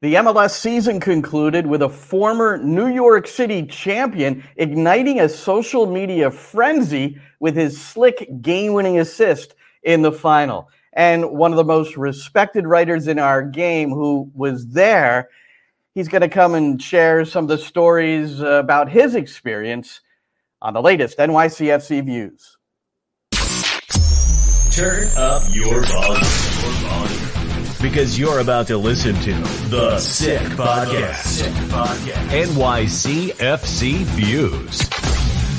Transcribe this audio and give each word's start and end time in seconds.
The 0.00 0.14
MLS 0.14 0.52
season 0.52 1.00
concluded 1.00 1.66
with 1.66 1.82
a 1.82 1.88
former 1.88 2.56
New 2.56 2.86
York 2.86 3.26
City 3.26 3.66
champion 3.66 4.44
igniting 4.54 5.18
a 5.18 5.28
social 5.28 5.86
media 5.86 6.30
frenzy 6.30 7.18
with 7.40 7.56
his 7.56 7.82
slick 7.82 8.28
game 8.40 8.74
winning 8.74 9.00
assist 9.00 9.56
in 9.82 10.02
the 10.02 10.12
final. 10.12 10.68
And 10.92 11.32
one 11.32 11.50
of 11.50 11.56
the 11.56 11.64
most 11.64 11.96
respected 11.96 12.64
writers 12.64 13.08
in 13.08 13.18
our 13.18 13.42
game 13.42 13.90
who 13.90 14.30
was 14.34 14.68
there, 14.68 15.30
he's 15.96 16.06
going 16.06 16.22
to 16.22 16.28
come 16.28 16.54
and 16.54 16.80
share 16.80 17.24
some 17.24 17.46
of 17.46 17.48
the 17.48 17.58
stories 17.58 18.38
about 18.40 18.88
his 18.88 19.16
experience 19.16 20.00
on 20.62 20.74
the 20.74 20.82
latest 20.82 21.18
NYCFC 21.18 22.04
Views. 22.04 22.56
Turn 24.70 25.08
up 25.16 25.42
your 25.52 25.82
volume 25.86 26.47
because 27.80 28.18
you're 28.18 28.40
about 28.40 28.66
to 28.66 28.76
listen 28.76 29.14
to 29.22 29.32
The 29.68 29.98
Sick 29.98 30.40
Podcast. 30.56 31.16
Sick 31.16 31.52
Podcast. 31.70 32.28
NYCFC 32.46 34.04
Views. 34.16 34.78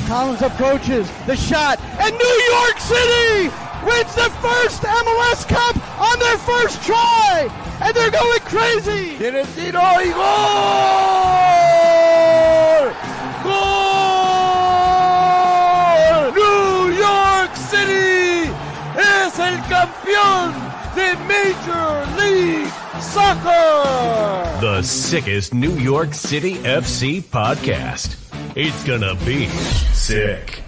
Callens 0.09 0.41
approaches 0.41 1.09
the 1.27 1.35
shot, 1.35 1.79
and 1.99 2.12
New 2.17 2.41
York 2.52 2.79
City 2.79 3.49
wins 3.85 4.16
the 4.16 4.29
first 4.41 4.81
MLS 4.81 5.48
Cup 5.48 5.76
on 5.99 6.20
their 6.20 6.38
first 6.40 6.81
try, 6.84 7.48
and 7.81 7.95
they're 7.95 8.12
going 8.12 8.40
crazy. 8.41 9.17
Tiene 9.17 9.45
tiro 9.55 9.79
y 9.79 10.12
gol! 10.12 11.29
Gol! 16.20 16.34
New 16.34 16.90
York 16.98 17.55
City 17.55 18.49
es 18.98 19.40
el 19.40 19.57
campeón 19.70 20.68
the 20.99 21.16
Major 21.27 22.21
League 22.21 22.67
Soccer. 23.02 24.59
The 24.59 24.81
sickest 24.81 25.53
New 25.53 25.71
York 25.77 26.13
City 26.13 26.55
FC 26.55 27.21
podcast. 27.21 28.17
It's 28.57 28.84
gonna 28.84 29.15
be 29.23 29.48
sick. 29.48 30.62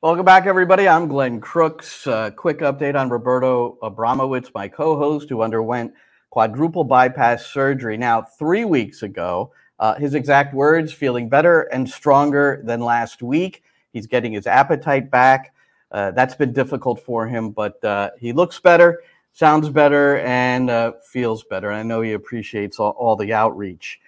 Welcome 0.00 0.24
back, 0.24 0.46
everybody. 0.46 0.88
I'm 0.88 1.06
Glenn 1.06 1.40
Crooks. 1.40 2.04
Uh, 2.08 2.32
quick 2.32 2.58
update 2.58 2.98
on 2.98 3.10
Roberto 3.10 3.78
Abramowitz, 3.80 4.50
my 4.52 4.66
co 4.66 4.98
host, 4.98 5.28
who 5.28 5.42
underwent 5.42 5.94
quadruple 6.30 6.82
bypass 6.82 7.46
surgery 7.46 7.96
now 7.96 8.22
three 8.22 8.64
weeks 8.64 9.04
ago. 9.04 9.52
Uh, 9.78 9.94
his 9.94 10.14
exact 10.14 10.52
words 10.52 10.92
feeling 10.92 11.28
better 11.28 11.62
and 11.62 11.88
stronger 11.88 12.60
than 12.64 12.80
last 12.80 13.22
week. 13.22 13.62
He's 13.92 14.08
getting 14.08 14.32
his 14.32 14.48
appetite 14.48 15.12
back. 15.12 15.54
Uh, 15.92 16.10
that's 16.12 16.34
been 16.34 16.52
difficult 16.54 17.00
for 17.00 17.26
him, 17.26 17.50
but 17.50 17.82
uh, 17.84 18.10
he 18.18 18.32
looks 18.32 18.58
better, 18.58 19.02
sounds 19.34 19.68
better, 19.68 20.18
and 20.20 20.70
uh, 20.70 20.92
feels 21.12 21.44
better. 21.44 21.70
I 21.70 21.82
know 21.82 22.00
he 22.00 22.14
appreciates 22.14 22.80
all, 22.80 22.92
all, 22.92 23.14
the 23.14 23.34
outreach. 23.34 24.00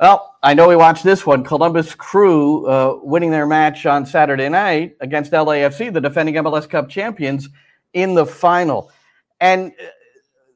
Well, 0.00 0.34
I 0.42 0.54
know 0.54 0.66
we 0.66 0.74
watched 0.74 1.04
this 1.04 1.24
one. 1.24 1.44
Columbus 1.44 1.94
Crew 1.94 2.66
uh, 2.66 2.98
winning 3.02 3.30
their 3.30 3.46
match 3.46 3.86
on 3.86 4.04
Saturday 4.04 4.48
night 4.48 4.96
against 5.00 5.30
LAFC, 5.30 5.92
the 5.92 6.00
defending 6.00 6.34
MLS 6.34 6.68
Cup 6.68 6.88
champions, 6.88 7.48
in 7.92 8.14
the 8.14 8.26
final. 8.26 8.90
And 9.40 9.70
uh, 9.70 9.84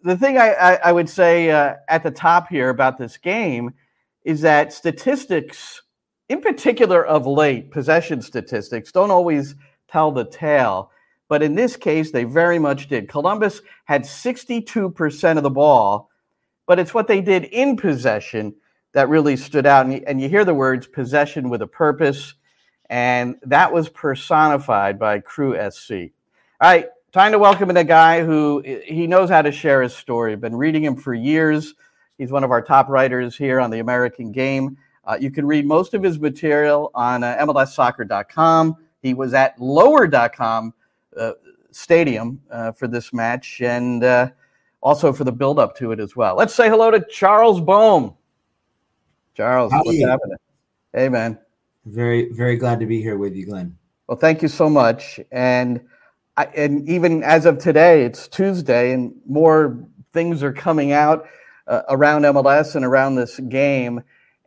the 0.02 0.16
thing 0.16 0.36
I, 0.36 0.52
I, 0.54 0.74
I 0.86 0.92
would 0.92 1.08
say 1.08 1.48
at 1.50 2.02
the 2.02 2.10
top 2.10 2.48
here 2.48 2.70
about 2.70 2.98
this 2.98 3.18
game 3.18 3.72
is 4.24 4.40
that 4.40 4.72
statistics, 4.72 5.82
in 6.28 6.40
particular 6.40 7.06
of 7.06 7.24
late, 7.24 7.70
possession 7.70 8.20
statistics, 8.20 8.90
don't 8.90 9.12
always– 9.12 9.54
tell 9.88 10.12
the 10.12 10.24
tale. 10.24 10.90
But 11.28 11.42
in 11.42 11.54
this 11.54 11.76
case, 11.76 12.10
they 12.10 12.24
very 12.24 12.58
much 12.58 12.88
did. 12.88 13.08
Columbus 13.08 13.60
had 13.84 14.02
62% 14.02 15.36
of 15.36 15.42
the 15.42 15.50
ball, 15.50 16.10
but 16.66 16.78
it's 16.78 16.94
what 16.94 17.08
they 17.08 17.20
did 17.20 17.44
in 17.44 17.76
possession 17.76 18.54
that 18.92 19.08
really 19.08 19.36
stood 19.36 19.66
out. 19.66 19.86
And 19.86 20.20
you, 20.20 20.28
hear 20.28 20.44
the 20.44 20.54
words 20.54 20.86
possession 20.86 21.50
with 21.50 21.62
a 21.62 21.66
purpose, 21.66 22.34
and 22.88 23.36
that 23.42 23.72
was 23.72 23.88
personified 23.88 24.98
by 24.98 25.20
Crew 25.20 25.54
SC. 25.70 25.92
All 26.60 26.70
right, 26.70 26.86
time 27.12 27.32
to 27.32 27.38
welcome 27.38 27.70
in 27.70 27.76
a 27.76 27.84
guy 27.84 28.24
who 28.24 28.62
he 28.84 29.06
knows 29.06 29.28
how 29.28 29.42
to 29.42 29.52
share 29.52 29.82
his 29.82 29.94
story. 29.94 30.36
Been 30.36 30.56
reading 30.56 30.84
him 30.84 30.96
for 30.96 31.12
years. 31.12 31.74
He's 32.18 32.30
one 32.30 32.44
of 32.44 32.50
our 32.50 32.62
top 32.62 32.88
writers 32.88 33.36
here 33.36 33.60
on 33.60 33.70
the 33.70 33.80
American 33.80 34.32
Game. 34.32 34.78
Uh, 35.04 35.16
you 35.20 35.30
can 35.30 35.46
read 35.46 35.66
most 35.66 35.94
of 35.94 36.02
his 36.02 36.18
material 36.18 36.90
on 36.94 37.22
uh, 37.22 37.36
MLSsoccer.com. 37.38 38.76
He 39.06 39.14
was 39.14 39.34
at 39.34 39.56
lower.com 39.60 40.74
uh, 41.16 41.32
stadium 41.70 42.40
uh, 42.50 42.72
for 42.72 42.88
this 42.88 43.12
match 43.12 43.60
and 43.60 44.02
uh, 44.02 44.30
also 44.80 45.12
for 45.12 45.22
the 45.22 45.30
build 45.30 45.60
up 45.60 45.76
to 45.76 45.92
it 45.92 46.00
as 46.00 46.16
well. 46.16 46.34
Let's 46.34 46.54
say 46.54 46.68
hello 46.68 46.90
to 46.90 47.04
Charles 47.08 47.60
Boehm. 47.60 48.14
Charles, 49.34 49.70
How 49.70 49.82
what's 49.84 50.02
happening? 50.02 50.38
Hey, 50.92 51.08
man. 51.08 51.38
Very, 51.84 52.32
very 52.32 52.56
glad 52.56 52.80
to 52.80 52.86
be 52.86 53.00
here 53.00 53.16
with 53.16 53.36
you, 53.36 53.46
Glenn. 53.46 53.76
Well, 54.08 54.18
thank 54.18 54.42
you 54.42 54.48
so 54.48 54.68
much. 54.68 55.20
And 55.30 55.80
I, 56.36 56.46
and 56.46 56.88
even 56.88 57.22
as 57.22 57.46
of 57.46 57.58
today, 57.58 58.02
it's 58.02 58.26
Tuesday, 58.26 58.92
and 58.92 59.14
more 59.24 59.78
things 60.12 60.42
are 60.42 60.52
coming 60.52 60.90
out 60.90 61.28
uh, 61.68 61.82
around 61.90 62.22
MLS 62.22 62.74
and 62.74 62.84
around 62.84 63.14
this 63.14 63.38
game 63.38 64.02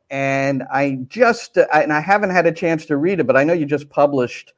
and 0.09 0.63
I 0.71 0.99
just 1.07 1.57
uh, 1.57 1.67
and 1.73 1.93
I 1.93 1.99
haven't 1.99 2.31
had 2.31 2.45
a 2.47 2.51
chance 2.51 2.85
to 2.87 2.97
read 2.97 3.19
it, 3.19 3.27
but 3.27 3.37
I 3.37 3.43
know 3.43 3.53
you 3.53 3.65
just 3.65 3.89
published 3.89 4.53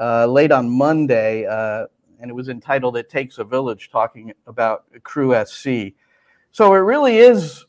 uh, 0.00 0.26
late 0.26 0.52
on 0.52 0.68
Monday, 0.68 1.46
uh, 1.46 1.86
and 2.20 2.30
it 2.30 2.34
was 2.34 2.48
entitled 2.48 2.96
"It 2.96 3.08
Takes 3.08 3.38
a 3.38 3.44
Village," 3.44 3.90
talking 3.90 4.32
about 4.46 4.84
Crew 5.04 5.34
SC. 5.44 5.94
So 6.50 6.74
it 6.74 6.78
really 6.78 7.18
is 7.18 7.64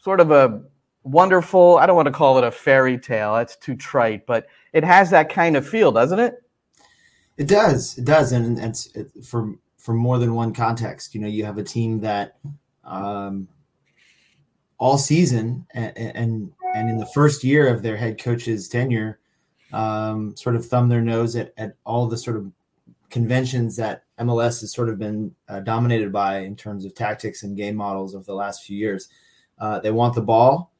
sort 0.00 0.20
of 0.20 0.30
a 0.30 0.62
wonderful. 1.02 1.78
I 1.78 1.86
don't 1.86 1.96
want 1.96 2.06
to 2.06 2.12
call 2.12 2.38
it 2.38 2.44
a 2.44 2.50
fairy 2.50 2.98
tale; 2.98 3.34
that's 3.34 3.56
too 3.56 3.74
trite, 3.74 4.26
but 4.26 4.46
it 4.72 4.84
has 4.84 5.10
that 5.10 5.30
kind 5.30 5.56
of 5.56 5.68
feel, 5.68 5.90
doesn't 5.90 6.20
it? 6.20 6.42
It 7.36 7.48
does. 7.48 7.98
It 7.98 8.04
does, 8.04 8.32
and 8.32 8.58
it's 8.58 8.86
it, 8.94 9.10
for 9.24 9.54
for 9.78 9.94
more 9.94 10.18
than 10.18 10.34
one 10.34 10.52
context. 10.52 11.14
You 11.14 11.22
know, 11.22 11.28
you 11.28 11.44
have 11.44 11.58
a 11.58 11.64
team 11.64 12.00
that. 12.00 12.38
Um, 12.84 13.48
all 14.78 14.96
season 14.96 15.66
and, 15.74 15.92
and 15.96 16.52
and 16.78 16.88
in 16.88 16.96
the 16.96 17.06
first 17.06 17.42
year 17.42 17.66
of 17.66 17.82
their 17.82 17.96
head 17.96 18.22
coach's 18.22 18.68
tenure, 18.68 19.18
um, 19.72 20.36
sort 20.36 20.54
of 20.54 20.64
thumb 20.64 20.88
their 20.88 21.00
nose 21.00 21.34
at, 21.34 21.52
at 21.56 21.74
all 21.84 22.06
the 22.06 22.16
sort 22.16 22.36
of 22.36 22.50
conventions 23.10 23.74
that 23.76 24.04
MLS 24.20 24.60
has 24.60 24.72
sort 24.72 24.88
of 24.88 24.98
been 24.98 25.34
uh, 25.48 25.60
dominated 25.60 26.12
by 26.12 26.38
in 26.38 26.54
terms 26.54 26.84
of 26.84 26.94
tactics 26.94 27.42
and 27.42 27.56
game 27.56 27.74
models 27.74 28.14
over 28.14 28.24
the 28.24 28.34
last 28.34 28.64
few 28.64 28.76
years. 28.76 29.08
Uh, 29.58 29.80
they 29.80 29.90
want 29.90 30.14
the 30.14 30.22
ball, 30.22 30.72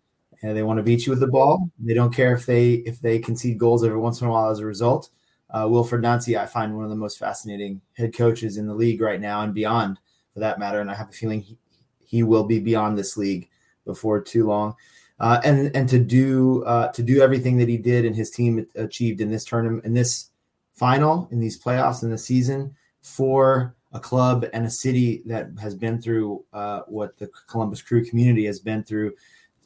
and 0.42 0.56
they 0.56 0.62
want 0.62 0.76
to 0.76 0.84
beat 0.84 1.04
you 1.04 1.10
with 1.10 1.18
the 1.18 1.26
ball. 1.26 1.68
They 1.80 1.94
don't 1.94 2.14
care 2.14 2.32
if 2.32 2.46
they 2.46 2.74
if 2.74 3.00
they 3.00 3.18
concede 3.18 3.58
goals 3.58 3.82
every 3.82 3.98
once 3.98 4.20
in 4.20 4.28
a 4.28 4.30
while 4.30 4.50
as 4.50 4.60
a 4.60 4.66
result. 4.66 5.10
Uh, 5.50 5.64
Wilfried 5.64 6.02
Nancy, 6.02 6.38
I 6.38 6.46
find 6.46 6.76
one 6.76 6.84
of 6.84 6.90
the 6.90 6.96
most 6.96 7.18
fascinating 7.18 7.80
head 7.94 8.14
coaches 8.14 8.56
in 8.56 8.68
the 8.68 8.74
league 8.74 9.00
right 9.00 9.20
now 9.20 9.40
and 9.40 9.52
beyond, 9.52 9.98
for 10.32 10.38
that 10.40 10.60
matter. 10.60 10.80
And 10.80 10.90
I 10.90 10.94
have 10.94 11.08
a 11.08 11.12
feeling 11.12 11.40
he, 11.40 11.58
he 12.04 12.22
will 12.22 12.44
be 12.44 12.60
beyond 12.60 12.96
this 12.96 13.16
league 13.16 13.48
before 13.84 14.20
too 14.20 14.46
long 14.46 14.76
uh, 15.20 15.40
and 15.44 15.74
and 15.74 15.88
to 15.88 15.98
do 15.98 16.64
uh, 16.64 16.88
to 16.92 17.02
do 17.02 17.20
everything 17.20 17.56
that 17.58 17.68
he 17.68 17.76
did 17.76 18.04
and 18.04 18.14
his 18.14 18.30
team 18.30 18.64
achieved 18.76 19.20
in 19.20 19.30
this 19.30 19.44
tournament 19.44 19.84
in 19.84 19.94
this 19.94 20.30
final 20.72 21.28
in 21.32 21.40
these 21.40 21.60
playoffs 21.60 22.02
in 22.02 22.10
the 22.10 22.18
season 22.18 22.74
for 23.02 23.74
a 23.92 24.00
club 24.00 24.46
and 24.52 24.66
a 24.66 24.70
city 24.70 25.22
that 25.26 25.48
has 25.60 25.74
been 25.74 26.00
through 26.00 26.44
uh, 26.52 26.80
what 26.86 27.16
the 27.16 27.28
Columbus 27.48 27.82
Crew 27.82 28.04
community 28.04 28.44
has 28.44 28.60
been 28.60 28.84
through. 28.84 29.14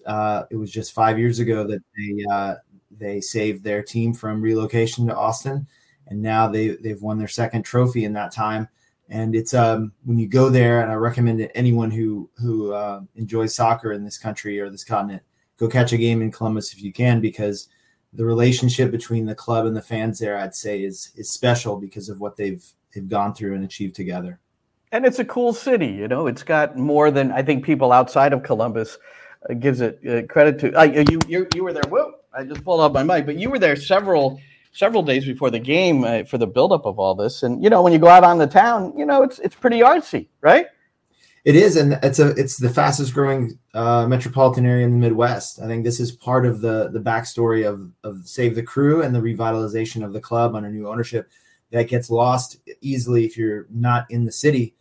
Uh, 0.07 0.45
it 0.51 0.57
was 0.57 0.71
just 0.71 0.93
five 0.93 1.19
years 1.19 1.39
ago 1.39 1.65
that 1.67 1.83
they 1.97 2.25
uh, 2.33 2.55
they 2.99 3.21
saved 3.21 3.65
their 3.65 3.83
team 3.83 4.15
from 4.15 4.41
relocation 4.41 5.07
to 5.07 5.17
Austin, 5.17 5.67
and 6.07 6.23
now 6.23 6.49
they 6.49 6.69
they've 6.69 7.03
won 7.03 7.19
their 7.19 7.29
second 7.29 7.63
trophy 7.63 8.05
in 8.05 8.13
that 8.15 8.33
time. 8.33 8.69
And 9.09 9.35
it's 9.35 9.53
um, 9.53 9.93
when 10.05 10.19
you 10.19 10.29
go 10.29 10.49
there, 10.49 10.83
and 10.83 10.91
I 10.91 10.95
recommend 10.95 11.41
it 11.41 11.51
anyone 11.55 11.91
who 11.91 12.31
who 12.37 12.73
uh, 12.73 13.03
enjoys 13.17 13.55
soccer 13.55 13.93
in 13.93 14.05
this 14.05 14.19
country 14.19 14.59
or 14.61 14.71
this 14.71 14.85
continent 14.85 15.23
go 15.59 15.69
catch 15.69 15.93
a 15.93 15.97
game 15.97 16.23
in 16.23 16.31
Columbus 16.31 16.73
if 16.73 16.83
you 16.83 16.93
can, 16.93 17.21
because 17.21 17.69
the 18.13 18.25
relationship 18.25 18.91
between 18.91 19.27
the 19.27 19.35
club 19.35 19.67
and 19.67 19.77
the 19.77 19.83
fans 19.83 20.19
there, 20.19 20.37
I'd 20.37 20.55
say, 20.55 20.83
is 20.83 21.13
is 21.17 21.31
special 21.31 21.77
because 21.77 22.09
of 22.09 22.21
what 22.21 22.37
they've 22.37 22.65
they've 22.95 23.09
gone 23.09 23.35
through 23.35 23.55
and 23.55 23.65
achieved 23.65 23.95
together. 23.95 24.39
And 24.93 25.07
it's 25.07 25.19
a 25.19 25.25
cool 25.25 25.55
city, 25.55 25.87
you 25.87 26.09
know. 26.09 26.27
It's 26.27 26.43
got 26.43 26.77
more 26.77 27.11
than 27.11 27.33
I 27.33 27.43
think 27.43 27.65
people 27.65 27.93
outside 27.93 28.33
of 28.35 28.43
Columbus 28.43 28.99
uh, 29.49 29.55
gives 29.55 29.81
it 29.81 29.99
uh, 30.07 30.23
credit 30.31 30.59
to. 30.61 30.79
Uh, 30.79 30.83
you 30.85 31.19
you 31.27 31.47
you 31.55 31.65
were 31.65 31.73
there. 31.73 31.89
Whoa! 31.89 32.13
I 32.35 32.45
just 32.45 32.63
pulled 32.65 32.81
up 32.81 32.93
my 32.93 33.03
mic, 33.03 33.25
but 33.25 33.37
you 33.37 33.49
were 33.49 33.59
there 33.59 33.77
several 33.77 34.39
several 34.73 35.03
days 35.03 35.25
before 35.25 35.51
the 35.51 35.59
game 35.59 36.05
uh, 36.05 36.25
for 36.25 36.39
the 36.39 36.47
buildup 36.47 36.85
of 36.85 36.99
all 36.99 37.15
this. 37.15 37.43
And 37.43 37.63
you 37.63 37.71
know, 37.71 37.83
when 37.83 37.93
you 37.93 37.99
go 37.99 38.09
out 38.09 38.25
on 38.25 38.39
the 38.39 38.47
town, 38.47 38.93
you 38.97 39.07
know, 39.07 39.23
it's 39.23 39.39
it's 39.39 39.55
pretty 39.55 39.81
artsy, 39.81 40.29
right? 40.43 40.67
It 41.45 41.57
is, 41.57 41.77
and 41.77 41.99
it's 42.05 42.21
a 42.21 42.29
it's 42.31 42.57
the 42.57 42.71
fastest 42.71 43.13
growing 43.15 43.59
uh, 43.75 44.07
metropolitan 44.07 44.65
area 44.65 44.85
in 44.87 44.93
the 44.93 44.99
Midwest. 44.99 45.61
I 45.61 45.67
think 45.67 45.83
this 45.83 45.99
is 45.99 46.13
part 46.13 46.47
of 46.47 46.61
the 46.61 46.89
the 46.93 47.01
backstory 47.01 47.69
of 47.69 47.91
of 48.05 48.29
Save 48.29 48.55
the 48.55 48.63
Crew 48.63 49.03
and 49.03 49.13
the 49.13 49.21
revitalization 49.21 50.05
of 50.05 50.13
the 50.13 50.21
club 50.21 50.55
under 50.55 50.71
new 50.71 50.89
ownership 50.89 51.29
that 51.73 51.89
gets 51.89 52.11
lost 52.11 52.59
easily 52.81 53.25
if 53.25 53.37
you're 53.37 53.67
not 53.71 54.09
in 54.11 54.25
the 54.25 54.33
city. 54.33 54.75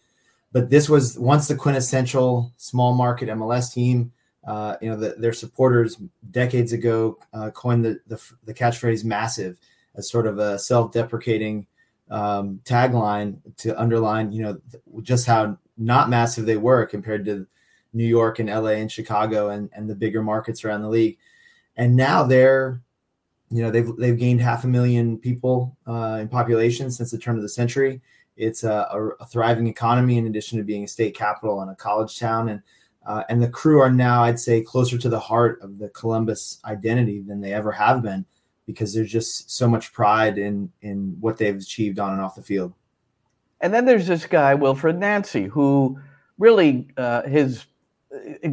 but 0.52 0.70
this 0.70 0.90
was 0.90 1.18
once 1.18 1.48
the 1.48 1.56
quintessential 1.56 2.52
small 2.58 2.94
market 2.94 3.30
MLS 3.30 3.74
team. 3.74 4.12
Uh, 4.46 4.76
you 4.82 4.90
know, 4.90 4.98
the, 4.98 5.16
their 5.20 5.34
supporters 5.34 5.98
decades 6.32 6.74
ago 6.74 7.18
uh, 7.34 7.52
coined 7.52 7.86
the, 7.86 8.00
the, 8.08 8.20
the 8.46 8.54
catchphrase 8.54 9.04
"massive" 9.04 9.58
as 9.96 10.10
sort 10.10 10.26
of 10.26 10.40
a 10.40 10.58
self-deprecating 10.58 11.68
um, 12.10 12.60
tagline 12.66 13.38
to 13.58 13.80
underline, 13.80 14.32
you 14.32 14.44
know, 14.44 14.60
just 15.04 15.26
how 15.28 15.58
not 15.82 16.10
massive 16.10 16.46
they 16.46 16.58
were 16.58 16.86
compared 16.86 17.26
to 17.26 17.48
New 17.94 18.06
York 18.06 18.40
and 18.40 18.50
LA 18.50 18.72
and 18.72 18.92
Chicago 18.92 19.50
and, 19.50 19.70
and 19.74 19.90
the 19.90 19.96
bigger 19.96 20.24
markets 20.24 20.64
around 20.64 20.82
the 20.82 20.90
league. 20.90 21.18
And 21.76 21.96
now 21.96 22.24
they're, 22.24 22.82
you 23.50 23.62
know, 23.62 23.72
they've 23.72 23.96
they've 23.98 24.18
gained 24.18 24.42
half 24.42 24.64
a 24.64 24.68
million 24.68 25.18
people 25.18 25.76
uh, 25.88 26.20
in 26.22 26.30
population 26.30 26.92
since 26.92 27.12
the 27.12 27.18
turn 27.18 27.36
of 27.36 27.42
the 27.42 27.50
century. 27.50 28.02
It's 28.38 28.64
a, 28.64 28.88
a, 28.92 29.08
a, 29.20 29.26
thriving 29.26 29.68
economy 29.68 30.18
in 30.18 30.26
addition 30.26 30.58
to 30.58 30.64
being 30.64 30.86
a 30.86 30.88
state 30.88 31.16
capital 31.16 31.62
and 31.62 31.70
a 31.70 31.76
college 31.76 32.18
town. 32.18 32.50
And 32.50 32.62
uh, 33.06 33.24
and 33.30 33.42
the 33.42 33.50
crew 33.50 33.82
are 33.82 33.92
now, 33.92 34.24
I'd 34.24 34.40
say, 34.40 34.62
closer 34.62 34.98
to 34.98 35.10
the 35.10 35.20
heart 35.20 35.60
of 35.62 35.80
the 35.80 35.90
Columbus 35.90 36.60
identity 36.66 37.22
than 37.22 37.42
they 37.42 37.54
ever 37.54 37.72
have 37.72 38.04
been 38.04 38.26
because 38.68 38.94
there's 38.94 39.12
just 39.12 39.52
so 39.52 39.68
much 39.68 39.92
pride 39.92 40.38
in 40.38 40.72
in 40.82 41.18
what 41.20 41.38
they've 41.38 41.58
achieved 41.58 42.00
on 42.00 42.14
and 42.14 42.22
off 42.22 42.36
the 42.36 42.44
field. 42.44 42.74
And 43.62 43.74
then 43.74 43.86
there's 43.86 44.08
this 44.08 44.26
guy 44.26 44.56
Wilfried 44.56 44.98
Nancy 44.98 45.46
who 45.46 46.00
really 46.38 46.88
uh, 46.98 47.24
his 47.24 47.66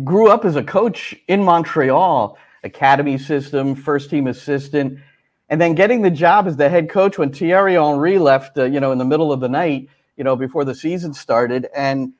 grew 0.04 0.28
up 0.28 0.44
as 0.44 0.56
a 0.56 0.62
coach 0.62 1.16
in 1.26 1.42
Montreal, 1.42 2.38
academy 2.62 3.18
system, 3.18 3.74
first 3.74 4.10
team 4.10 4.26
assistant, 4.26 5.00
and 5.48 5.60
then 5.60 5.74
getting 5.74 6.02
the 6.02 6.10
job 6.10 6.46
as 6.46 6.56
the 6.56 6.68
head 6.68 6.90
coach 6.90 7.18
when 7.18 7.32
Thierry 7.32 7.74
Henry 7.74 8.18
left, 8.18 8.58
uh, 8.58 8.64
you 8.64 8.80
know, 8.80 8.92
in 8.92 8.98
the 8.98 9.04
middle 9.04 9.32
of 9.32 9.40
the 9.40 9.48
night, 9.48 9.88
you 10.16 10.24
know, 10.24 10.36
before 10.36 10.64
the 10.64 10.74
season 10.74 11.14
started. 11.14 11.66
And 11.74 12.12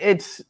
it's 0.00 0.42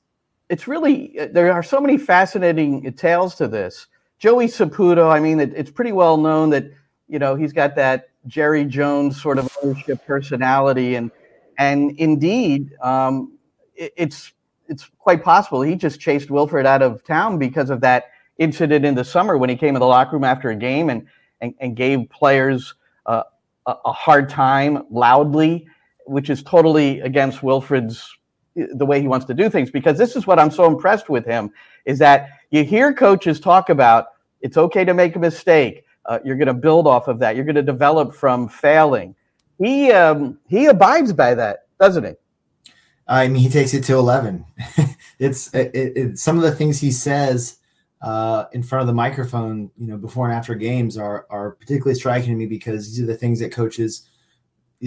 it's 0.49 0.69
really 0.69 1.17
there 1.33 1.53
are 1.53 1.63
so 1.63 1.81
many 1.81 1.99
fascinating 1.99 2.93
tales 2.93 3.35
to 3.37 3.49
this. 3.49 3.87
Joey 4.19 4.47
Saputo, 4.47 5.11
I 5.11 5.19
mean, 5.21 5.41
it, 5.41 5.53
it's 5.57 5.71
pretty 5.71 5.93
well 5.93 6.17
known 6.17 6.51
that 6.51 6.71
you 7.09 7.19
know 7.19 7.35
he's 7.35 7.53
got 7.53 7.75
that 7.77 8.11
Jerry 8.27 8.65
Jones 8.65 9.21
sort 9.21 9.39
of 9.39 9.49
ownership 9.63 10.07
personality, 10.07 10.95
and 10.95 11.11
and 11.59 11.99
indeed, 11.99 12.73
um, 12.83 13.39
it, 13.75 13.93
it's 13.97 14.33
it's 14.69 14.91
quite 14.99 15.23
possible 15.23 15.61
he 15.61 15.77
just 15.77 16.01
chased 16.01 16.31
Wilfried 16.31 16.65
out 16.65 16.83
of 16.83 17.05
town 17.05 17.39
because 17.39 17.69
of 17.69 17.81
that 17.83 18.05
incident 18.39 18.85
in 18.85 18.95
the 18.95 19.05
summer 19.05 19.37
when 19.37 19.51
he 19.51 19.57
came 19.57 19.77
in 19.77 19.81
the 19.81 19.87
locker 19.87 20.17
room 20.17 20.25
after 20.25 20.51
a 20.51 20.57
game 20.57 20.89
and 20.89 21.07
and, 21.41 21.55
and 21.61 21.77
gave 21.77 22.09
players 22.11 22.75
uh, 23.07 23.23
a, 23.67 23.93
hard 23.93 24.29
time 24.29 24.85
loudly, 24.91 25.67
which 26.07 26.31
is 26.31 26.43
totally 26.43 27.01
against 27.01 27.41
Wilfried's 27.41 28.09
the 28.55 28.87
way 28.87 29.01
he 29.01 29.09
wants 29.09 29.27
to 29.27 29.35
do 29.35 29.51
things. 29.51 29.71
Because 29.71 29.99
this 29.99 30.17
is 30.17 30.27
what 30.27 30.39
I'm 30.39 30.51
so 30.51 30.67
impressed 30.67 31.09
with 31.09 31.25
him 31.25 31.51
is 31.85 31.99
that 31.99 32.31
you 32.51 32.65
hear 32.65 32.95
coaches 32.95 33.41
talk 33.41 33.69
about 33.69 34.07
it's 34.41 34.57
okay 34.57 34.85
to 34.85 34.95
make 34.95 35.17
a 35.17 35.19
mistake. 35.19 35.85
Uh, 36.07 36.19
you're 36.25 36.37
going 36.37 36.47
to 36.47 36.55
build 36.55 36.87
off 36.87 37.09
of 37.09 37.19
that. 37.19 37.35
You're 37.35 37.47
going 37.47 37.55
to 37.57 37.63
develop 37.63 38.15
from 38.15 38.49
failing. 38.49 39.15
He 39.59 39.93
um, 39.93 40.39
he 40.49 40.67
abides 40.67 41.13
by 41.13 41.35
that, 41.35 41.67
doesn't 41.81 42.05
he? 42.05 42.13
I 43.07 43.29
mean, 43.29 43.43
he 43.43 43.49
takes 43.49 43.75
it 43.75 43.85
to 43.85 43.95
eleven. 43.95 44.45
it's 45.19 45.53
it, 45.55 45.71
it, 45.75 46.19
some 46.19 46.37
of 46.37 46.43
the 46.43 46.53
things 46.53 46.81
he 46.81 46.91
says 46.91 47.59
uh, 48.03 48.47
in 48.53 48.63
front 48.63 48.83
of 48.83 48.87
the 48.87 48.93
microphone, 48.93 49.71
you 49.79 49.87
know, 49.87 49.97
before 49.97 50.27
and 50.27 50.35
after 50.35 50.55
games 50.55 50.99
are 50.99 51.27
are 51.31 51.53
particularly 51.53 51.95
striking 51.95 52.31
to 52.31 52.37
me 52.37 52.47
because 52.47 52.91
these 52.91 53.03
are 53.03 53.07
the 53.07 53.17
things 53.17 53.41
that 53.41 53.53
coaches, 53.53 54.09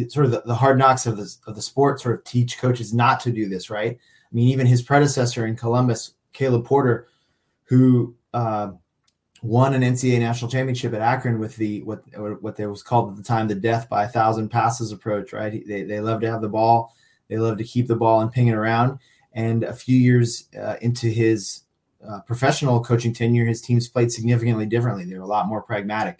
sort 0.09 0.25
of 0.25 0.31
the, 0.31 0.43
the 0.45 0.55
hard 0.55 0.77
knocks 0.77 1.05
of 1.05 1.17
the 1.17 1.33
of 1.47 1.55
the 1.55 1.61
sport, 1.61 2.01
sort 2.01 2.15
of 2.15 2.23
teach 2.25 2.57
coaches 2.57 2.93
not 2.93 3.19
to 3.21 3.31
do 3.31 3.47
this. 3.47 3.69
Right? 3.69 3.97
I 3.97 4.35
mean, 4.35 4.49
even 4.49 4.67
his 4.67 4.81
predecessor 4.81 5.45
in 5.45 5.55
Columbus, 5.55 6.13
Caleb 6.33 6.65
Porter, 6.65 7.07
who 7.63 8.15
uh, 8.33 8.71
won 9.41 9.73
an 9.73 9.81
NCAA 9.81 10.19
national 10.19 10.51
championship 10.51 10.93
at 10.93 11.01
Akron 11.01 11.39
with 11.39 11.55
the 11.57 11.83
what 11.83 12.03
what 12.41 12.59
was 12.59 12.83
called 12.83 13.11
at 13.11 13.17
the 13.17 13.23
time 13.23 13.47
the 13.47 13.55
death 13.55 13.89
by 13.89 14.03
a 14.03 14.09
thousand 14.09 14.49
passes 14.49 14.91
approach. 14.91 15.33
Right? 15.33 15.65
They 15.65 15.83
they 15.83 15.99
love 15.99 16.21
to 16.21 16.31
have 16.31 16.41
the 16.41 16.49
ball 16.49 16.93
they 17.27 17.37
love 17.37 17.57
to 17.57 17.63
keep 17.63 17.87
the 17.87 17.95
ball 17.95 18.21
and 18.21 18.31
ping 18.31 18.47
it 18.47 18.53
around. 18.53 18.99
And 19.33 19.63
a 19.63 19.73
few 19.73 19.97
years 19.97 20.47
uh, 20.57 20.75
into 20.81 21.07
his 21.07 21.63
uh, 22.07 22.21
professional 22.21 22.83
coaching 22.83 23.13
tenure, 23.13 23.45
his 23.45 23.61
teams 23.61 23.87
played 23.87 24.11
significantly 24.11 24.65
differently. 24.65 25.05
They 25.05 25.15
were 25.15 25.23
a 25.23 25.27
lot 25.27 25.47
more 25.47 25.61
pragmatic. 25.61 26.19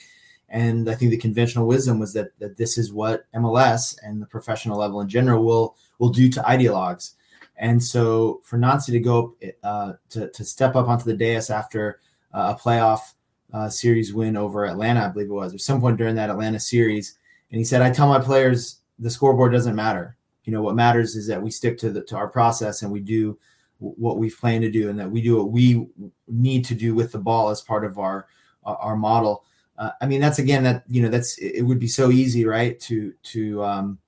And 0.49 0.89
I 0.89 0.95
think 0.95 1.11
the 1.11 1.17
conventional 1.17 1.67
wisdom 1.67 1.99
was 1.99 2.13
that, 2.13 2.37
that 2.39 2.57
this 2.57 2.77
is 2.77 2.91
what 2.91 3.25
MLS 3.33 3.97
and 4.01 4.21
the 4.21 4.25
professional 4.25 4.77
level 4.77 5.01
in 5.01 5.09
general 5.09 5.43
will 5.43 5.75
will 5.99 6.09
do 6.09 6.29
to 6.29 6.41
ideologues. 6.41 7.13
And 7.57 7.83
so 7.83 8.39
for 8.43 8.57
Nancy 8.57 8.91
to 8.91 8.99
go 8.99 9.35
uh, 9.63 9.93
to, 10.11 10.29
to 10.29 10.45
step 10.45 10.75
up 10.75 10.87
onto 10.87 11.05
the 11.05 11.15
dais 11.15 11.49
after 11.49 11.99
a 12.31 12.55
playoff 12.55 13.13
uh, 13.53 13.69
series 13.69 14.13
win 14.13 14.35
over 14.35 14.65
Atlanta, 14.65 15.05
I 15.05 15.09
believe 15.09 15.29
it 15.29 15.33
was, 15.33 15.53
or 15.53 15.57
some 15.57 15.79
point 15.79 15.97
during 15.97 16.15
that 16.15 16.29
Atlanta 16.29 16.59
series, 16.59 17.17
and 17.51 17.57
he 17.57 17.65
said, 17.65 17.81
"I 17.81 17.91
tell 17.91 18.07
my 18.07 18.19
players 18.19 18.81
the 18.99 19.09
scoreboard 19.09 19.51
doesn't 19.51 19.75
matter. 19.75 20.17
You 20.43 20.53
know 20.53 20.61
what 20.61 20.75
matters 20.75 21.15
is 21.15 21.27
that 21.27 21.41
we 21.41 21.51
stick 21.51 21.77
to 21.79 21.89
the 21.89 22.03
to 22.03 22.15
our 22.15 22.27
process 22.27 22.81
and 22.81 22.91
we 22.91 22.99
do 22.99 23.37
what 23.79 24.17
we've 24.17 24.37
planned 24.37 24.63
to 24.63 24.71
do 24.71 24.89
and 24.89 24.99
that 24.99 25.11
we 25.11 25.21
do 25.21 25.37
what 25.37 25.51
we 25.51 25.87
need 26.27 26.65
to 26.65 26.75
do 26.75 26.95
with 26.95 27.11
the 27.11 27.19
ball 27.19 27.49
as 27.49 27.61
part 27.61 27.85
of 27.85 27.99
our 27.99 28.27
our 28.63 28.95
model. 28.95 29.43
Uh, 29.77 29.91
i 30.01 30.07
mean 30.07 30.19
that's 30.19 30.39
again 30.39 30.63
that 30.63 30.83
you 30.87 31.03
know 31.03 31.09
that's 31.09 31.37
it 31.37 31.61
would 31.61 31.77
be 31.77 31.87
so 31.87 32.09
easy 32.09 32.45
right 32.45 32.79
to 32.79 33.13
to 33.21 33.63
um 33.63 33.99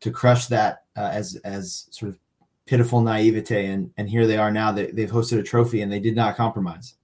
to 0.00 0.10
crush 0.10 0.46
that 0.46 0.84
uh, 0.96 1.10
as 1.12 1.36
as 1.44 1.86
sort 1.90 2.10
of 2.10 2.18
pitiful 2.66 3.00
naivete. 3.00 3.66
And 3.66 3.90
and 3.96 4.08
here 4.08 4.26
they 4.26 4.36
are 4.36 4.50
now 4.50 4.72
they, 4.72 4.90
they've 4.90 5.10
hosted 5.10 5.38
a 5.38 5.42
trophy 5.42 5.82
and 5.82 5.90
they 5.90 6.00
did 6.00 6.14
not 6.14 6.36
compromise 6.36 6.94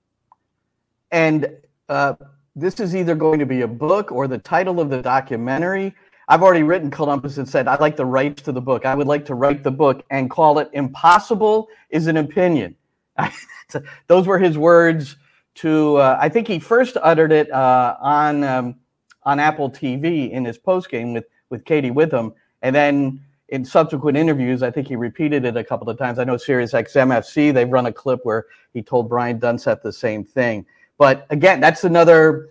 and 1.15 1.51
uh, 1.89 2.15
this 2.57 2.81
is 2.81 2.95
either 2.95 3.15
going 3.15 3.39
to 3.39 3.47
be 3.47 3.63
a 3.63 3.69
book 3.69 4.13
or 4.13 4.29
the 4.29 4.39
title 4.39 4.81
of 4.81 4.91
the 4.91 5.01
documentary 5.01 5.95
I've 6.29 6.43
already 6.43 6.63
written 6.63 6.91
Columbus 6.91 7.39
and 7.39 7.49
said 7.49 7.69
I'd 7.69 7.81
like 7.81 7.97
the 7.97 8.07
rights 8.07 8.43
to 8.43 8.53
the 8.53 8.61
book. 8.61 8.87
I 8.87 8.95
would 8.95 9.07
like 9.07 9.25
to 9.27 9.35
write 9.35 9.63
the 9.63 9.71
book 9.71 10.05
and 10.11 10.31
call 10.31 10.59
it 10.59 10.71
"Impossible 10.73 11.69
is 11.91 12.07
an 12.07 12.17
Opinion." 12.17 12.75
Those 14.07 14.27
were 14.27 14.39
his 14.39 14.57
words. 14.57 15.17
To 15.57 15.97
uh, 15.97 16.19
I 16.21 16.29
think 16.29 16.49
he 16.49 16.59
first 16.59 16.97
uttered 17.03 17.31
it 17.31 17.51
uh, 17.53 17.97
on 18.01 18.43
um, 18.43 18.77
on 19.23 19.39
Apple 19.39 19.71
TV 19.71 20.31
in 20.31 20.45
his 20.45 20.59
post 20.59 20.91
game 20.91 21.13
with 21.13 21.27
with 21.51 21.65
Katie 21.65 21.91
Witham, 21.91 22.35
and 22.63 22.75
then 22.75 23.21
in 23.51 23.65
subsequent 23.65 24.17
interviews, 24.17 24.63
I 24.63 24.71
think 24.71 24.89
he 24.89 24.97
repeated 24.97 25.45
it 25.45 25.57
a 25.57 25.63
couple 25.63 25.89
of 25.89 25.99
times. 25.99 26.19
I 26.19 26.25
know 26.25 26.37
Sirius 26.37 26.73
XMFC 26.73 27.53
they've 27.53 27.71
run 27.71 27.87
a 27.87 27.93
clip 27.93 28.21
where 28.25 28.47
he 28.73 28.83
told 28.83 29.09
Brian 29.09 29.39
Dunseth 29.39 29.83
the 29.83 29.93
same 29.93 30.25
thing. 30.25 30.67
But 30.99 31.27
again, 31.31 31.61
that's 31.61 31.85
another 31.85 32.49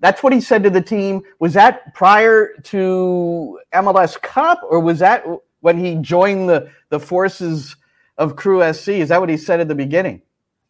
that's 0.00 0.22
what 0.22 0.32
he 0.32 0.40
said 0.40 0.64
to 0.64 0.70
the 0.70 0.82
team. 0.82 1.22
Was 1.38 1.54
that 1.54 1.94
prior 1.94 2.54
to 2.64 3.60
MLS 3.72 4.20
Cup, 4.20 4.60
or 4.68 4.80
was 4.80 4.98
that 4.98 5.24
when 5.60 5.78
he 5.78 5.96
joined 5.96 6.48
the 6.48 6.70
the 6.90 7.00
forces 7.00 7.76
of 8.18 8.36
Crew 8.36 8.60
SC? 8.72 8.88
Is 8.88 9.08
that 9.08 9.20
what 9.20 9.28
he 9.28 9.36
said 9.36 9.60
at 9.60 9.68
the 9.68 9.74
beginning? 9.74 10.22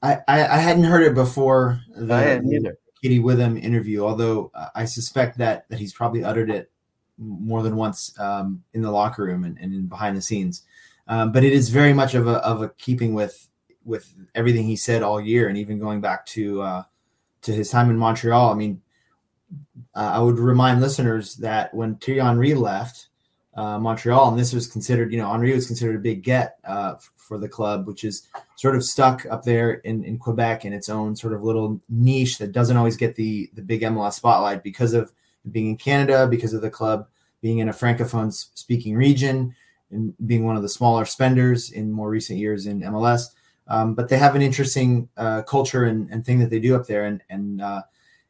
I, 0.03 0.19
I, 0.27 0.59
hadn't 0.59 0.83
heard 0.83 1.05
it 1.05 1.15
before 1.15 1.81
the, 1.95 2.13
I 2.13 2.21
hadn't 2.23 2.53
either. 2.53 2.77
Katie 3.01 3.21
Witham 3.21 3.57
interview, 3.57 4.05
although 4.05 4.51
I 4.75 4.85
suspect 4.85 5.39
that 5.39 5.69
that 5.69 5.79
he's 5.79 5.93
probably 5.93 6.25
uttered 6.25 6.51
it 6.51 6.71
more 7.19 7.63
than 7.63 7.77
once 7.77 8.19
um, 8.19 8.63
in 8.75 8.83
the 8.83 8.91
locker 8.91 9.25
room 9.25 9.45
and, 9.45 9.59
and 9.59 9.89
behind 9.89 10.17
the 10.17 10.23
scenes. 10.23 10.63
Um, 11.09 11.33
but 11.33 11.45
it 11.45 11.53
is 11.53 11.69
very 11.69 11.93
much 11.93 12.15
of 12.15 12.27
a 12.27 12.35
of 12.39 12.63
a 12.63 12.69
keeping 12.71 13.15
with 13.15 13.49
with 13.85 14.13
everything 14.35 14.65
he 14.67 14.77
said 14.77 15.03
all 15.03 15.21
year, 15.21 15.49
and 15.49 15.57
even 15.57 15.79
going 15.79 16.01
back 16.01 16.27
to 16.27 16.63
uh, 16.63 16.83
to 17.43 17.53
his 17.53 17.71
time 17.71 17.91
in 17.91 17.97
Montreal. 17.97 18.51
I 18.51 18.55
mean, 18.55 18.81
uh, 19.95 20.13
I 20.15 20.19
would 20.21 20.39
remind 20.39 20.81
listeners 20.81 21.37
that 21.37 21.73
when 21.75 21.97
Thierry 21.97 22.21
Henry 22.21 22.55
left 22.55 23.09
uh, 23.55 23.79
Montreal, 23.79 24.31
and 24.31 24.39
this 24.39 24.53
was 24.53 24.67
considered, 24.67 25.13
you 25.13 25.19
know, 25.19 25.31
Henry 25.31 25.53
was 25.53 25.67
considered 25.67 25.97
a 25.97 26.01
big 26.01 26.23
get 26.23 26.59
uh, 26.65 26.95
for 27.17 27.39
the 27.39 27.49
club, 27.49 27.87
which 27.87 28.05
is 28.05 28.27
sort 28.57 28.77
of 28.77 28.85
stuck 28.85 29.27
up 29.27 29.43
there 29.43 29.75
in, 29.75 30.05
in 30.05 30.19
Quebec 30.19 30.65
in 30.65 30.73
its 30.73 30.89
own 30.89 31.15
sort 31.15 31.35
of 31.35 31.43
little 31.43 31.81
niche 31.89 32.39
that 32.39 32.53
doesn't 32.53 32.77
always 32.77 32.97
get 32.97 33.15
the 33.17 33.51
the 33.55 33.63
big 33.63 33.83
MLS 33.83 34.15
spotlight 34.15 34.63
because 34.63 34.95
of 34.95 35.13
being 35.51 35.69
in 35.69 35.77
Canada, 35.77 36.27
because 36.27 36.55
of 36.55 36.63
the 36.63 36.71
club 36.71 37.07
being 37.43 37.59
in 37.59 37.69
a 37.69 37.73
francophone 37.73 38.33
speaking 38.33 38.97
region, 38.97 39.55
and 39.91 40.15
being 40.27 40.47
one 40.47 40.57
of 40.57 40.63
the 40.63 40.69
smaller 40.69 41.05
spenders 41.05 41.71
in 41.71 41.93
more 41.93 42.09
recent 42.09 42.39
years 42.39 42.67
in 42.67 42.81
MLS. 42.81 43.27
Um, 43.73 43.95
but 43.95 44.11
they 44.11 44.19
have 44.19 44.37
an 44.37 44.43
interesting 44.43 45.09
uh, 45.17 45.41
culture 45.43 45.85
and, 45.85 46.11
and, 46.11 46.27
thing 46.27 46.39
that 46.41 46.51
they 46.51 46.61
do 46.61 46.77
up 46.77 46.87
there, 46.87 47.07
and 47.07 47.23
and 47.31 47.63
uh, 47.63 47.81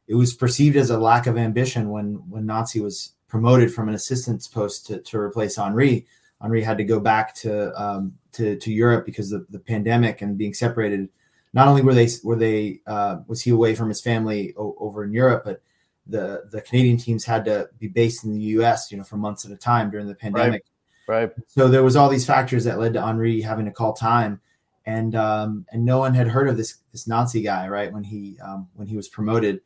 it 0.07 0.15
was 0.15 0.35
perceived 0.35 0.77
as 0.77 0.91
a 0.91 0.97
lack 0.97 1.27
of 1.27 1.37
ambition 1.37 1.91
when 1.91 2.15
when 2.31 2.47
Nancy 2.47 2.81
was 2.81 3.15
promoted 3.27 3.75
from 3.75 3.89
an 3.89 3.95
assistant's 3.97 4.47
post 4.47 4.87
to, 4.87 5.01
to 5.01 5.19
replace 5.19 5.57
Henry. 5.57 6.07
Henry 6.41 6.63
had 6.63 6.79
to 6.79 6.85
go 6.85 7.01
back 7.01 7.35
to 7.35 7.73
um, 7.83 8.15
to, 8.33 8.57
to 8.57 8.73
Europe 8.73 9.05
because 9.05 9.33
of 9.33 9.45
the 9.51 9.59
pandemic 9.59 10.23
and 10.23 10.39
being 10.39 10.55
separated. 10.55 11.09
Not 11.53 11.67
only 11.67 11.83
were 11.83 11.95
they 11.95 12.09
were 12.23 12.37
they 12.37 12.81
uh, 12.87 13.17
was 13.27 13.43
he 13.43 13.51
away 13.51 13.75
from 13.75 13.89
his 13.89 14.01
family 14.01 14.55
o- 14.57 14.77
over 14.79 15.03
in 15.03 15.13
Europe, 15.13 15.43
but 15.45 15.61
the 16.07 16.45
the 16.53 16.61
Canadian 16.61 16.99
teams 16.99 17.25
had 17.25 17.45
to 17.47 17.69
be 17.81 17.89
based 17.89 18.23
in 18.23 18.33
the 18.33 18.47
U.S. 18.57 18.93
You 18.93 18.99
know 18.99 19.05
for 19.05 19.17
months 19.17 19.45
at 19.45 19.51
a 19.51 19.57
time 19.57 19.91
during 19.91 20.07
the 20.07 20.15
pandemic. 20.15 20.63
Right. 21.09 21.33
So 21.49 21.67
there 21.67 21.83
was 21.83 21.97
all 21.97 22.09
these 22.09 22.25
factors 22.25 22.63
that 22.63 22.79
led 22.79 22.93
to 22.93 23.05
Henry 23.05 23.41
having 23.41 23.65
to 23.65 23.73
call 23.73 23.93
time, 23.93 24.41
and 24.87 25.15
um, 25.15 25.67
and 25.73 25.85
no 25.85 25.99
one 25.99 26.15
had 26.15 26.29
heard 26.29 26.49
of 26.49 26.57
this 26.57 26.79
this 26.93 27.07
Nancy 27.07 27.43
guy, 27.43 27.69
right? 27.69 27.93
When 27.93 28.05
he 28.05 28.39
um, 28.41 28.69
when 28.75 28.89
he 28.89 28.97
was 28.97 29.09
promoted, 29.09 29.61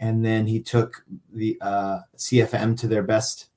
and 0.00 0.24
then 0.24 0.46
he 0.46 0.60
took 0.60 1.04
the 1.32 1.58
uh, 1.60 2.00
CFM 2.16 2.78
to 2.80 2.88
their 2.88 3.02
best 3.02 3.48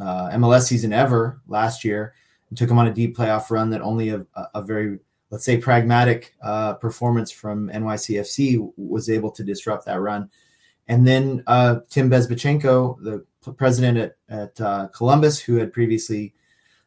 uh, 0.00 0.30
MLS 0.30 0.62
season 0.62 0.92
ever 0.92 1.40
last 1.48 1.84
year, 1.84 2.14
and 2.48 2.58
took 2.58 2.70
him 2.70 2.78
on 2.78 2.88
a 2.88 2.94
deep 2.94 3.16
playoff 3.16 3.50
run 3.50 3.70
that 3.70 3.80
only 3.80 4.10
a, 4.10 4.26
a 4.54 4.62
very 4.62 4.98
let's 5.30 5.46
say 5.46 5.56
pragmatic 5.56 6.34
uh, 6.42 6.74
performance 6.74 7.30
from 7.30 7.70
NYCFC 7.70 8.70
was 8.76 9.08
able 9.08 9.30
to 9.30 9.42
disrupt 9.42 9.86
that 9.86 9.98
run. 9.98 10.28
And 10.88 11.06
then 11.06 11.42
uh, 11.46 11.76
Tim 11.88 12.10
Bezbatchenko, 12.10 13.02
the 13.02 13.52
president 13.54 13.96
at, 13.96 14.16
at 14.28 14.60
uh, 14.60 14.88
Columbus, 14.88 15.40
who 15.40 15.56
had 15.56 15.72
previously 15.72 16.34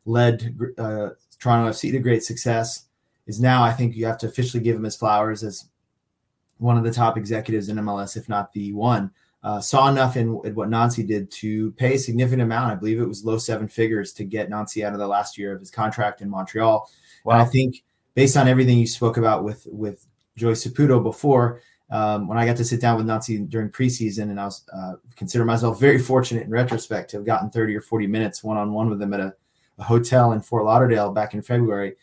led 0.06 0.56
uh, 0.78 1.10
Toronto 1.40 1.72
FC 1.72 1.92
to 1.92 2.00
great 2.00 2.24
success, 2.24 2.85
is 3.28 3.40
now, 3.40 3.64
I 3.64 3.72
think 3.72 3.96
you 3.96 4.06
have 4.06 4.18
to 4.20 4.28
officially 4.28 4.64
give 4.64 4.76
him 4.76 4.84
his 4.84 4.96
flowers 4.96 5.44
as 5.44 5.70
one 6.58 6.78
of 6.78 6.84
the 6.84 6.92
top 6.92 7.18
executives 7.18 7.70
in 7.70 7.78
MLS, 7.78 8.18
if 8.18 8.30
not 8.30 8.54
the 8.54 8.72
one. 8.74 9.12
Uh, 9.44 9.62
saw 9.62 9.90
enough 9.90 10.18
in, 10.18 10.42
in, 10.44 10.56
what 10.56 10.70
Nancy 10.70 11.04
did 11.04 11.30
to 11.30 11.72
pay 11.74 11.94
a 11.94 12.00
significant 12.00 12.42
amount. 12.42 12.72
I 12.72 12.76
believe 12.76 13.00
it 13.00 13.08
was 13.08 13.24
low 13.24 13.38
seven 13.38 13.68
figures 13.68 14.12
to 14.14 14.24
get 14.24 14.50
Nancy 14.50 14.84
out 14.84 14.94
of 14.94 15.00
the 15.00 15.08
last 15.08 15.38
year 15.38 15.54
of 15.54 15.60
his 15.60 15.70
contract 15.70 16.22
in 16.22 16.30
Montreal. 16.30 16.90
Wow. 17.24 17.34
And 17.34 17.42
I 17.44 17.46
think 17.46 17.84
based 18.16 18.38
on 18.38 18.48
everything 18.48 18.80
you 18.80 18.88
spoke 18.88 19.18
about 19.18 19.44
with 19.44 19.68
with 19.70 20.08
Joey 20.36 20.54
Saputo 20.54 21.02
before, 21.04 21.62
um, 21.92 22.28
when 22.28 22.40
I 22.40 22.46
got 22.46 22.58
to 22.58 22.66
sit 22.66 22.82
down 22.82 22.98
with 22.98 23.06
Nancy 23.06 23.38
during 23.38 23.70
preseason, 23.70 24.24
and 24.32 24.40
I 24.40 24.46
was 24.46 24.64
uh, 24.74 24.94
consider 25.16 25.46
myself 25.46 25.80
very 25.80 26.00
fortunate 26.00 26.46
in 26.46 26.50
retrospect 26.50 27.12
to 27.12 27.18
have 27.18 27.26
gotten 27.26 27.52
30 27.52 27.76
or 27.76 27.82
40 27.82 28.08
minutes 28.08 28.44
one 28.44 28.58
on 28.58 28.74
one 28.74 28.90
with 28.90 29.00
him 29.00 29.14
at 29.14 29.20
a, 29.20 29.36
a, 29.78 29.84
hotel 29.84 30.32
in 30.32 30.42
Fort 30.42 30.66
Lauderdale 30.66 31.12
back 31.12 31.36
in 31.36 31.44
February. 31.44 31.96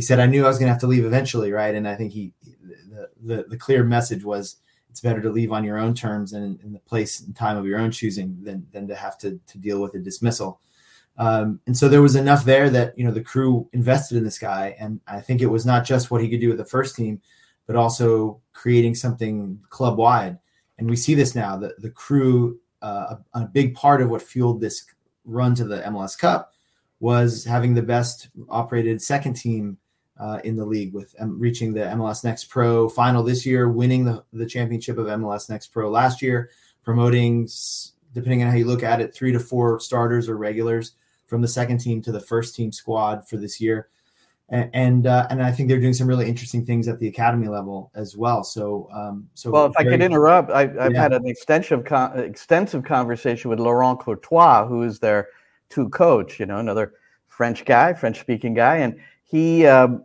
He 0.00 0.04
said 0.04 0.18
I 0.18 0.24
knew 0.24 0.46
I 0.46 0.48
was 0.48 0.58
going 0.58 0.68
to 0.68 0.72
have 0.72 0.80
to 0.80 0.86
leave 0.86 1.04
eventually, 1.04 1.52
right? 1.52 1.74
And 1.74 1.86
I 1.86 1.94
think 1.94 2.10
he 2.10 2.32
the, 2.42 3.10
the, 3.22 3.44
the 3.50 3.58
clear 3.58 3.84
message 3.84 4.24
was 4.24 4.56
it's 4.88 5.02
better 5.02 5.20
to 5.20 5.28
leave 5.28 5.52
on 5.52 5.62
your 5.62 5.76
own 5.76 5.92
terms 5.92 6.32
and 6.32 6.58
in 6.62 6.72
the 6.72 6.78
place 6.78 7.20
and 7.20 7.36
time 7.36 7.58
of 7.58 7.66
your 7.66 7.78
own 7.78 7.90
choosing 7.90 8.42
than 8.42 8.66
than 8.72 8.88
to 8.88 8.94
have 8.94 9.18
to 9.18 9.38
to 9.46 9.58
deal 9.58 9.78
with 9.78 9.92
a 9.92 9.98
dismissal. 9.98 10.58
Um, 11.18 11.60
and 11.66 11.76
so 11.76 11.86
there 11.86 12.00
was 12.00 12.16
enough 12.16 12.46
there 12.46 12.70
that 12.70 12.96
you 12.96 13.04
know 13.04 13.10
the 13.10 13.20
crew 13.20 13.68
invested 13.74 14.16
in 14.16 14.24
this 14.24 14.38
guy, 14.38 14.74
and 14.80 15.00
I 15.06 15.20
think 15.20 15.42
it 15.42 15.48
was 15.48 15.66
not 15.66 15.84
just 15.84 16.10
what 16.10 16.22
he 16.22 16.30
could 16.30 16.40
do 16.40 16.48
with 16.48 16.56
the 16.56 16.64
first 16.64 16.96
team, 16.96 17.20
but 17.66 17.76
also 17.76 18.40
creating 18.54 18.94
something 18.94 19.60
club 19.68 19.98
wide. 19.98 20.38
And 20.78 20.88
we 20.88 20.96
see 20.96 21.14
this 21.14 21.34
now. 21.34 21.58
The 21.58 21.74
the 21.76 21.90
crew, 21.90 22.58
uh, 22.80 23.16
a, 23.34 23.40
a, 23.40 23.44
big 23.44 23.74
part 23.74 24.00
of 24.00 24.08
what 24.08 24.22
fueled 24.22 24.62
this 24.62 24.86
run 25.26 25.54
to 25.56 25.64
the 25.64 25.82
MLS 25.82 26.18
Cup 26.18 26.54
was 27.00 27.44
having 27.44 27.74
the 27.74 27.82
best 27.82 28.30
operated 28.48 29.02
second 29.02 29.34
team 29.34 29.76
uh, 30.20 30.40
in 30.44 30.54
the 30.56 30.64
league, 30.64 30.92
with 30.92 31.14
um, 31.18 31.38
reaching 31.38 31.72
the 31.72 31.80
MLS 31.80 32.22
Next 32.22 32.44
Pro 32.44 32.88
final 32.88 33.22
this 33.22 33.46
year, 33.46 33.68
winning 33.68 34.04
the, 34.04 34.22
the 34.32 34.46
championship 34.46 34.98
of 34.98 35.06
MLS 35.06 35.48
Next 35.48 35.68
Pro 35.68 35.90
last 35.90 36.20
year, 36.20 36.50
promoting, 36.84 37.48
depending 38.12 38.42
on 38.42 38.50
how 38.50 38.56
you 38.56 38.66
look 38.66 38.82
at 38.82 39.00
it, 39.00 39.14
three 39.14 39.32
to 39.32 39.40
four 39.40 39.80
starters 39.80 40.28
or 40.28 40.36
regulars 40.36 40.92
from 41.26 41.40
the 41.40 41.48
second 41.48 41.78
team 41.78 42.02
to 42.02 42.12
the 42.12 42.20
first 42.20 42.54
team 42.54 42.72
squad 42.72 43.26
for 43.28 43.36
this 43.36 43.60
year 43.60 43.88
and 44.50 44.70
and, 44.74 45.06
uh, 45.06 45.26
and 45.30 45.42
I 45.42 45.52
think 45.52 45.68
they're 45.68 45.80
doing 45.80 45.94
some 45.94 46.08
really 46.08 46.28
interesting 46.28 46.64
things 46.64 46.88
at 46.88 46.98
the 46.98 47.08
academy 47.08 47.48
level 47.48 47.90
as 47.94 48.16
well. 48.16 48.42
So, 48.42 48.88
um, 48.92 49.28
so 49.34 49.50
well, 49.50 49.66
if 49.66 49.74
very, 49.78 49.88
I 49.88 49.90
could 49.92 50.02
interrupt, 50.02 50.50
I, 50.50 50.66
have 50.66 50.92
yeah. 50.92 51.00
had 51.00 51.12
an 51.12 51.26
extensive 51.26 51.84
con- 51.84 52.18
extensive 52.18 52.84
conversation 52.84 53.48
with 53.48 53.60
Laurent 53.60 53.98
Courtois, 54.00 54.66
who 54.66 54.82
is 54.82 54.98
their 54.98 55.28
two 55.68 55.88
coach. 55.90 56.40
You 56.40 56.46
know, 56.46 56.58
another 56.58 56.94
French 57.28 57.64
guy, 57.64 57.92
French 57.92 58.18
speaking 58.20 58.54
guy, 58.54 58.78
and 58.78 58.98
he 59.24 59.66
um, 59.66 60.04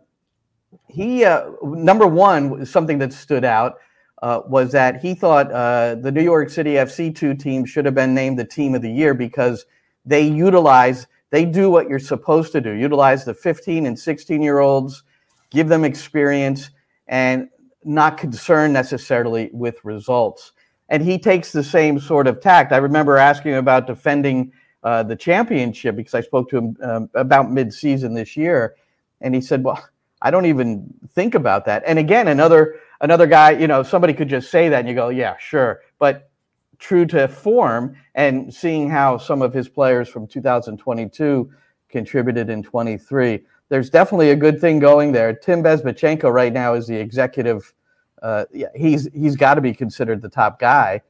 he 0.88 1.24
uh, 1.24 1.50
number 1.62 2.06
one 2.06 2.64
something 2.66 2.98
that 2.98 3.12
stood 3.12 3.44
out. 3.44 3.74
Uh, 4.22 4.40
was 4.48 4.72
that 4.72 4.98
he 4.98 5.14
thought 5.14 5.52
uh, 5.52 5.94
the 5.96 6.10
New 6.10 6.22
York 6.22 6.48
City 6.48 6.72
FC 6.72 7.14
two 7.14 7.34
team 7.34 7.66
should 7.66 7.84
have 7.84 7.94
been 7.94 8.14
named 8.14 8.38
the 8.38 8.46
team 8.46 8.74
of 8.74 8.80
the 8.80 8.90
year 8.90 9.12
because 9.12 9.66
they 10.06 10.22
utilize 10.22 11.06
they 11.30 11.44
do 11.44 11.70
what 11.70 11.86
you're 11.86 11.98
supposed 11.98 12.50
to 12.52 12.62
do 12.62 12.70
utilize 12.72 13.26
the 13.26 13.34
15 13.34 13.84
and 13.84 13.98
16 13.98 14.40
year 14.40 14.60
olds, 14.60 15.02
give 15.50 15.68
them 15.68 15.84
experience, 15.84 16.70
and 17.08 17.48
not 17.84 18.16
concerned 18.16 18.72
necessarily 18.72 19.50
with 19.52 19.84
results. 19.84 20.52
And 20.88 21.02
he 21.02 21.18
takes 21.18 21.52
the 21.52 21.64
same 21.64 21.98
sort 21.98 22.26
of 22.26 22.40
tact. 22.40 22.72
I 22.72 22.78
remember 22.78 23.16
asking 23.16 23.52
him 23.52 23.58
about 23.58 23.86
defending 23.86 24.52
uh, 24.82 25.02
the 25.02 25.16
championship 25.16 25.96
because 25.96 26.14
I 26.14 26.20
spoke 26.20 26.48
to 26.50 26.58
him 26.58 26.76
um, 26.82 27.10
about 27.14 27.50
mid-season 27.50 28.14
this 28.14 28.36
year, 28.36 28.76
and 29.20 29.34
he 29.34 29.40
said, 29.40 29.64
"Well, 29.64 29.84
I 30.26 30.30
don't 30.30 30.46
even 30.46 30.92
think 31.14 31.34
about 31.34 31.64
that." 31.66 31.82
And 31.86 31.98
again, 31.98 32.28
another 32.28 32.76
another 33.00 33.26
guy, 33.26 33.50
you 33.52 33.66
know, 33.66 33.82
somebody 33.82 34.14
could 34.14 34.28
just 34.28 34.50
say 34.50 34.68
that, 34.68 34.80
and 34.80 34.88
you 34.88 34.94
go, 34.94 35.08
"Yeah, 35.08 35.36
sure," 35.38 35.82
but 35.98 36.30
true 36.78 37.06
to 37.06 37.26
form 37.28 37.96
and 38.14 38.52
seeing 38.52 38.90
how 38.90 39.16
some 39.16 39.42
of 39.42 39.52
his 39.52 39.68
players 39.68 40.08
from 40.08 40.26
2022 40.26 41.50
contributed 41.88 42.50
in 42.50 42.62
23 42.62 43.42
there's 43.68 43.90
definitely 43.90 44.30
a 44.30 44.36
good 44.36 44.60
thing 44.60 44.78
going 44.78 45.12
there. 45.12 45.32
Tim 45.34 45.62
bezbatchenko 45.62 46.32
right 46.32 46.52
now 46.52 46.74
is 46.74 46.86
the 46.86 46.96
executive 46.96 47.72
uh, 48.22 48.44
he's 48.74 49.08
he's 49.12 49.36
got 49.36 49.54
to 49.54 49.60
be 49.60 49.74
considered 49.74 50.22
the 50.22 50.28
top 50.28 50.58
guy. 50.58 51.02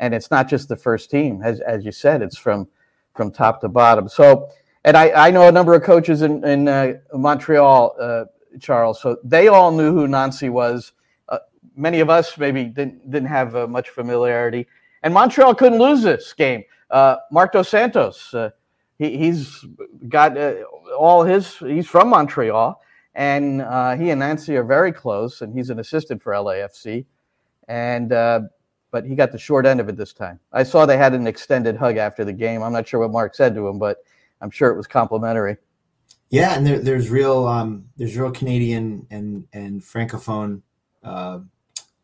And 0.00 0.14
it's 0.14 0.30
not 0.30 0.48
just 0.48 0.68
the 0.68 0.76
first 0.76 1.10
team 1.10 1.40
as, 1.42 1.60
as 1.60 1.84
you 1.84 1.92
said 1.92 2.22
it's 2.22 2.38
from 2.38 2.68
from 3.14 3.30
top 3.30 3.60
to 3.60 3.68
bottom. 3.68 4.08
So 4.08 4.48
and 4.84 4.96
i, 4.96 5.10
I 5.10 5.30
know 5.30 5.48
a 5.48 5.52
number 5.52 5.74
of 5.74 5.82
coaches 5.82 6.22
in, 6.22 6.44
in 6.44 6.68
uh, 6.68 6.94
montreal 7.12 7.96
uh, 8.00 8.24
charles 8.60 9.00
so 9.00 9.16
they 9.24 9.48
all 9.48 9.70
knew 9.70 9.92
who 9.92 10.06
nancy 10.08 10.48
was 10.48 10.92
uh, 11.28 11.38
many 11.76 12.00
of 12.00 12.10
us 12.10 12.36
maybe 12.38 12.64
didn't 12.64 13.10
didn't 13.10 13.28
have 13.28 13.54
uh, 13.56 13.66
much 13.66 13.90
familiarity 13.90 14.66
and 15.04 15.12
Montreal 15.12 15.54
couldn't 15.54 15.78
lose 15.78 16.02
this 16.02 16.32
game. 16.32 16.64
Uh, 16.90 17.16
Marc 17.30 17.52
Dos 17.52 17.68
Santos, 17.68 18.32
uh, 18.32 18.50
he, 18.98 19.26
has 19.28 19.64
got 20.08 20.36
uh, 20.36 20.54
all 20.98 21.22
his, 21.22 21.56
he's 21.58 21.86
from 21.86 22.08
Montreal, 22.08 22.80
and 23.14 23.60
uh, 23.60 23.96
he 23.96 24.10
and 24.10 24.20
Nancy 24.20 24.56
are 24.56 24.64
very 24.64 24.92
close, 24.92 25.42
and 25.42 25.52
he's 25.52 25.68
an 25.68 25.78
assistant 25.78 26.22
for 26.22 26.32
LAFC. 26.32 27.04
And, 27.68 28.08
but 28.08 29.04
he 29.04 29.14
got 29.14 29.30
the 29.30 29.38
short 29.38 29.66
end 29.66 29.80
of 29.80 29.88
it 29.88 29.96
this 29.96 30.12
time. 30.14 30.40
I 30.52 30.62
saw 30.62 30.86
they 30.86 30.96
had 30.96 31.12
an 31.12 31.26
extended 31.26 31.76
hug 31.76 31.98
after 31.98 32.24
the 32.24 32.32
game. 32.32 32.62
I'm 32.62 32.72
not 32.72 32.88
sure 32.88 33.00
what 33.00 33.10
Mark 33.10 33.34
said 33.34 33.54
to 33.56 33.68
him, 33.68 33.78
but 33.78 33.98
I'm 34.40 34.50
sure 34.50 34.70
it 34.70 34.76
was 34.76 34.86
complimentary. 34.86 35.56
Yeah, 36.34 36.56
and 36.56 36.66
there, 36.66 36.80
there's 36.80 37.10
real 37.10 37.46
um, 37.46 37.84
there's 37.96 38.16
real 38.16 38.32
Canadian 38.32 39.06
and 39.12 39.46
and 39.52 39.80
francophone 39.80 40.62
uh, 41.04 41.38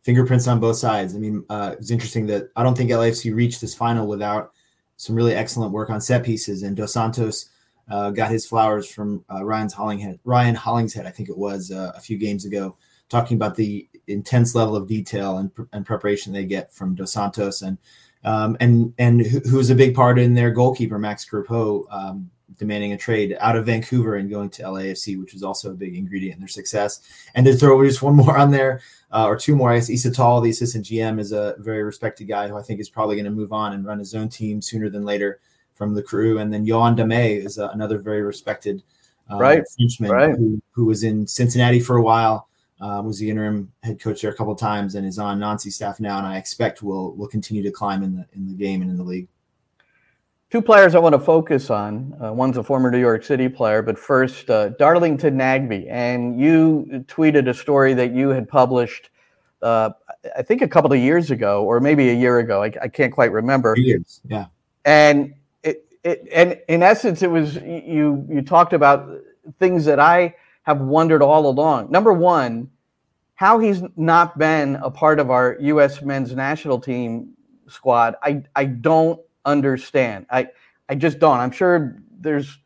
fingerprints 0.02 0.46
on 0.46 0.60
both 0.60 0.76
sides. 0.76 1.16
I 1.16 1.18
mean, 1.18 1.44
uh, 1.50 1.75
it's 1.76 1.90
interesting 1.90 2.26
that 2.26 2.49
I 2.54 2.62
don't 2.62 2.76
think 2.76 2.92
LAFC 2.92 3.34
reached 3.34 3.60
this 3.60 3.75
final 3.75 4.06
without 4.06 4.52
some 4.99 5.16
really 5.16 5.34
excellent 5.34 5.72
work 5.72 5.90
on 5.90 6.00
set 6.00 6.22
pieces. 6.22 6.62
And 6.62 6.76
Dos 6.76 6.92
Santos 6.92 7.49
uh, 7.90 8.10
got 8.10 8.30
his 8.30 8.46
flowers 8.46 8.88
from 8.88 9.25
uh, 9.28 9.44
Ryan's 9.44 9.75
Ryan 10.22 10.54
Hollingshead, 10.54 11.06
I 11.06 11.10
think 11.10 11.28
it 11.28 11.37
was 11.37 11.72
uh, 11.72 11.90
a 11.96 12.00
few 12.00 12.16
games 12.16 12.44
ago, 12.44 12.76
talking 13.08 13.37
about 13.37 13.56
the 13.56 13.88
intense 14.06 14.54
level 14.54 14.76
of 14.76 14.87
detail 14.87 15.38
and, 15.38 15.50
and 15.72 15.84
preparation 15.84 16.32
they 16.32 16.44
get 16.44 16.72
from 16.72 16.94
Dos 16.94 17.12
Santos 17.12 17.62
and 17.62 17.78
um, 18.22 18.56
and 18.60 18.94
and 18.99 19.22
who's 19.22 19.70
a 19.70 19.75
big 19.75 19.96
part 19.96 20.20
in 20.20 20.34
their 20.34 20.52
goalkeeper 20.52 21.00
Max 21.00 21.28
Crépeau 21.28 21.84
um, 21.90 22.30
demanding 22.59 22.92
a 22.92 22.97
trade 22.97 23.37
out 23.40 23.57
of 23.57 23.66
Vancouver 23.66 24.16
and 24.16 24.30
going 24.30 24.50
to 24.50 24.62
LAFC, 24.62 25.19
which 25.21 25.33
was 25.33 25.42
also 25.42 25.71
a 25.71 25.75
big 25.75 25.97
ingredient 25.97 26.35
in 26.35 26.40
their 26.40 26.49
success. 26.49 27.00
And 27.35 27.47
to 27.47 27.54
throw 27.54 27.83
just 27.85 28.02
one 28.02 28.16
more 28.16 28.37
on 28.37 28.50
there, 28.50 28.83
uh, 29.12 29.26
or 29.26 29.37
two 29.37 29.57
more, 29.57 29.73
I 29.73 29.76
guess 29.76 29.90
Issa 29.90 30.12
Tall, 30.12 30.40
the 30.40 30.50
assistant 30.50 30.85
GM, 30.85 31.19
is 31.19 31.33
a 31.33 31.57
very 31.59 31.83
respected 31.83 32.26
guy 32.26 32.49
who 32.49 32.57
I 32.57 32.62
think 32.62 32.80
is 32.80 32.88
probably 32.88 33.16
going 33.16 33.25
to 33.25 33.30
move 33.30 33.52
on 33.52 33.73
and 33.73 33.85
run 33.85 33.99
his 33.99 34.14
own 34.14 34.28
team 34.28 34.62
sooner 34.62 34.88
than 34.88 35.04
later 35.04 35.40
from 35.75 35.95
the 35.95 36.02
crew. 36.02 36.38
And 36.38 36.52
then 36.52 36.66
Yoann 36.66 36.97
Damet 36.97 37.45
is 37.45 37.59
uh, 37.59 37.71
another 37.73 37.99
very 37.99 38.23
respected 38.23 38.83
uh, 39.30 39.38
right. 39.38 39.62
Frenchman 39.76 40.11
right. 40.11 40.37
Who, 40.37 40.61
who, 40.73 40.85
was 40.85 41.04
in 41.04 41.26
Cincinnati 41.26 41.80
for 41.80 41.97
a 41.97 42.02
while. 42.02 42.49
Uh, 42.80 43.02
was 43.04 43.19
the 43.19 43.28
interim 43.28 43.71
head 43.83 44.00
coach 44.00 44.23
there 44.23 44.30
a 44.30 44.35
couple 44.35 44.54
of 44.54 44.59
times 44.59 44.95
and 44.95 45.07
is 45.07 45.19
on 45.19 45.38
Nancy 45.38 45.69
staff 45.69 46.00
now, 46.00 46.16
and 46.16 46.26
I 46.26 46.38
expect 46.38 46.83
will 46.83 47.14
will 47.14 47.28
continue 47.28 47.62
to 47.62 47.71
climb 47.71 48.02
in 48.02 48.16
the 48.16 48.26
in 48.33 48.49
the 48.49 48.54
game 48.54 48.80
and 48.80 48.90
in 48.90 48.97
the 48.97 49.04
league. 49.04 49.28
Two 50.50 50.61
players 50.61 50.97
I 50.97 50.99
want 50.99 51.12
to 51.12 51.21
focus 51.21 51.71
on. 51.71 52.12
Uh, 52.21 52.33
one's 52.33 52.57
a 52.57 52.62
former 52.64 52.90
New 52.90 52.99
York 52.99 53.23
City 53.23 53.49
player, 53.49 53.83
but 53.83 53.97
first, 53.97 54.50
uh, 54.50 54.71
Darlington 54.71 55.38
Nagbe. 55.38 55.87
And 55.88 56.40
you 56.40 57.04
tweeted 57.07 57.49
a 57.49 57.54
story 57.54 57.95
that 57.95 58.12
you 58.12 58.30
had 58.30 58.49
published, 58.49 59.11
uh, 59.62 59.90
I 60.37 60.42
think 60.42 60.61
a 60.61 60.66
couple 60.66 60.92
of 60.92 60.99
years 60.99 61.30
ago, 61.30 61.62
or 61.62 61.78
maybe 61.78 62.11
a 62.11 62.14
year 62.14 62.40
ago. 62.40 62.64
I, 62.64 62.73
I 62.83 62.88
can't 62.88 63.12
quite 63.12 63.30
remember. 63.30 63.76
Years, 63.76 64.21
yeah. 64.26 64.47
And 64.85 65.35
it, 65.62 65.87
it, 66.02 66.26
and 66.33 66.59
in 66.66 66.83
essence, 66.83 67.23
it 67.23 67.30
was 67.30 67.54
you. 67.54 68.26
You 68.28 68.42
talked 68.42 68.73
about 68.73 69.09
things 69.61 69.85
that 69.85 70.00
I 70.00 70.35
have 70.62 70.80
wondered 70.80 71.23
all 71.23 71.49
along. 71.49 71.92
Number 71.92 72.12
one, 72.12 72.69
how 73.37 73.61
he's 73.61 73.83
not 73.97 74.37
been 74.37 74.76
a 74.83 74.90
part 74.90 75.21
of 75.21 75.30
our 75.30 75.57
U.S. 75.61 76.02
men's 76.02 76.35
national 76.35 76.80
team 76.80 77.35
squad. 77.69 78.16
I 78.25 78.42
I 78.57 78.64
don't 78.64 79.21
understand. 79.44 80.26
I 80.30 80.49
I 80.88 80.94
just 80.94 81.18
don't. 81.18 81.38
I'm 81.38 81.50
sure 81.50 82.02
there's 82.20 82.59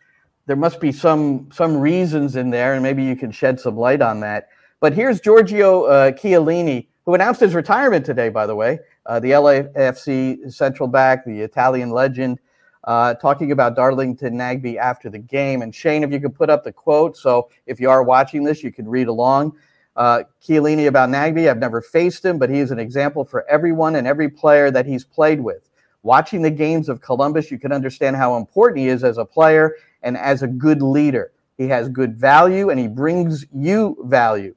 there 0.46 0.56
must 0.56 0.80
be 0.80 0.92
some 0.92 1.48
some 1.52 1.76
reasons 1.76 2.36
in 2.36 2.50
there, 2.50 2.74
and 2.74 2.82
maybe 2.82 3.02
you 3.02 3.16
can 3.16 3.30
shed 3.30 3.60
some 3.60 3.76
light 3.76 4.02
on 4.02 4.20
that. 4.20 4.48
But 4.80 4.92
here's 4.92 5.20
Giorgio 5.20 5.84
uh, 5.84 6.10
Chiellini, 6.12 6.88
who 7.06 7.14
announced 7.14 7.40
his 7.40 7.54
retirement 7.54 8.04
today. 8.04 8.28
By 8.28 8.46
the 8.46 8.54
way, 8.54 8.78
uh, 9.06 9.20
the 9.20 9.30
LAFC 9.30 10.52
central 10.52 10.88
back, 10.88 11.24
the 11.24 11.40
Italian 11.40 11.90
legend, 11.90 12.38
uh, 12.84 13.14
talking 13.14 13.52
about 13.52 13.76
Darlington 13.76 14.34
Nagbe 14.34 14.76
after 14.76 15.08
the 15.08 15.18
game. 15.18 15.62
And 15.62 15.74
Shane, 15.74 16.02
if 16.02 16.12
you 16.12 16.20
could 16.20 16.34
put 16.34 16.50
up 16.50 16.64
the 16.64 16.72
quote, 16.72 17.16
so 17.16 17.48
if 17.66 17.80
you 17.80 17.88
are 17.88 18.02
watching 18.02 18.44
this, 18.44 18.62
you 18.62 18.72
can 18.72 18.88
read 18.88 19.08
along. 19.08 19.56
Uh, 19.96 20.24
Chiellini 20.42 20.88
about 20.88 21.08
Nagbe, 21.08 21.48
I've 21.48 21.58
never 21.58 21.80
faced 21.80 22.24
him, 22.24 22.38
but 22.38 22.50
he 22.50 22.58
is 22.58 22.70
an 22.70 22.78
example 22.78 23.24
for 23.24 23.48
everyone 23.48 23.96
and 23.96 24.06
every 24.06 24.28
player 24.28 24.70
that 24.70 24.86
he's 24.86 25.04
played 25.04 25.40
with. 25.40 25.70
Watching 26.04 26.42
the 26.42 26.50
games 26.50 26.90
of 26.90 27.00
Columbus, 27.00 27.50
you 27.50 27.58
can 27.58 27.72
understand 27.72 28.14
how 28.14 28.36
important 28.36 28.78
he 28.78 28.88
is 28.88 29.02
as 29.04 29.16
a 29.16 29.24
player 29.24 29.76
and 30.02 30.18
as 30.18 30.42
a 30.42 30.46
good 30.46 30.82
leader. 30.82 31.32
He 31.56 31.66
has 31.68 31.88
good 31.88 32.14
value 32.14 32.68
and 32.68 32.78
he 32.78 32.86
brings 32.86 33.46
you 33.54 33.96
value. 34.04 34.54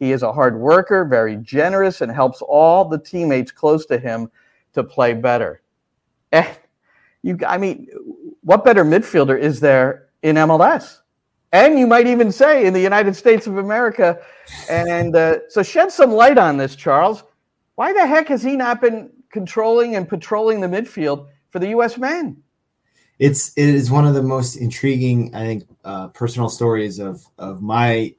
He 0.00 0.10
is 0.10 0.24
a 0.24 0.32
hard 0.32 0.58
worker, 0.58 1.04
very 1.04 1.36
generous, 1.36 2.00
and 2.00 2.10
helps 2.10 2.42
all 2.42 2.84
the 2.84 2.98
teammates 2.98 3.52
close 3.52 3.86
to 3.86 3.98
him 3.98 4.28
to 4.74 4.82
play 4.82 5.14
better. 5.14 5.62
Eh, 6.32 6.52
you, 7.22 7.38
I 7.46 7.58
mean, 7.58 7.86
what 8.42 8.64
better 8.64 8.84
midfielder 8.84 9.38
is 9.38 9.60
there 9.60 10.08
in 10.22 10.34
MLS? 10.34 10.98
And 11.52 11.78
you 11.78 11.86
might 11.86 12.08
even 12.08 12.32
say 12.32 12.66
in 12.66 12.74
the 12.74 12.80
United 12.80 13.14
States 13.14 13.46
of 13.46 13.58
America. 13.58 14.20
And 14.68 15.14
uh, 15.14 15.48
so, 15.48 15.62
shed 15.62 15.92
some 15.92 16.10
light 16.10 16.38
on 16.38 16.56
this, 16.56 16.74
Charles. 16.74 17.22
Why 17.76 17.92
the 17.92 18.04
heck 18.04 18.26
has 18.28 18.42
he 18.42 18.56
not 18.56 18.80
been 18.80 19.10
controlling 19.30 19.96
and 19.96 20.08
patrolling 20.08 20.60
the 20.60 20.66
midfield 20.66 21.26
for 21.50 21.58
the 21.58 21.68
U.S. 21.68 21.98
men? 21.98 22.42
It's 23.18 23.52
it 23.56 23.68
is 23.68 23.90
one 23.90 24.06
of 24.06 24.14
the 24.14 24.22
most 24.22 24.56
intriguing, 24.56 25.34
I 25.34 25.44
think, 25.44 25.64
uh, 25.84 26.08
personal 26.08 26.48
stories 26.48 26.98
of 26.98 27.26
of 27.38 27.60
my 27.62 28.14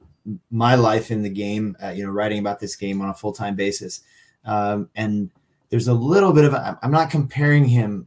my 0.50 0.74
life 0.74 1.10
in 1.10 1.22
the 1.22 1.30
game. 1.30 1.76
Uh, 1.82 1.88
you 1.88 2.04
know, 2.04 2.10
writing 2.10 2.38
about 2.38 2.60
this 2.60 2.76
game 2.76 3.00
on 3.00 3.08
a 3.08 3.14
full 3.14 3.32
time 3.32 3.56
basis, 3.56 4.02
um, 4.44 4.90
and 4.94 5.30
there's 5.70 5.88
a 5.88 5.94
little 5.94 6.32
bit 6.32 6.44
of 6.44 6.54
I'm 6.82 6.90
not 6.90 7.10
comparing 7.10 7.64
him 7.64 8.06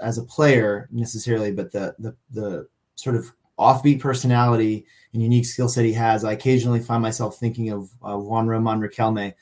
as 0.00 0.18
a 0.18 0.24
player 0.24 0.88
necessarily, 0.90 1.52
but 1.52 1.70
the 1.70 1.94
the 1.98 2.16
the 2.32 2.68
sort 2.96 3.14
of 3.14 3.32
offbeat 3.58 4.00
personality 4.00 4.84
and 5.12 5.22
unique 5.22 5.46
skill 5.46 5.68
set 5.68 5.84
he 5.84 5.92
has, 5.92 6.24
I 6.24 6.32
occasionally 6.32 6.80
find 6.80 7.02
myself 7.02 7.38
thinking 7.38 7.70
of 7.70 7.90
uh, 8.02 8.16
Juan 8.16 8.48
Roman 8.48 8.80
Riquelme, 8.80 9.34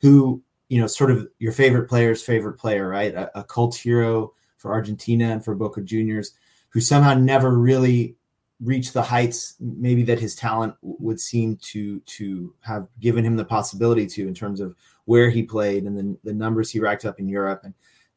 who 0.00 0.42
you 0.72 0.80
know, 0.80 0.86
sort 0.86 1.10
of 1.10 1.28
your 1.38 1.52
favorite 1.52 1.86
player's 1.86 2.22
favorite 2.22 2.54
player, 2.54 2.88
right? 2.88 3.14
A, 3.14 3.40
a 3.40 3.44
cult 3.44 3.74
hero 3.74 4.32
for 4.56 4.72
Argentina 4.72 5.26
and 5.26 5.44
for 5.44 5.54
Boca 5.54 5.82
Juniors, 5.82 6.32
who 6.70 6.80
somehow 6.80 7.12
never 7.12 7.58
really 7.58 8.16
reached 8.58 8.94
the 8.94 9.02
heights 9.02 9.56
maybe 9.60 10.02
that 10.04 10.18
his 10.18 10.34
talent 10.34 10.74
would 10.80 11.20
seem 11.20 11.58
to 11.58 12.00
to 12.00 12.54
have 12.60 12.88
given 13.00 13.22
him 13.22 13.36
the 13.36 13.44
possibility 13.44 14.06
to 14.06 14.26
in 14.26 14.32
terms 14.32 14.60
of 14.60 14.74
where 15.04 15.28
he 15.28 15.42
played 15.42 15.84
and 15.84 15.98
the, 15.98 16.16
the 16.24 16.32
numbers 16.32 16.70
he 16.70 16.80
racked 16.80 17.04
up 17.04 17.20
in 17.20 17.28
Europe 17.28 17.60
and 17.64 17.74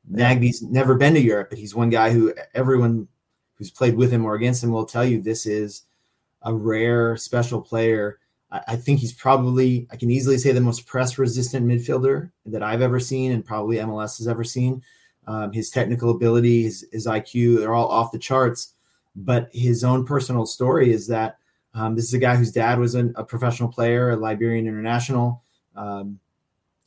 Nagbe's 0.08 0.62
never 0.62 0.96
been 0.96 1.16
to 1.16 1.20
Europe, 1.20 1.50
but 1.50 1.60
he's 1.60 1.76
one 1.76 1.90
guy 1.90 2.10
who 2.10 2.34
everyone 2.54 3.06
who's 3.56 3.72
played 3.72 3.98
with 3.98 4.12
him 4.14 4.24
or 4.24 4.36
against 4.36 4.64
him 4.64 4.72
will 4.72 4.86
tell 4.86 5.04
you 5.04 5.22
this 5.22 5.46
is 5.46 5.82
a 6.44 6.54
rare, 6.54 7.18
special 7.18 7.62
player. 7.62 8.18
I, 8.52 8.76
think 8.76 9.00
he's 9.00 9.14
probably, 9.14 9.88
I 9.92 9.98
can 9.98 10.12
easily 10.12 10.38
say, 10.38 10.52
the 10.52 10.62
most 10.62 10.86
press 10.86 11.18
resistant 11.18 11.66
midfielder 11.66 12.32
that 12.46 12.64
I've 12.64 12.82
ever 12.82 13.00
seen 13.00 13.32
and 13.32 13.46
probably 13.46 13.78
MLS 13.78 14.18
has 14.18 14.28
ever 14.28 14.44
seen. 14.44 14.82
Um, 15.28 15.52
his 15.52 15.70
technical 15.70 16.12
ability, 16.12 16.64
his, 16.64 16.86
his 16.92 17.08
IQ, 17.08 17.60
they're 17.60 17.74
all 17.74 17.88
off 17.88 18.12
the 18.12 18.20
charts. 18.20 18.76
But 19.16 19.50
his 19.52 19.84
own 19.84 20.06
personal 20.06 20.46
story 20.46 20.92
is 20.92 21.08
that 21.08 21.38
um, 21.74 21.96
this 21.96 22.06
is 22.06 22.14
a 22.14 22.20
guy 22.20 22.36
whose 22.36 22.52
dad 22.52 22.80
was 22.80 22.96
an, 22.96 23.14
a 23.18 23.24
professional 23.24 23.70
player, 23.70 24.12
a 24.12 24.16
Liberian 24.16 24.68
international. 24.68 25.44
Um, 25.76 26.20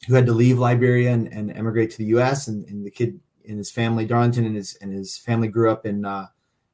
who 0.07 0.15
had 0.15 0.27
to 0.27 0.33
leave 0.33 0.59
Liberia 0.59 1.13
and, 1.13 1.27
and 1.33 1.51
emigrate 1.57 1.91
to 1.91 1.99
the 1.99 2.07
U.S. 2.07 2.49
And, 2.49 2.65
and, 2.67 2.87
the 2.87 2.91
kid 2.91 3.19
and 3.49 3.59
his 3.59 3.71
family, 3.71 4.07
Darlington, 4.07 4.47
and 4.47 4.55
his 4.55 4.77
and 4.77 4.93
his 4.93 5.17
family 5.17 5.49
grew 5.49 5.71
up 5.73 5.87
in 5.87 6.05
uh, 6.05 6.27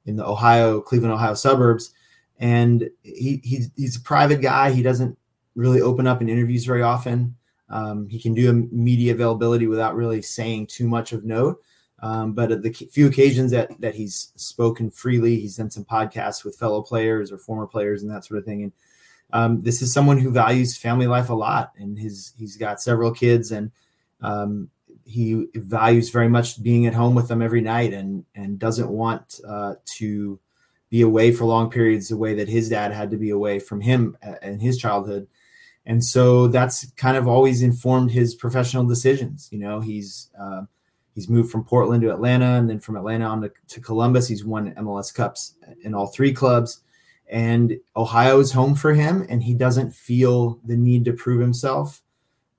in 0.07 0.17
the 0.17 0.27
Ohio, 0.27 0.81
Cleveland, 0.81 1.15
Ohio 1.15 1.35
suburbs. 1.35 1.95
And 2.39 2.91
he, 3.03 3.41
he's 3.77 3.97
a 3.97 4.01
private 4.01 4.41
guy. 4.41 4.73
He 4.73 4.83
doesn't 4.83 5.17
really 5.55 5.81
open 5.81 6.07
up 6.07 6.21
in 6.21 6.29
interviews 6.29 6.65
very 6.65 6.83
often. 6.83 7.37
Um, 7.69 8.09
he 8.09 8.21
can 8.21 8.35
do 8.35 8.51
a 8.51 8.53
media 8.53 9.13
availability 9.13 9.67
without 9.67 9.95
really 9.95 10.23
saying 10.23 10.67
too 10.67 10.89
much 10.89 11.13
of 11.13 11.25
note. 11.25 11.63
Um, 12.01 12.33
but 12.33 12.53
at 12.53 12.63
the 12.63 12.71
few 12.71 13.07
occasions 13.07 13.51
that 13.53 13.81
that 13.81 13.95
he's 13.95 14.33
spoken 14.37 14.91
freely, 14.91 15.41
he's 15.41 15.57
done 15.57 15.71
some 15.71 15.85
podcasts 15.85 16.45
with 16.45 16.57
fellow 16.57 16.83
players 16.83 17.33
or 17.33 17.39
former 17.39 17.67
players 17.67 18.03
and 18.03 18.11
that 18.11 18.27
sort 18.27 18.39
of 18.39 18.45
thing. 18.45 18.65
And 18.65 18.73
um, 19.33 19.63
this 19.63 19.81
is 19.81 19.93
someone 19.93 20.19
who 20.19 20.31
values 20.31 20.77
family 20.77 21.07
life 21.07 21.31
a 21.31 21.35
lot, 21.35 21.73
and 21.79 21.99
his 21.99 22.35
he's 22.37 22.57
got 22.57 22.83
several 22.83 23.11
kids, 23.11 23.53
and 23.53 23.71
um, 24.21 24.69
he 25.07 25.47
values 25.55 26.11
very 26.11 26.29
much 26.29 26.63
being 26.63 26.87
at 26.87 26.95
home 26.95 27.15
with 27.15 27.29
them 27.29 27.41
every 27.41 27.63
night, 27.63 27.95
and 27.95 28.27
and 28.35 28.59
doesn't 28.59 28.91
want 28.91 29.41
uh, 29.49 29.75
to 29.97 30.39
be 30.95 31.03
away 31.03 31.33
for 31.33 31.45
long 31.45 31.71
periods 31.71 32.09
the 32.09 32.17
way 32.17 32.35
that 32.35 32.49
his 32.49 32.69
dad 32.69 32.93
had 32.93 33.11
to 33.11 33.17
be 33.17 33.31
away 33.31 33.59
from 33.59 33.81
him 33.81 34.17
uh, 34.27 34.35
in 34.43 34.61
his 34.61 34.79
childhood. 34.79 35.27
And 35.87 36.05
so 36.05 36.47
that's 36.49 36.91
kind 36.93 37.17
of 37.17 37.27
always 37.27 37.63
informed 37.63 38.11
his 38.11 38.35
professional 38.35 38.85
decisions. 38.85 39.49
You 39.51 39.59
know, 39.59 39.81
he's 39.81 40.31
uh, 40.41 40.63
he's 41.15 41.29
moved 41.29 41.51
from 41.51 41.65
Portland 41.65 42.03
to 42.03 42.13
Atlanta, 42.13 42.53
and 42.59 42.71
then 42.71 42.81
from 42.81 42.97
Atlanta 42.97 43.25
on 43.25 43.41
to, 43.43 43.53
to 43.69 43.81
Columbus. 43.81 44.29
He's 44.29 44.45
won 44.45 44.75
MLS 44.75 45.13
Cups 45.13 45.57
in 45.83 45.95
all 45.95 46.07
three 46.07 46.33
clubs 46.33 46.81
and 47.29 47.79
Ohio 47.97 48.39
is 48.39 48.53
home 48.53 48.75
for 48.75 48.93
him, 48.95 49.27
and 49.29 49.43
he 49.43 49.55
doesn't 49.55 49.93
feel 49.93 50.61
the 50.65 50.77
need 50.77 51.05
to 51.07 51.13
prove 51.13 51.41
himself 51.41 52.03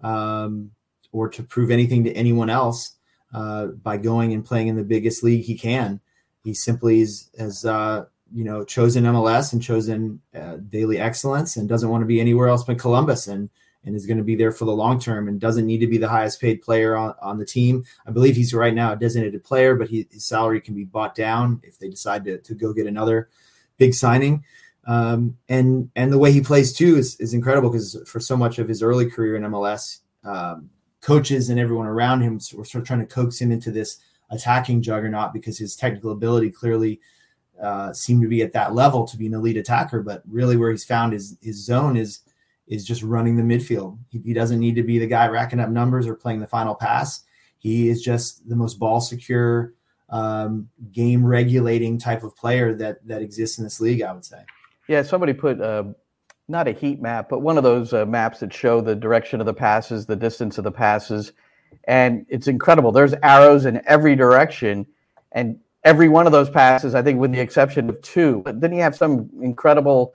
um, 0.03 0.71
or 1.11 1.29
to 1.29 1.43
prove 1.43 1.71
anything 1.71 2.03
to 2.03 2.13
anyone 2.13 2.49
else 2.49 2.95
uh, 3.33 3.67
by 3.67 3.97
going 3.97 4.33
and 4.33 4.43
playing 4.43 4.67
in 4.67 4.75
the 4.75 4.83
biggest 4.83 5.23
league 5.23 5.43
he 5.43 5.57
can. 5.57 5.99
He 6.43 6.53
simply 6.53 7.01
is, 7.01 7.29
has, 7.37 7.65
uh, 7.65 8.05
you 8.35 8.43
know, 8.43 8.65
chosen 8.65 9.05
MLS 9.05 9.53
and 9.53 9.63
chosen 9.63 10.19
uh, 10.37 10.57
daily 10.67 10.99
excellence, 10.99 11.55
and 11.55 11.69
doesn't 11.69 11.89
want 11.89 12.01
to 12.01 12.05
be 12.05 12.19
anywhere 12.19 12.49
else 12.49 12.65
but 12.65 12.77
Columbus, 12.77 13.27
and 13.27 13.49
and 13.85 13.95
is 13.95 14.05
going 14.05 14.17
to 14.17 14.23
be 14.23 14.35
there 14.35 14.51
for 14.51 14.65
the 14.65 14.75
long 14.75 14.99
term, 14.99 15.29
and 15.29 15.39
doesn't 15.39 15.65
need 15.65 15.77
to 15.77 15.87
be 15.87 15.97
the 15.97 16.09
highest 16.09 16.41
paid 16.41 16.61
player 16.61 16.97
on, 16.97 17.15
on 17.21 17.37
the 17.37 17.45
team. 17.45 17.85
I 18.05 18.11
believe 18.11 18.35
he's 18.35 18.53
right 18.53 18.73
now 18.73 18.91
a 18.91 18.97
designated 18.97 19.41
player, 19.45 19.75
but 19.75 19.87
he, 19.87 20.05
his 20.11 20.25
salary 20.25 20.59
can 20.59 20.75
be 20.75 20.83
bought 20.83 21.15
down 21.15 21.61
if 21.63 21.79
they 21.79 21.87
decide 21.87 22.25
to 22.25 22.39
to 22.39 22.53
go 22.53 22.73
get 22.73 22.87
another 22.87 23.29
big 23.77 23.93
signing. 23.93 24.43
Um, 24.85 25.37
and 25.47 25.89
and 25.95 26.11
the 26.11 26.17
way 26.17 26.33
he 26.33 26.41
plays 26.41 26.73
too 26.73 26.97
is, 26.97 27.15
is 27.21 27.33
incredible 27.33 27.69
because 27.69 27.97
for 28.05 28.19
so 28.19 28.35
much 28.35 28.59
of 28.59 28.67
his 28.67 28.83
early 28.83 29.09
career 29.09 29.37
in 29.37 29.43
MLS, 29.43 30.01
um, 30.25 30.69
coaches 30.99 31.49
and 31.49 31.57
everyone 31.57 31.87
around 31.87 32.19
him 32.19 32.33
were 32.53 32.65
sort 32.65 32.81
of 32.81 32.87
trying 32.87 32.99
to 32.99 33.05
coax 33.05 33.39
him 33.39 33.53
into 33.53 33.71
this 33.71 33.99
attacking 34.29 34.81
juggernaut 34.81 35.31
because 35.31 35.57
his 35.57 35.77
technical 35.77 36.11
ability 36.11 36.51
clearly 36.51 36.99
uh, 37.61 37.93
seemed 37.93 38.21
to 38.21 38.27
be 38.27 38.41
at 38.41 38.53
that 38.53 38.73
level 38.73 39.05
to 39.05 39.17
be 39.17 39.27
an 39.27 39.33
elite 39.33 39.57
attacker. 39.57 40.01
But 40.01 40.23
really, 40.29 40.57
where 40.57 40.71
he's 40.71 40.85
found 40.85 41.13
his 41.13 41.37
his 41.41 41.63
zone 41.63 41.97
is 41.97 42.21
is 42.67 42.85
just 42.85 43.03
running 43.03 43.35
the 43.35 43.43
midfield. 43.43 43.97
He, 44.09 44.19
he 44.19 44.33
doesn't 44.33 44.59
need 44.59 44.75
to 44.75 44.83
be 44.83 44.99
the 44.99 45.07
guy 45.07 45.27
racking 45.27 45.59
up 45.59 45.69
numbers 45.69 46.07
or 46.07 46.15
playing 46.15 46.39
the 46.39 46.47
final 46.47 46.75
pass. 46.75 47.23
He 47.57 47.89
is 47.89 48.01
just 48.01 48.47
the 48.47 48.55
most 48.55 48.79
ball 48.79 49.01
secure, 49.01 49.73
um, 50.09 50.69
game 50.91 51.25
regulating 51.25 51.97
type 51.97 52.23
of 52.23 52.35
player 52.35 52.73
that 52.75 53.05
that 53.07 53.21
exists 53.21 53.57
in 53.57 53.63
this 53.63 53.79
league. 53.79 54.01
I 54.01 54.13
would 54.13 54.25
say. 54.25 54.43
Yeah, 54.87 55.01
somebody 55.01 55.33
put 55.33 55.59
uh, 55.61 55.85
not 56.47 56.67
a 56.67 56.71
heat 56.71 57.01
map, 57.01 57.27
but 57.29 57.39
one 57.39 57.57
of 57.57 57.63
those 57.63 57.93
uh, 57.93 58.05
maps 58.05 58.39
that 58.39 58.53
show 58.53 58.81
the 58.81 58.95
direction 58.95 59.39
of 59.39 59.47
the 59.47 59.53
passes, 59.53 60.05
the 60.05 60.15
distance 60.15 60.57
of 60.57 60.63
the 60.63 60.71
passes, 60.71 61.33
and 61.87 62.25
it's 62.29 62.47
incredible. 62.47 62.91
There's 62.91 63.13
arrows 63.23 63.65
in 63.65 63.81
every 63.87 64.15
direction, 64.15 64.85
and 65.31 65.59
every 65.85 66.09
one 66.09 66.25
of 66.25 66.33
those 66.33 66.49
passes, 66.49 66.95
I 66.95 67.01
think, 67.01 67.19
with 67.19 67.31
the 67.31 67.39
exception 67.39 67.89
of 67.89 68.01
two. 68.01 68.41
But 68.43 68.59
then 68.59 68.73
you 68.73 68.81
have 68.81 68.95
some 68.95 69.29
incredible. 69.41 70.13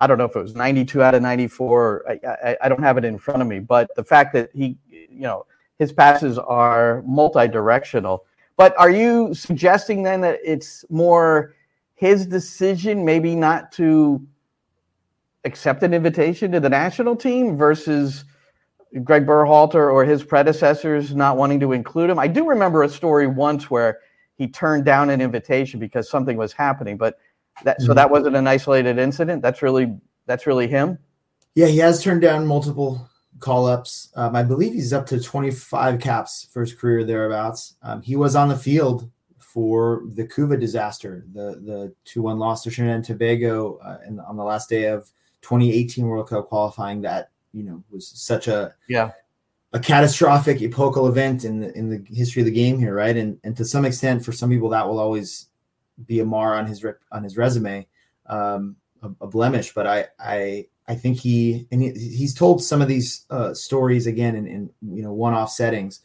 I 0.00 0.06
don't 0.08 0.18
know 0.18 0.24
if 0.24 0.36
it 0.36 0.42
was 0.42 0.54
92 0.54 1.02
out 1.02 1.14
of 1.14 1.22
94. 1.22 2.04
I, 2.08 2.28
I, 2.28 2.56
I 2.62 2.68
don't 2.68 2.82
have 2.82 2.98
it 2.98 3.04
in 3.04 3.16
front 3.16 3.40
of 3.40 3.48
me, 3.48 3.60
but 3.60 3.88
the 3.94 4.04
fact 4.04 4.34
that 4.34 4.50
he, 4.52 4.76
you 4.90 5.20
know, 5.20 5.46
his 5.78 5.92
passes 5.92 6.36
are 6.36 7.02
multi-directional. 7.06 8.24
But 8.56 8.76
are 8.78 8.90
you 8.90 9.32
suggesting 9.34 10.02
then 10.02 10.20
that 10.20 10.40
it's 10.44 10.84
more 10.90 11.54
his 11.94 12.26
decision 12.26 13.04
maybe 13.04 13.34
not 13.34 13.72
to 13.72 14.26
accept 15.44 15.82
an 15.82 15.94
invitation 15.94 16.50
to 16.52 16.60
the 16.60 16.68
national 16.68 17.16
team 17.16 17.56
versus 17.56 18.24
Greg 19.02 19.26
Berhalter 19.26 19.92
or 19.92 20.04
his 20.04 20.22
predecessors 20.22 21.14
not 21.14 21.36
wanting 21.36 21.60
to 21.60 21.72
include 21.72 22.10
him. 22.10 22.18
I 22.18 22.28
do 22.28 22.46
remember 22.46 22.82
a 22.82 22.88
story 22.88 23.26
once 23.26 23.70
where 23.70 23.98
he 24.36 24.48
turned 24.48 24.84
down 24.84 25.10
an 25.10 25.20
invitation 25.20 25.80
because 25.80 26.08
something 26.08 26.36
was 26.36 26.52
happening, 26.52 26.96
but 26.96 27.18
that 27.62 27.80
so 27.80 27.94
that 27.94 28.10
wasn't 28.10 28.36
an 28.36 28.46
isolated 28.46 28.98
incident. 28.98 29.42
That's 29.42 29.62
really 29.62 29.96
that's 30.26 30.46
really 30.46 30.66
him. 30.66 30.98
Yeah, 31.54 31.66
he 31.66 31.78
has 31.78 32.02
turned 32.02 32.22
down 32.22 32.46
multiple 32.46 33.08
call 33.38 33.66
ups. 33.66 34.10
Um, 34.16 34.34
I 34.34 34.42
believe 34.42 34.72
he's 34.72 34.92
up 34.92 35.06
to 35.06 35.20
25 35.20 36.00
caps 36.00 36.48
for 36.52 36.62
his 36.62 36.74
career 36.74 37.04
thereabouts. 37.04 37.76
Um, 37.82 38.02
he 38.02 38.16
was 38.16 38.34
on 38.34 38.48
the 38.48 38.56
field 38.56 39.10
for 39.38 40.02
the 40.14 40.26
Couva 40.26 40.58
disaster, 40.58 41.24
the 41.32 41.60
the 41.64 41.94
two 42.04 42.22
one 42.22 42.38
loss 42.38 42.64
to 42.64 42.70
Trinidad 42.70 42.96
and 42.96 43.04
Tobago 43.04 43.78
uh, 43.78 43.98
in, 44.06 44.18
on 44.20 44.36
the 44.36 44.44
last 44.44 44.68
day 44.68 44.86
of 44.86 45.10
2018 45.42 46.06
World 46.06 46.28
Cup 46.28 46.48
qualifying. 46.48 47.00
That 47.02 47.30
you 47.52 47.62
know 47.62 47.84
was 47.88 48.08
such 48.08 48.48
a 48.48 48.74
yeah 48.88 49.12
a 49.74 49.80
catastrophic 49.80 50.62
epochal 50.62 51.08
event 51.08 51.44
in 51.44 51.58
the 51.60 51.76
in 51.76 51.90
the 51.90 52.02
history 52.14 52.40
of 52.40 52.46
the 52.46 52.52
game 52.52 52.78
here, 52.78 52.94
right? 52.94 53.16
And 53.16 53.38
and 53.42 53.56
to 53.56 53.64
some 53.64 53.84
extent, 53.84 54.24
for 54.24 54.32
some 54.32 54.48
people, 54.48 54.68
that 54.70 54.88
will 54.88 55.00
always 55.00 55.48
be 56.06 56.20
a 56.20 56.24
mar 56.24 56.54
on 56.54 56.66
his 56.66 56.84
on 57.10 57.24
his 57.24 57.36
resume, 57.36 57.86
um, 58.26 58.76
a, 59.02 59.10
a, 59.20 59.26
blemish. 59.26 59.74
But 59.74 59.88
I 59.88 60.06
I 60.18 60.66
I 60.86 60.94
think 60.94 61.18
he 61.18 61.66
and 61.72 61.82
he, 61.82 61.90
he's 61.90 62.34
told 62.34 62.62
some 62.62 62.80
of 62.80 62.88
these 62.88 63.26
uh, 63.30 63.52
stories 63.52 64.06
again 64.06 64.36
in, 64.36 64.46
in 64.46 64.70
you 64.80 65.02
know 65.02 65.12
one 65.12 65.34
off 65.34 65.50
settings 65.50 66.00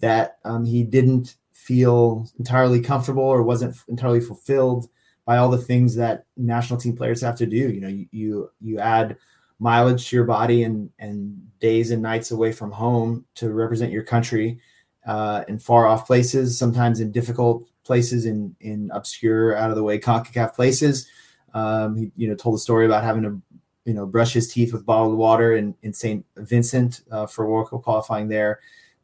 that 0.00 0.38
um, 0.46 0.64
he 0.64 0.82
didn't 0.82 1.36
feel 1.52 2.26
entirely 2.38 2.80
comfortable 2.80 3.22
or 3.22 3.42
wasn't 3.42 3.76
entirely 3.86 4.20
fulfilled 4.20 4.88
by 5.26 5.36
all 5.36 5.50
the 5.50 5.58
things 5.58 5.94
that 5.94 6.24
national 6.38 6.80
team 6.80 6.96
players 6.96 7.20
have 7.20 7.36
to 7.36 7.46
do. 7.46 7.70
You 7.70 7.80
know, 7.82 7.88
you 7.88 8.06
you, 8.12 8.50
you 8.62 8.78
add 8.78 9.18
mileage 9.60 10.08
to 10.08 10.16
your 10.16 10.24
body 10.24 10.64
and 10.64 10.90
and 10.98 11.38
days 11.60 11.90
and 11.90 12.02
nights 12.02 12.30
away 12.30 12.50
from 12.50 12.72
home 12.72 13.24
to 13.36 13.52
represent 13.52 13.92
your 13.92 14.02
country 14.02 14.58
uh, 15.06 15.44
in 15.48 15.58
far 15.58 15.86
off 15.86 16.06
places, 16.06 16.58
sometimes 16.58 17.00
in 17.00 17.12
difficult 17.12 17.68
places, 17.84 18.26
in 18.26 18.56
in 18.60 18.90
obscure, 18.92 19.56
out 19.56 19.70
of 19.70 19.76
the 19.76 19.82
way 19.82 19.98
Concacaf 19.98 20.54
places. 20.54 21.06
Um, 21.54 21.96
he 21.96 22.10
you 22.16 22.28
know 22.28 22.34
told 22.34 22.56
a 22.56 22.58
story 22.58 22.86
about 22.86 23.04
having 23.04 23.22
to 23.22 23.40
you 23.84 23.94
know 23.94 24.06
brush 24.06 24.32
his 24.32 24.52
teeth 24.52 24.72
with 24.72 24.86
bottled 24.86 25.16
water 25.16 25.54
in 25.54 25.74
in 25.82 25.92
St. 25.92 26.24
Vincent 26.36 27.02
uh, 27.10 27.26
for 27.26 27.48
World 27.48 27.70
Cup 27.70 27.82
qualifying 27.82 28.28
there, 28.28 28.60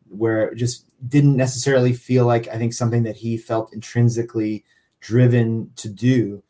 where 0.08 0.48
it 0.48 0.56
just 0.56 0.86
didn't 1.08 1.36
necessarily 1.36 1.92
feel 1.92 2.24
like 2.26 2.48
I 2.48 2.56
think 2.56 2.72
something 2.72 3.02
that 3.04 3.16
he 3.16 3.36
felt 3.36 3.72
intrinsically 3.72 4.64
driven 5.00 5.70
to 5.76 5.88
do 5.88 6.42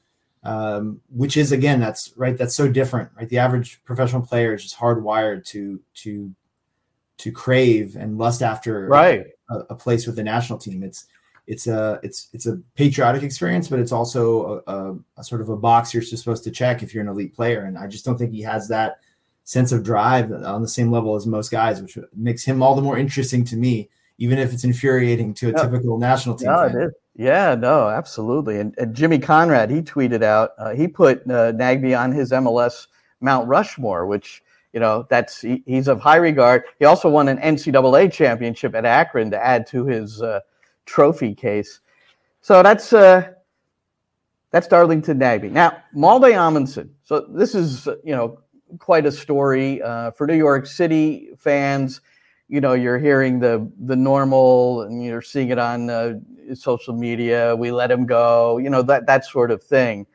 um, 0.47 1.01
which 1.11 1.37
is 1.37 1.51
again 1.51 1.81
that's 1.81 2.13
right 2.17 2.39
that's 2.39 2.55
so 2.55 2.69
different 2.69 3.11
right? 3.17 3.29
The 3.29 3.39
average 3.39 3.83
professional 3.85 4.23
player 4.23 4.55
is 4.55 4.63
just 4.63 4.79
hardwired 4.79 5.45
to 5.47 5.81
to 5.95 6.35
to 7.19 7.33
crave 7.33 7.97
and 7.97 8.17
lust 8.17 8.43
after 8.43 8.87
right. 8.87 9.27
a, 9.51 9.59
a 9.71 9.75
place 9.75 10.07
with 10.07 10.17
the 10.17 10.23
national 10.23 10.59
team. 10.59 10.83
It's 10.83 11.07
it's 11.49 11.67
a 11.67 11.99
it's 12.03 12.29
it's 12.33 12.47
a 12.47 12.61
patriotic 12.75 13.23
experience 13.23 13.69
but 13.69 13.79
it's 13.79 13.93
also 13.93 14.63
a, 14.67 14.73
a, 14.73 14.99
a, 15.19 15.25
sort 15.25 15.41
of 15.41 15.49
a 15.49 15.57
box 15.57 15.95
you're 15.95 16.03
supposed 16.03 16.45
to 16.45 16.51
check 16.51 16.83
if 16.83 16.95
you're 16.95 17.03
an 17.03 17.09
elite 17.09 17.35
player. 17.35 17.65
And 17.65 17.77
i 17.77 17.87
just 17.87 18.05
don't 18.05 18.19
think 18.19 18.33
he 18.33 18.43
has 18.43 18.69
that 18.69 19.01
sense 19.45 19.71
of 19.71 19.85
drive 19.85 20.33
on 20.33 20.63
the 20.63 20.69
same 20.69 20.91
level 20.91 21.15
as 21.15 21.27
most 21.27 21.51
guys 21.51 21.81
which 21.81 21.97
makes 22.15 22.45
him 22.45 22.63
all 22.63 22.75
the 22.75 22.83
more 22.83 22.99
interesting 22.99 23.45
to 23.45 23.57
me 23.57 23.89
even 24.19 24.39
if 24.39 24.53
it's 24.53 24.65
infuriating 24.65 25.35
to 25.35 25.49
a 25.49 25.53
yeah. 25.53 25.63
typical 25.63 25.99
national 25.99 26.37
team 26.37 26.49
no, 26.49 26.69
fan. 26.69 26.77
it 26.77 26.85
is 26.87 26.93
yeah, 27.19 27.55
no, 27.55 27.89
absolutely. 27.89 28.61
And, 28.61 28.75
and 28.77 28.95
Jimmy 28.95 29.19
Conrad, 29.19 29.71
he 29.71 29.81
tweeted 29.81 30.23
out, 30.23 30.51
uh, 30.59 30.75
he 30.75 30.87
put 30.87 31.23
uh, 31.23 31.53
Nagbe 31.53 31.99
on 31.99 32.13
his 32.13 32.31
MLS 32.31 32.89
Mount 33.23 33.49
Rushmore, 33.49 34.07
which, 34.07 34.43
you 34.75 34.81
know, 34.81 35.07
that's 35.09 35.41
he, 35.41 35.63
he's 35.67 35.89
of 35.89 35.99
high 35.99 36.17
regard. 36.17 36.65
He 36.79 36.85
also 36.85 37.09
won 37.09 37.29
an 37.29 37.39
NCAA 37.39 38.13
championship 38.13 38.75
at 38.75 38.85
Akron 38.85 39.31
to 39.31 39.43
add 39.43 39.67
to 39.69 39.87
his 39.87 40.21
uh, 40.21 40.41
trophy 40.85 41.35
case. 41.35 41.81
So 42.43 42.63
that's 42.63 42.93
uh, 42.93 43.33
that's 44.51 44.69
Darlington 44.69 45.19
Nagbe. 45.19 45.51
Now, 45.51 45.79
Malte 45.95 46.35
Amundsen. 46.35 46.95
So 47.03 47.21
this 47.31 47.55
is, 47.55 47.87
you 48.05 48.15
know, 48.15 48.41
quite 48.79 49.07
a 49.07 49.13
story 49.13 49.81
uh, 49.81 50.11
for 50.11 50.27
New 50.27 50.37
York 50.37 50.67
City 50.67 51.31
fans 51.39 52.03
you 52.49 52.61
know 52.61 52.75
you're 52.75 52.99
hearing 52.99 53.41
the 53.41 53.71
the 53.81 53.97
normal 53.97 54.83
and 54.83 55.05
you're 55.05 55.23
seeing 55.23 55.49
it 55.51 55.59
on 55.59 55.91
uh, 55.91 56.15
social 56.55 56.95
media 56.95 57.57
we 57.57 57.73
let 57.73 57.91
him 57.91 58.07
go 58.07 58.59
you 58.59 58.71
know 58.71 58.83
that 58.83 59.07
that 59.07 59.25
sort 59.25 59.51
of 59.51 59.63
thing. 59.63 60.07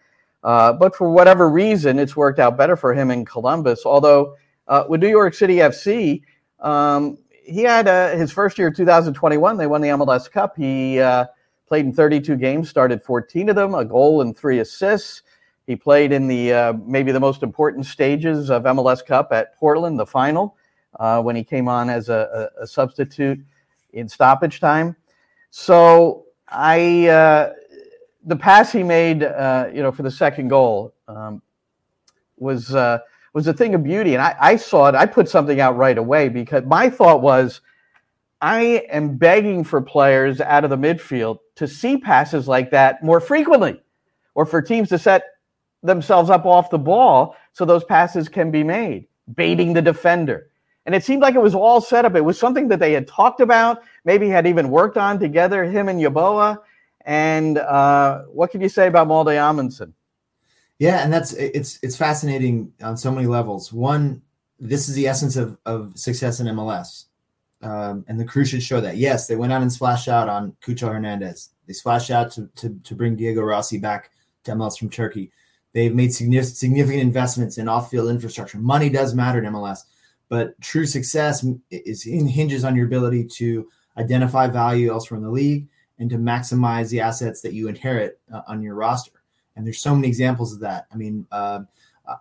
Uh, 0.43 0.73
but 0.73 0.95
for 0.95 1.11
whatever 1.11 1.49
reason 1.49 1.99
it's 1.99 2.15
worked 2.15 2.39
out 2.39 2.57
better 2.57 2.75
for 2.75 2.93
him 2.93 3.11
in 3.11 3.25
columbus. 3.25 3.85
Although 3.85 4.35
uh, 4.67 4.85
with 4.87 5.01
new 5.01 5.09
york 5.09 5.33
city 5.33 5.57
fc 5.57 6.21
um, 6.59 7.17
he 7.43 7.63
had 7.63 7.87
uh, 7.87 8.15
his 8.15 8.31
first 8.31 8.57
year 8.57 8.71
2021 8.71 9.57
they 9.57 9.67
won 9.67 9.81
the 9.81 9.89
mls 9.89 10.31
cup. 10.31 10.55
He 10.55 10.99
uh, 10.99 11.25
played 11.67 11.85
in 11.85 11.93
32 11.93 12.37
games 12.37 12.69
started 12.69 13.03
14 13.03 13.49
of 13.49 13.55
them 13.55 13.75
a 13.75 13.83
goal 13.83 14.21
and 14.21 14.37
three 14.37 14.59
assists. 14.59 15.23
He 15.67 15.75
played 15.75 16.11
in 16.11 16.27
the 16.27 16.53
uh, 16.53 16.73
maybe 16.85 17.11
the 17.11 17.19
most 17.19 17.43
important 17.43 17.85
stages 17.85 18.49
of 18.49 18.63
mls 18.63 19.05
cup 19.05 19.33
at 19.33 19.55
portland 19.57 19.99
the 19.99 20.05
final 20.05 20.55
uh, 21.01 21.19
when 21.19 21.35
he 21.35 21.43
came 21.43 21.67
on 21.67 21.89
as 21.89 22.09
a, 22.09 22.51
a, 22.61 22.67
substitute 22.67 23.43
in 23.93 24.07
stoppage 24.07 24.59
time. 24.59 24.95
So 25.49 26.25
I, 26.47 27.07
uh, 27.07 27.53
the 28.23 28.35
pass 28.35 28.71
he 28.71 28.83
made, 28.83 29.23
uh, 29.23 29.69
you 29.73 29.81
know, 29.81 29.91
for 29.91 30.03
the 30.03 30.11
second 30.11 30.49
goal 30.49 30.93
um, 31.07 31.41
was 32.37 32.75
uh, 32.75 32.99
was 33.33 33.47
a 33.47 33.53
thing 33.53 33.73
of 33.73 33.83
beauty, 33.83 34.13
and 34.13 34.21
I, 34.21 34.35
I 34.39 34.55
saw 34.57 34.89
it. 34.89 34.95
I 34.95 35.07
put 35.07 35.27
something 35.27 35.59
out 35.59 35.75
right 35.75 35.97
away 35.97 36.29
because 36.29 36.63
my 36.65 36.89
thought 36.89 37.21
was. 37.21 37.61
I 38.43 38.87
am 38.89 39.17
begging 39.17 39.63
for 39.63 39.81
players 39.81 40.41
out 40.41 40.63
of 40.63 40.71
the 40.71 40.75
midfield 40.75 41.37
to 41.57 41.67
see 41.67 41.97
passes 41.97 42.47
like 42.47 42.71
that 42.71 43.03
more 43.03 43.19
frequently, 43.19 43.79
or 44.33 44.47
for 44.47 44.63
teams 44.63 44.89
to 44.89 44.97
set 44.97 45.25
themselves 45.83 46.31
up 46.31 46.47
off 46.47 46.71
the 46.71 46.79
ball 46.79 47.35
so 47.53 47.65
those 47.65 47.83
passes 47.83 48.27
can 48.27 48.49
be 48.49 48.63
made, 48.63 49.07
baiting 49.35 49.73
the 49.73 49.81
defender, 49.81 50.50
and 50.85 50.95
it 50.95 51.03
seemed 51.03 51.21
like 51.21 51.35
it 51.35 51.41
was 51.41 51.55
all 51.55 51.81
set 51.81 52.05
up. 52.05 52.15
It 52.15 52.21
was 52.21 52.39
something 52.39 52.67
that 52.69 52.79
they 52.79 52.93
had 52.93 53.07
talked 53.07 53.39
about, 53.39 53.81
maybe 54.03 54.27
had 54.29 54.47
even 54.47 54.69
worked 54.69 54.97
on 54.97 55.19
together, 55.19 55.63
him 55.63 55.89
and 55.89 55.99
Yeboah. 55.99 56.57
And 57.05 57.57
uh, 57.57 58.23
what 58.23 58.51
can 58.51 58.61
you 58.61 58.69
say 58.69 58.87
about 58.87 59.07
Malte 59.07 59.35
Amundsen? 59.37 59.93
Yeah, 60.79 61.03
and 61.03 61.13
that's 61.13 61.33
it's 61.33 61.77
it's 61.83 61.95
fascinating 61.95 62.73
on 62.81 62.97
so 62.97 63.11
many 63.11 63.27
levels. 63.27 63.71
One, 63.71 64.23
this 64.59 64.89
is 64.89 64.95
the 64.95 65.07
essence 65.07 65.35
of, 65.35 65.57
of 65.65 65.97
success 65.97 66.39
in 66.39 66.47
MLS. 66.47 67.05
Um, 67.61 68.03
and 68.07 68.19
the 68.19 68.25
crew 68.25 68.45
should 68.45 68.63
show 68.63 68.81
that. 68.81 68.97
Yes, 68.97 69.27
they 69.27 69.35
went 69.35 69.53
out 69.53 69.61
and 69.61 69.71
splashed 69.71 70.07
out 70.07 70.27
on 70.27 70.55
Cucho 70.65 70.91
Hernandez. 70.91 71.49
They 71.67 71.73
splashed 71.73 72.09
out 72.09 72.31
to, 72.31 72.49
to, 72.55 72.79
to 72.83 72.95
bring 72.95 73.15
Diego 73.15 73.41
Rossi 73.41 73.77
back 73.77 74.09
to 74.45 74.53
MLS 74.53 74.79
from 74.79 74.89
Turkey. 74.89 75.31
They've 75.73 75.93
made 75.93 76.13
significant 76.13 77.01
investments 77.01 77.57
in 77.57 77.69
off-field 77.69 78.09
infrastructure. 78.09 78.57
Money 78.57 78.89
does 78.89 79.13
matter 79.13 79.39
in 79.39 79.53
MLS. 79.53 79.83
But 80.31 80.59
true 80.61 80.85
success 80.85 81.45
is 81.71 82.03
hinges 82.03 82.63
on 82.63 82.73
your 82.73 82.85
ability 82.85 83.25
to 83.33 83.67
identify 83.97 84.47
value 84.47 84.89
elsewhere 84.89 85.17
in 85.17 85.25
the 85.25 85.29
league 85.29 85.67
and 85.99 86.09
to 86.09 86.15
maximize 86.15 86.89
the 86.89 87.01
assets 87.01 87.41
that 87.41 87.51
you 87.51 87.67
inherit 87.67 88.17
uh, 88.33 88.39
on 88.47 88.63
your 88.63 88.75
roster. 88.75 89.23
And 89.57 89.65
there's 89.65 89.81
so 89.81 89.93
many 89.93 90.07
examples 90.07 90.53
of 90.53 90.61
that. 90.61 90.87
I 90.89 90.95
mean, 90.95 91.27
uh, 91.33 91.63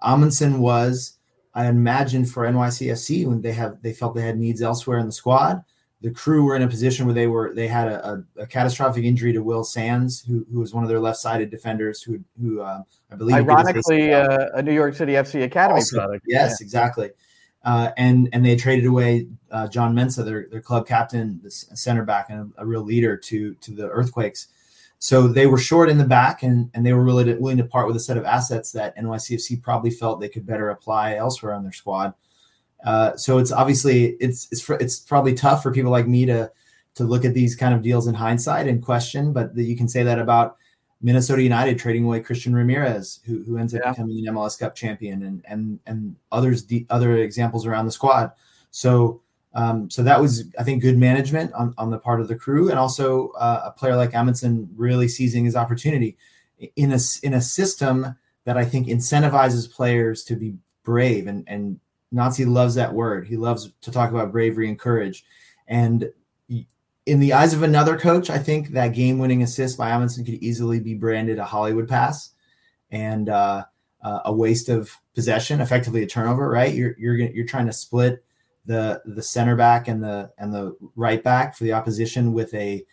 Amundsen 0.02 0.58
was, 0.58 1.18
I 1.54 1.66
imagine, 1.66 2.24
for 2.24 2.42
NYCFC 2.50 3.28
when 3.28 3.42
they 3.42 3.52
have 3.52 3.80
they 3.80 3.92
felt 3.92 4.16
they 4.16 4.22
had 4.22 4.36
needs 4.36 4.60
elsewhere 4.60 4.98
in 4.98 5.06
the 5.06 5.12
squad. 5.12 5.62
The 6.00 6.10
crew 6.10 6.42
were 6.42 6.56
in 6.56 6.62
a 6.62 6.68
position 6.68 7.06
where 7.06 7.14
they 7.14 7.28
were 7.28 7.54
they 7.54 7.68
had 7.68 7.86
a, 7.86 8.10
a, 8.10 8.42
a 8.42 8.46
catastrophic 8.48 9.04
injury 9.04 9.32
to 9.34 9.40
Will 9.40 9.62
Sands, 9.62 10.24
who, 10.26 10.44
who 10.52 10.58
was 10.58 10.74
one 10.74 10.82
of 10.82 10.90
their 10.90 10.98
left-sided 10.98 11.48
defenders, 11.48 12.02
who 12.02 12.18
who 12.42 12.60
uh, 12.60 12.82
I 13.12 13.14
believe 13.14 13.36
ironically 13.36 14.12
uh, 14.12 14.48
a 14.54 14.62
New 14.62 14.74
York 14.74 14.96
City 14.96 15.12
FC 15.12 15.44
academy 15.44 15.78
also, 15.78 15.98
product. 15.98 16.24
Yes, 16.26 16.56
yeah. 16.58 16.64
exactly. 16.64 17.10
Uh, 17.62 17.90
and 17.96 18.28
and 18.32 18.44
they 18.44 18.56
traded 18.56 18.86
away 18.86 19.26
uh, 19.50 19.68
John 19.68 19.94
Mensah, 19.94 20.24
their, 20.24 20.46
their 20.50 20.62
club 20.62 20.86
captain, 20.86 21.40
the 21.42 21.50
center 21.50 22.04
back, 22.04 22.30
and 22.30 22.52
a, 22.56 22.62
a, 22.62 22.66
real 22.66 22.82
leader 22.82 23.16
to 23.16 23.54
to 23.54 23.72
the 23.72 23.88
Earthquakes. 23.88 24.48
So 24.98 25.28
they 25.28 25.46
were 25.46 25.58
short 25.58 25.90
in 25.90 25.98
the 25.98 26.04
back, 26.04 26.42
and 26.42 26.70
and 26.72 26.86
they 26.86 26.94
were 26.94 27.04
really 27.04 27.34
willing 27.34 27.58
to 27.58 27.64
part 27.64 27.86
with 27.86 27.96
a 27.96 28.00
set 28.00 28.16
of 28.16 28.24
assets 28.24 28.72
that 28.72 28.96
NYCFC 28.96 29.62
probably 29.62 29.90
felt 29.90 30.20
they 30.20 30.28
could 30.28 30.46
better 30.46 30.70
apply 30.70 31.16
elsewhere 31.16 31.52
on 31.52 31.62
their 31.62 31.72
squad. 31.72 32.14
Uh, 32.84 33.14
so 33.16 33.36
it's 33.36 33.52
obviously 33.52 34.16
it's 34.20 34.48
it's 34.50 34.68
it's 34.70 34.98
probably 35.00 35.34
tough 35.34 35.62
for 35.62 35.70
people 35.70 35.90
like 35.90 36.08
me 36.08 36.24
to 36.24 36.50
to 36.94 37.04
look 37.04 37.24
at 37.24 37.34
these 37.34 37.54
kind 37.54 37.74
of 37.74 37.82
deals 37.82 38.06
in 38.06 38.14
hindsight 38.14 38.66
and 38.66 38.82
question, 38.82 39.32
but 39.32 39.54
you 39.56 39.76
can 39.76 39.88
say 39.88 40.02
that 40.02 40.18
about 40.18 40.56
Minnesota 41.02 41.42
United 41.42 41.78
trading 41.78 42.04
away 42.04 42.20
Christian 42.20 42.54
Ramirez, 42.54 43.20
who, 43.24 43.42
who 43.44 43.56
ends 43.56 43.74
up 43.74 43.80
yeah. 43.84 43.92
becoming 43.92 44.26
an 44.26 44.34
MLS 44.34 44.58
Cup 44.58 44.74
champion, 44.74 45.22
and 45.22 45.44
and 45.46 45.80
and 45.86 46.16
others 46.30 46.66
other 46.90 47.16
examples 47.16 47.66
around 47.66 47.86
the 47.86 47.92
squad. 47.92 48.32
So 48.70 49.22
um, 49.54 49.90
so 49.90 50.02
that 50.02 50.20
was 50.20 50.44
I 50.58 50.62
think 50.62 50.82
good 50.82 50.98
management 50.98 51.52
on, 51.54 51.74
on 51.76 51.90
the 51.90 51.98
part 51.98 52.20
of 52.20 52.28
the 52.28 52.36
crew, 52.36 52.70
and 52.70 52.78
also 52.78 53.30
uh, 53.30 53.62
a 53.66 53.70
player 53.72 53.96
like 53.96 54.14
Amundsen 54.14 54.68
really 54.76 55.08
seizing 55.08 55.44
his 55.44 55.56
opportunity 55.56 56.16
in 56.76 56.92
a 56.92 56.98
in 57.22 57.34
a 57.34 57.40
system 57.40 58.16
that 58.44 58.56
I 58.56 58.64
think 58.64 58.86
incentivizes 58.86 59.70
players 59.70 60.22
to 60.24 60.36
be 60.36 60.54
brave, 60.84 61.26
and 61.26 61.44
and 61.48 61.80
Nancy 62.12 62.44
loves 62.44 62.74
that 62.76 62.94
word. 62.94 63.26
He 63.26 63.36
loves 63.36 63.70
to 63.80 63.90
talk 63.90 64.10
about 64.10 64.32
bravery 64.32 64.68
and 64.68 64.78
courage, 64.78 65.24
and 65.66 66.10
in 67.10 67.18
the 67.18 67.32
eyes 67.32 67.52
of 67.52 67.64
another 67.64 67.98
coach, 67.98 68.30
I 68.30 68.38
think 68.38 68.68
that 68.68 68.94
game-winning 68.94 69.42
assist 69.42 69.76
by 69.76 69.90
Amundsen 69.90 70.24
could 70.24 70.34
easily 70.34 70.78
be 70.78 70.94
branded 70.94 71.38
a 71.38 71.44
Hollywood 71.44 71.88
pass 71.88 72.30
and 72.90 73.28
uh, 73.28 73.64
uh, 74.02 74.20
a 74.26 74.32
waste 74.32 74.68
of 74.68 74.96
possession, 75.14 75.60
effectively 75.60 76.04
a 76.04 76.06
turnover. 76.06 76.48
Right? 76.48 76.72
You're 76.72 76.94
you're 76.98 77.16
you're 77.16 77.46
trying 77.46 77.66
to 77.66 77.72
split 77.72 78.24
the 78.66 79.02
the 79.04 79.22
center 79.22 79.56
back 79.56 79.88
and 79.88 80.02
the 80.02 80.30
and 80.38 80.54
the 80.54 80.76
right 80.94 81.22
back 81.22 81.56
for 81.56 81.64
the 81.64 81.72
opposition 81.72 82.32
with 82.32 82.54
a 82.54 82.84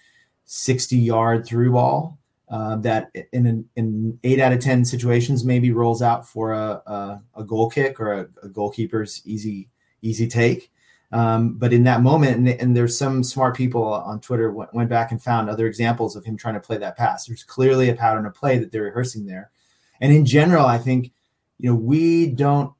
60 0.45 0.97
yard 0.97 1.45
through 1.45 1.73
ball 1.73 2.17
uh, 2.49 2.77
that 2.77 3.11
in 3.33 3.69
in 3.75 4.19
eight 4.23 4.39
out 4.39 4.53
of 4.53 4.59
ten 4.59 4.83
situations 4.83 5.43
maybe 5.43 5.71
rolls 5.71 6.01
out 6.01 6.27
for 6.27 6.53
a 6.53 6.81
a, 6.87 7.21
a 7.35 7.43
goal 7.43 7.69
kick 7.69 7.99
or 7.99 8.13
a, 8.13 8.27
a, 8.41 8.49
goalkeeper's 8.49 9.21
easy 9.25 9.67
easy 10.01 10.27
take. 10.27 10.71
Um, 11.11 11.53
but 11.53 11.71
in 11.71 11.83
that 11.83 12.01
moment, 12.01 12.37
and, 12.37 12.49
and, 12.49 12.75
there's 12.75 12.97
some 12.97 13.23
smart 13.23 13.55
people 13.55 13.81
on 13.81 14.19
Twitter 14.19 14.51
went, 14.51 14.73
went, 14.73 14.89
back 14.89 15.11
and 15.11 15.23
found 15.23 15.49
other 15.49 15.65
examples 15.65 16.17
of 16.17 16.25
him 16.25 16.35
trying 16.35 16.55
to 16.55 16.59
play 16.59 16.77
that 16.77 16.97
pass. 16.97 17.25
There's 17.25 17.45
clearly 17.45 17.89
a 17.89 17.95
pattern 17.95 18.25
of 18.25 18.33
play 18.33 18.57
that 18.57 18.73
they're 18.73 18.83
rehearsing 18.83 19.25
there. 19.25 19.49
And 20.01 20.11
in 20.11 20.25
general, 20.25 20.65
I 20.65 20.77
think 20.77 21.11
you 21.59 21.69
know 21.69 21.75
we 21.75 22.27
don't. 22.27 22.73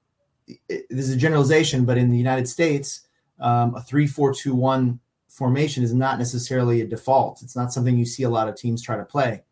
This 0.68 1.08
is 1.08 1.12
a 1.12 1.18
generalization, 1.18 1.86
but 1.86 1.98
in 1.98 2.12
the 2.12 2.18
United 2.18 2.50
States, 2.50 3.08
um, 3.40 3.76
a 3.76 3.82
three-four-two-one 3.82 5.00
formation 5.30 5.84
is 5.84 5.94
not 5.94 6.18
necessarily 6.18 6.82
a 6.82 6.88
default. 6.88 7.42
It's 7.42 7.56
not 7.56 7.72
something 7.72 7.98
you 7.98 8.06
see 8.06 8.24
a 8.24 8.30
lot 8.30 8.50
of 8.50 8.56
teams 8.56 8.82
try 8.82 8.98
to 8.98 9.06
play. 9.06 9.44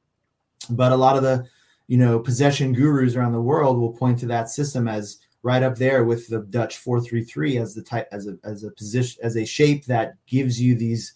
But 0.70 0.92
a 0.92 0.96
lot 0.96 1.16
of 1.16 1.24
the, 1.24 1.46
you 1.88 1.98
know, 1.98 2.20
possession 2.20 2.74
gurus 2.74 3.16
around 3.16 3.34
the 3.34 3.42
world 3.42 3.78
will 3.78 3.94
point 3.94 4.20
to 4.20 4.26
that 4.28 4.50
system 4.50 4.88
as 4.88 5.20
right 5.46 5.62
up 5.62 5.76
there 5.76 6.04
with 6.04 6.28
the 6.28 6.40
Dutch 6.40 6.78
433 6.78 7.60
as 7.60 7.76
the 7.76 7.84
type 7.84 8.08
as 8.12 8.28
a 8.28 8.36
as 8.44 8.64
a 8.64 8.72
position 8.72 9.22
as 9.24 9.38
a 9.38 9.46
shape 9.46 9.86
that 9.86 10.16
gives 10.26 10.60
you 10.60 10.76
these 10.76 11.14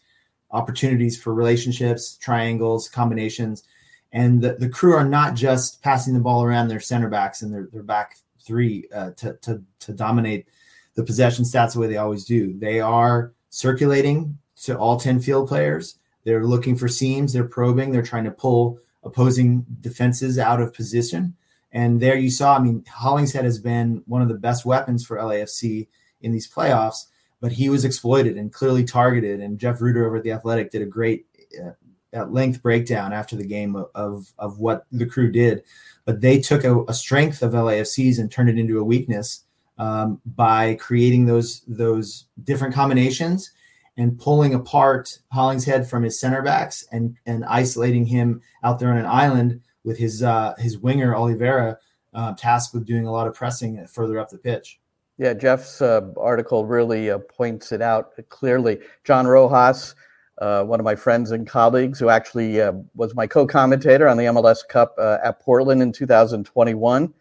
opportunities 0.52 1.20
for 1.20 1.34
relationships, 1.34 2.16
triangles, 2.18 2.88
combinations. 2.88 3.64
And 4.12 4.40
the, 4.40 4.54
the 4.54 4.70
crew 4.70 4.94
are 4.94 5.04
not 5.04 5.34
just 5.34 5.82
passing 5.82 6.14
the 6.14 6.20
ball 6.20 6.44
around 6.44 6.68
their 6.68 6.80
center 6.80 7.10
backs 7.10 7.42
and 7.42 7.52
their, 7.52 7.70
their 7.72 7.84
back 7.84 8.18
three 8.40 8.88
uh, 8.94 9.12
to, 9.18 9.34
to, 9.42 9.64
to 9.80 9.94
dominate 9.94 10.48
the 10.94 11.04
possession 11.04 11.44
stats 11.44 11.74
the 11.74 11.80
way 11.80 11.88
they 11.88 11.98
always 11.98 12.26
do. 12.26 12.58
They 12.58 12.80
are 12.80 13.34
circulating 13.50 14.38
to 14.64 14.78
all 14.78 15.00
10 15.00 15.22
field 15.22 15.48
players. 15.48 15.96
They're 16.24 16.46
looking 16.46 16.76
for 16.76 16.88
seams, 16.88 17.34
they're 17.34 17.48
probing, 17.48 17.92
they're 17.92 18.02
trying 18.02 18.26
to 18.26 18.32
pull 18.32 18.80
opposing 19.04 19.66
defenses 19.82 20.38
out 20.38 20.62
of 20.62 20.74
position. 20.74 21.36
And 21.72 22.02
there 22.02 22.18
you 22.18 22.32
saw, 22.32 22.56
I 22.56 22.60
mean, 22.60 22.84
Hollingshead 22.88 23.46
has 23.46 23.60
been 23.60 24.04
one 24.08 24.22
of 24.22 24.28
the 24.28 24.34
best 24.36 24.66
weapons 24.66 25.06
for 25.06 25.18
LAFC 25.18 25.88
in 26.22 26.32
these 26.32 26.52
playoffs, 26.52 27.06
but 27.42 27.52
he 27.52 27.70
was 27.70 27.86
exploited 27.86 28.38
and 28.38 28.52
clearly 28.52 28.84
targeted. 28.84 29.40
And 29.40 29.60
Jeff 29.60 29.80
Rueter 29.82 30.06
over 30.06 30.18
at 30.18 30.24
the 30.24 30.32
Athletic 30.32 30.72
did 30.72 30.82
a 30.82 30.88
great 30.88 31.26
uh, 31.64 31.72
at 32.12 32.34
length 32.34 32.62
breakdown 32.62 33.14
after 33.14 33.36
the 33.36 33.46
game 33.46 33.76
of, 33.76 33.90
of, 33.94 34.34
of 34.40 34.60
what 34.60 34.86
the 34.92 35.06
crew 35.06 35.32
did. 35.32 35.64
But 36.06 36.22
they 36.22 36.40
took 36.40 36.64
a, 36.64 36.84
a, 36.86 36.94
strength 36.94 37.44
of 37.44 37.52
LAFC's 37.52 38.18
and 38.18 38.32
turned 38.32 38.50
it 38.50 38.58
into 38.58 38.80
a 38.80 38.84
weakness 38.84 39.44
um, 39.78 40.20
by 40.26 40.76
creating 40.76 41.26
those 41.26 41.62
those 41.68 42.26
different 42.44 42.74
combinations 42.74 43.52
and 43.98 44.20
pulling 44.20 44.54
apart 44.54 45.20
Hollingshead 45.32 45.88
from 45.88 46.04
his 46.04 46.20
center 46.20 46.42
backs 46.42 46.86
and 46.92 47.16
and 47.26 47.46
isolating 47.46 48.06
him 48.06 48.42
out 48.64 48.80
there 48.80 48.90
on 48.90 48.98
an 48.98 49.06
island 49.06 49.62
with 49.84 49.98
his 49.98 50.24
uh, 50.24 50.54
his 50.58 50.78
winger 50.78 51.14
Olivera 51.14 51.78
uh, 52.14 52.34
tasked 52.34 52.74
with 52.74 52.86
doing 52.86 53.06
a 53.06 53.12
lot 53.12 53.28
of 53.28 53.34
pressing 53.34 53.86
further 53.88 54.20
up 54.20 54.30
the 54.30 54.38
pitch. 54.38 54.80
Yeah, 55.18 55.34
Jeff's 55.34 55.82
uh, 55.82 56.02
article 56.18 56.66
really 56.66 57.12
uh, 57.12 57.20
points 57.20 57.72
it 57.72 57.82
out 57.82 58.12
clearly. 58.30 58.80
John 59.04 59.28
Rojas, 59.28 59.96
uh, 60.40 60.64
one 60.64 60.80
of 60.80 60.86
my 60.86 60.96
friends 60.96 61.32
and 61.32 61.46
colleagues, 61.46 62.00
who 62.00 62.10
actually 62.10 62.62
uh, 62.62 62.74
was 62.96 63.14
my 63.16 63.28
co-commentator 63.28 64.08
on 64.08 64.16
the 64.18 64.26
MLS 64.26 64.60
Cup 64.68 64.96
at 64.98 65.42
Portland 65.42 65.82
in 65.82 65.92
2021, 65.92 67.14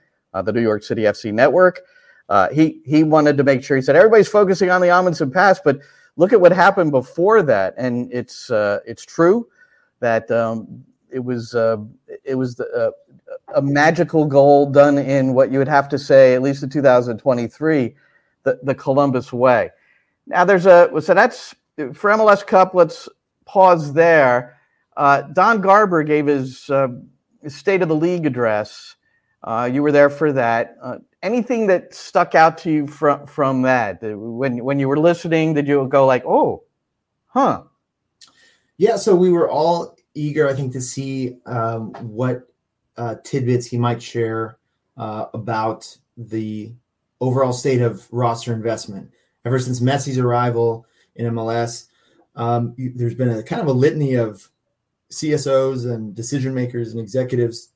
the 0.45 0.53
New 0.53 0.63
York 0.63 0.85
City 0.85 1.03
FC 1.03 1.33
Network. 1.33 1.81
he 2.53 2.81
he 2.85 3.03
wanted 3.03 3.37
to 3.37 3.45
make 3.45 3.65
sure 3.65 3.77
he 3.77 3.83
said 3.83 3.97
everybody's 3.97 4.29
focusing 4.29 4.71
on 4.71 4.81
the 4.81 4.91
Amundsen 4.91 5.31
pass, 5.31 5.61
but 5.65 5.81
look 6.19 6.33
at 6.33 6.41
what 6.41 6.53
happened 6.53 6.91
before 6.91 7.43
that, 7.43 7.73
and 7.79 8.13
it's 8.13 8.51
uh, 8.51 8.81
it's 8.85 9.07
true 9.07 9.49
that 10.01 10.31
um, 10.31 10.85
it 11.11 11.21
was 11.21 11.55
uh, 11.55 11.79
it 12.25 12.35
was 12.35 12.57
the, 12.57 12.67
uh, 12.73 12.91
a 13.55 13.63
magical 13.63 14.25
goal 14.25 14.71
done 14.71 14.99
in 14.99 15.35
what 15.35 15.51
you 15.51 15.59
would 15.59 15.69
have 15.69 15.89
to 15.91 15.99
say 15.99 16.35
at 16.35 16.43
least 16.43 16.63
in 16.63 16.71
2023, 16.71 17.95
the 18.45 18.59
the 18.63 18.75
Columbus 18.75 19.33
way. 19.33 19.71
Now 20.27 20.45
there's 20.45 20.67
a 20.67 20.91
so 21.01 21.15
that's 21.15 21.55
for 21.95 22.11
MLS 22.11 22.47
Cup. 22.47 22.75
Let's 22.75 23.09
pause 23.45 23.93
there. 23.93 24.59
Uh, 24.97 25.23
Don 25.23 25.61
Garber 25.61 26.03
gave 26.03 26.27
his, 26.27 26.69
uh, 26.71 26.89
his 27.41 27.55
State 27.55 27.83
of 27.83 27.89
the 27.89 27.95
League 27.95 28.27
address. 28.27 28.97
Uh, 29.45 29.71
you 29.73 29.81
were 29.81 29.93
there 29.93 30.11
for 30.11 30.33
that 30.33 30.77
anything 31.23 31.67
that 31.67 31.93
stuck 31.95 32.35
out 32.35 32.59
to 32.59 32.71
you 32.71 32.87
from 32.87 33.27
from 33.27 33.63
that 33.63 33.99
when 34.03 34.63
when 34.65 34.79
you 34.79 34.89
were 34.89 34.99
listening 34.99 35.55
did 35.55 35.67
you 35.67 35.87
go 35.89 36.07
like 36.07 36.25
oh 36.25 36.63
huh 37.27 37.63
yeah 38.77 38.97
so 38.97 39.15
we 39.15 39.31
were 39.31 39.51
all 39.51 39.97
eager 40.15 40.49
i 40.49 40.55
think 40.55 40.73
to 40.73 40.81
see 40.81 41.39
um, 41.47 41.93
what 41.95 42.43
uh, 42.97 43.15
tidbits 43.25 43.67
he 43.67 43.79
might 43.79 44.03
share 44.03 44.59
uh, 44.97 45.27
about 45.35 45.97
the 46.17 46.73
overall 47.21 47.53
state 47.53 47.81
of 47.81 48.07
roster 48.13 48.53
investment 48.53 49.11
ever 49.45 49.59
since 49.59 49.81
messi's 49.81 50.19
arrival 50.19 50.87
in 51.17 51.33
mls 51.33 51.87
um, 52.37 52.75
there's 52.79 53.15
been 53.15 53.31
a 53.31 53.43
kind 53.43 53.61
of 53.61 53.69
a 53.69 53.73
litany 53.73 54.15
of 54.15 54.49
csos 55.11 55.93
and 55.93 56.15
decision 56.15 56.55
makers 56.55 56.93
and 56.93 57.01
executives 57.01 57.71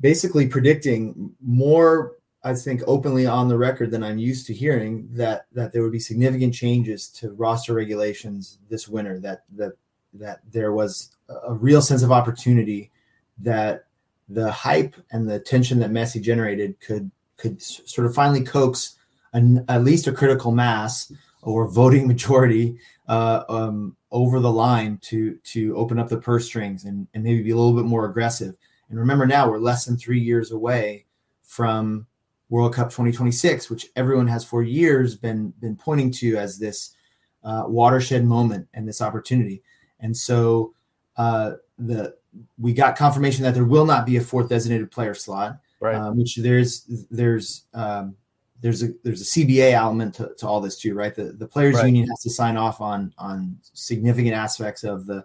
basically 0.00 0.46
predicting 0.46 1.32
more 1.40 2.14
I 2.42 2.54
think 2.54 2.82
openly 2.86 3.26
on 3.26 3.48
the 3.48 3.58
record 3.58 3.90
than 3.90 4.02
I'm 4.02 4.18
used 4.18 4.46
to 4.46 4.54
hearing 4.54 5.08
that 5.12 5.46
that 5.52 5.72
there 5.72 5.82
would 5.82 5.92
be 5.92 6.00
significant 6.00 6.54
changes 6.54 7.08
to 7.08 7.32
roster 7.32 7.74
regulations 7.74 8.58
this 8.70 8.88
winter. 8.88 9.18
That 9.18 9.44
that 9.56 9.72
that 10.14 10.40
there 10.50 10.72
was 10.72 11.10
a 11.46 11.54
real 11.54 11.82
sense 11.82 12.02
of 12.02 12.12
opportunity 12.12 12.90
that 13.38 13.86
the 14.28 14.50
hype 14.50 14.94
and 15.10 15.28
the 15.28 15.40
tension 15.40 15.78
that 15.80 15.90
Messi 15.90 16.22
generated 16.22 16.78
could 16.80 17.10
could 17.36 17.60
sort 17.62 18.06
of 18.06 18.14
finally 18.14 18.44
coax 18.44 18.96
an, 19.32 19.64
at 19.68 19.82
least 19.82 20.06
a 20.06 20.12
critical 20.12 20.52
mass 20.52 21.12
or 21.42 21.68
voting 21.68 22.06
majority 22.14 22.78
uh, 23.08 23.44
um, 23.48 23.96
over 24.12 24.40
the 24.40 24.52
line 24.52 24.98
to 24.98 25.36
to 25.44 25.76
open 25.76 25.98
up 25.98 26.08
the 26.08 26.20
purse 26.20 26.46
strings 26.46 26.84
and, 26.84 27.08
and 27.14 27.24
maybe 27.24 27.42
be 27.42 27.50
a 27.50 27.56
little 27.56 27.74
bit 27.74 27.88
more 27.88 28.06
aggressive. 28.06 28.56
And 28.88 28.98
remember 28.98 29.26
now 29.26 29.48
we're 29.48 29.58
less 29.58 29.84
than 29.84 29.96
three 29.96 30.20
years 30.20 30.50
away 30.50 31.06
from 31.42 32.06
World 32.50 32.74
Cup 32.74 32.88
2026, 32.88 33.70
which 33.70 33.86
everyone 33.96 34.26
has 34.26 34.44
for 34.44 34.62
years 34.62 35.16
been 35.16 35.52
been 35.60 35.76
pointing 35.76 36.10
to 36.12 36.36
as 36.36 36.58
this 36.58 36.94
uh, 37.42 37.64
watershed 37.66 38.24
moment 38.24 38.68
and 38.74 38.86
this 38.86 39.00
opportunity. 39.00 39.62
And 40.00 40.16
so 40.16 40.74
uh, 41.20 41.56
the 41.78 42.14
we 42.58 42.72
got 42.72 42.96
confirmation 42.96 43.42
that 43.44 43.54
there 43.54 43.64
will 43.64 43.86
not 43.86 44.06
be 44.06 44.16
a 44.16 44.20
fourth 44.20 44.48
designated 44.48 44.90
player 44.90 45.14
slot, 45.14 45.58
right. 45.80 45.94
um, 45.94 46.16
which 46.16 46.36
there's 46.36 46.84
there's 47.10 47.64
um, 47.74 48.16
there's 48.60 48.82
a 48.82 48.88
there's 49.02 49.20
a 49.20 49.24
CBA 49.24 49.72
element 49.72 50.14
to, 50.14 50.32
to 50.38 50.46
all 50.46 50.60
this 50.60 50.78
too, 50.78 50.94
right? 50.94 51.14
The 51.14 51.32
the 51.32 51.46
players 51.46 51.74
right. 51.76 51.86
union 51.86 52.08
has 52.08 52.22
to 52.22 52.30
sign 52.30 52.56
off 52.56 52.80
on 52.80 53.12
on 53.18 53.58
significant 53.74 54.34
aspects 54.34 54.84
of 54.84 55.06
the 55.06 55.24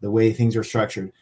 the 0.00 0.10
way 0.10 0.32
things 0.32 0.56
are 0.56 0.64
structured 0.64 1.12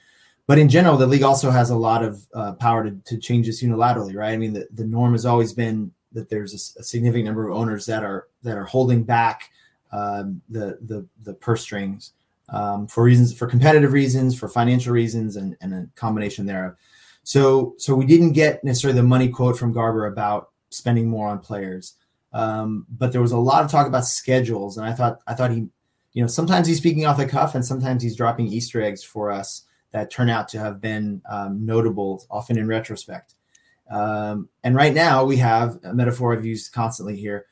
but 0.47 0.59
in 0.59 0.69
general, 0.69 0.97
the 0.97 1.07
league 1.07 1.23
also 1.23 1.51
has 1.51 1.71
a 1.71 1.77
lot 1.77 2.03
of 2.05 2.27
uh, 2.35 2.53
power 2.53 2.85
to, 2.85 2.91
to 3.07 3.19
change 3.19 3.47
this 3.47 3.63
unilaterally, 3.63 4.15
right? 4.15 4.33
I 4.33 4.37
mean, 4.37 4.53
the, 4.53 4.69
the 4.73 4.85
norm 4.85 5.13
has 5.13 5.25
always 5.25 5.55
been 5.55 5.91
that 6.13 6.29
there's 6.29 6.53
a, 6.53 6.81
a 6.81 6.83
significant 6.83 7.25
number 7.25 7.49
of 7.49 7.57
owners 7.57 7.87
that 7.87 8.05
are 8.05 8.29
that 8.43 8.59
are 8.59 8.65
holding 8.65 9.05
back 9.05 9.51
um, 9.91 10.43
the 10.51 10.79
the 10.83 11.07
the 11.23 11.35
purse 11.35 11.63
strings 11.63 12.13
um, 12.49 12.87
for 12.87 13.03
reasons 13.03 13.37
for 13.37 13.47
competitive 13.47 13.93
reasons, 13.93 14.39
for 14.39 14.49
financial 14.49 14.93
reasons, 14.93 15.37
and, 15.37 15.57
and 15.61 15.75
a 15.75 15.89
combination 15.95 16.47
thereof. 16.47 16.75
So 17.23 17.75
so 17.79 17.95
we 17.95 18.07
didn't 18.07 18.33
get 18.33 18.63
necessarily 18.65 18.99
the 18.99 19.07
money 19.07 19.29
quote 19.29 19.59
from 19.59 19.73
Garber 19.73 20.07
about 20.07 20.51
spending 20.71 21.09
more 21.09 21.29
on 21.29 21.39
players, 21.39 21.95
um, 22.33 22.87
but 22.91 23.13
there 23.13 23.23
was 23.23 23.33
a 23.33 23.39
lot 23.39 23.65
of 23.65 23.71
talk 23.71 23.87
about 23.87 24.05
schedules, 24.05 24.77
and 24.77 24.87
I 24.87 24.93
thought 24.93 25.21
I 25.27 25.35
thought 25.35 25.51
he, 25.51 25.69
you 26.13 26.23
know, 26.23 26.27
sometimes 26.27 26.67
he's 26.67 26.79
speaking 26.79 27.07
off 27.07 27.17
the 27.17 27.27
cuff, 27.27 27.55
and 27.55 27.65
sometimes 27.65 28.03
he's 28.03 28.17
dropping 28.17 28.49
Easter 28.49 28.83
eggs 28.83 29.03
for 29.03 29.31
us 29.31 29.67
that 29.93 30.11
turn 30.11 30.29
out 30.29 30.49
to 30.49 30.59
have 30.59 30.81
been 30.81 31.23
um, 31.31 31.65
notable, 31.65 32.25
often 32.29 32.59
in 32.59 32.67
retrospect. 32.67 33.35
Um, 33.89 34.49
and 34.65 34.75
right 34.75 34.93
now, 34.93 35.25
we 35.25 35.37
have 35.37 35.79
a 35.85 35.95
metaphor 35.95 36.37
I've 36.37 36.45
used 36.45 36.73
constantly 36.73 37.17
here. 37.17 37.47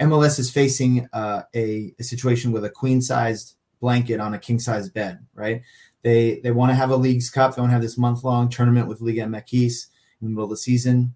MLS 0.00 0.38
is 0.38 0.50
facing 0.50 1.08
uh, 1.12 1.42
a, 1.54 1.94
a, 1.98 2.02
situation 2.02 2.52
with 2.52 2.64
a 2.64 2.70
queen 2.70 3.00
sized 3.00 3.56
blanket 3.80 4.20
on 4.20 4.34
a 4.34 4.38
king 4.38 4.58
sized 4.58 4.94
bed, 4.94 5.24
right? 5.34 5.62
They 6.02 6.40
they 6.42 6.50
want 6.50 6.70
to 6.70 6.76
have 6.76 6.90
a 6.90 6.96
Leagues 6.96 7.30
Cup. 7.30 7.54
They 7.54 7.60
want 7.60 7.70
to 7.70 7.74
have 7.74 7.82
this 7.82 7.98
month 7.98 8.24
long 8.24 8.48
tournament 8.48 8.88
with 8.88 9.00
Liga 9.00 9.22
MX 9.22 9.86
in 10.20 10.28
the 10.28 10.30
middle 10.30 10.44
of 10.44 10.50
the 10.50 10.56
season. 10.56 11.14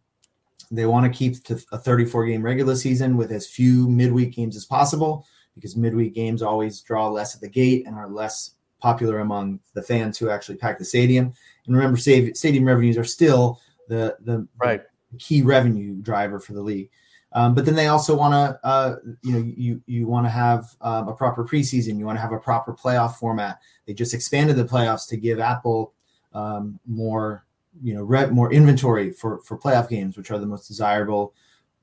They 0.71 0.87
want 0.87 1.05
to 1.11 1.17
keep 1.17 1.43
to 1.45 1.61
a 1.71 1.79
34 1.79 2.27
game 2.27 2.43
regular 2.43 2.75
season 2.75 3.17
with 3.17 3.31
as 3.31 3.47
few 3.47 3.89
midweek 3.89 4.35
games 4.35 4.57
as 4.57 4.65
possible 4.65 5.27
because 5.55 5.77
midweek 5.77 6.15
games 6.15 6.43
always 6.43 6.81
draw 6.81 7.09
less 7.09 7.35
at 7.35 7.41
the 7.41 7.49
gate 7.49 7.87
and 7.87 7.95
are 7.95 8.09
less 8.09 8.55
popular 8.81 9.21
among 9.21 9.61
the 9.75 9.83
fans 9.83 10.19
who 10.19 10.31
actually 10.31 10.57
pack 10.57 10.79
the 10.79 10.85
stadium. 10.85 11.33
And 11.67 11.77
remember, 11.77 11.97
stadium 11.97 12.65
revenues 12.65 12.99
are 12.99 13.05
still 13.05 13.61
the 13.89 14.17
the, 14.21 14.47
right. 14.59 14.83
key 15.19 15.43
revenue 15.43 15.95
driver 15.97 16.41
for 16.41 16.55
the 16.55 16.63
league. 16.63 16.91
Um, 17.35 17.55
but 17.55 17.65
then 17.65 17.75
they 17.75 17.87
also 17.87 18.17
want 18.17 18.33
to, 18.35 18.67
uh, 18.67 18.97
you 19.23 19.33
know, 19.33 19.53
you 19.57 19.83
you 19.87 20.07
want 20.07 20.27
to 20.27 20.31
have 20.31 20.77
um, 20.81 21.09
a 21.09 21.15
proper 21.15 21.45
preseason. 21.45 21.99
You 21.99 22.05
want 22.05 22.17
to 22.17 22.21
have 22.21 22.33
a 22.33 22.39
proper 22.39 22.75
playoff 22.75 23.17
format. 23.17 23.61
They 23.87 23.95
just 23.95 24.13
expanded 24.13 24.57
the 24.57 24.65
playoffs 24.65 25.09
to 25.09 25.17
give 25.17 25.41
Apple 25.41 25.95
um, 26.35 26.79
more, 26.87 27.47
you 27.83 27.95
know, 27.95 28.03
re- 28.03 28.31
more 28.31 28.53
inventory 28.53 29.11
for 29.13 29.41
for 29.41 29.59
playoff 29.59 29.89
games, 29.89 30.17
which 30.17 30.31
are 30.31 30.39
the 30.39 30.47
most 30.47 30.69
desirable 30.69 31.33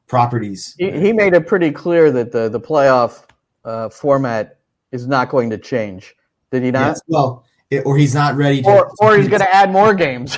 properties. 0.08 0.76
He, 0.78 0.92
he 0.92 1.14
made 1.14 1.34
it 1.34 1.48
pretty 1.48 1.72
clear 1.72 2.12
that 2.12 2.32
the 2.32 2.50
the 2.50 2.60
playoff 2.60 3.24
uh, 3.66 3.90
format 3.90 4.60
is 4.92 5.08
not 5.08 5.30
going 5.30 5.50
to 5.50 5.58
change. 5.58 6.16
Did 6.52 6.64
he 6.64 6.72
not? 6.72 6.88
Yes, 6.88 7.02
well, 7.08 7.46
it, 7.70 7.86
or 7.86 7.98
he's 7.98 8.14
not 8.14 8.36
ready 8.36 8.62
to, 8.62 8.68
or, 8.68 8.92
or 9.00 9.18
he's 9.18 9.28
going 9.28 9.42
to 9.42 9.56
add 9.56 9.72
more 9.72 9.94
games. 9.94 10.38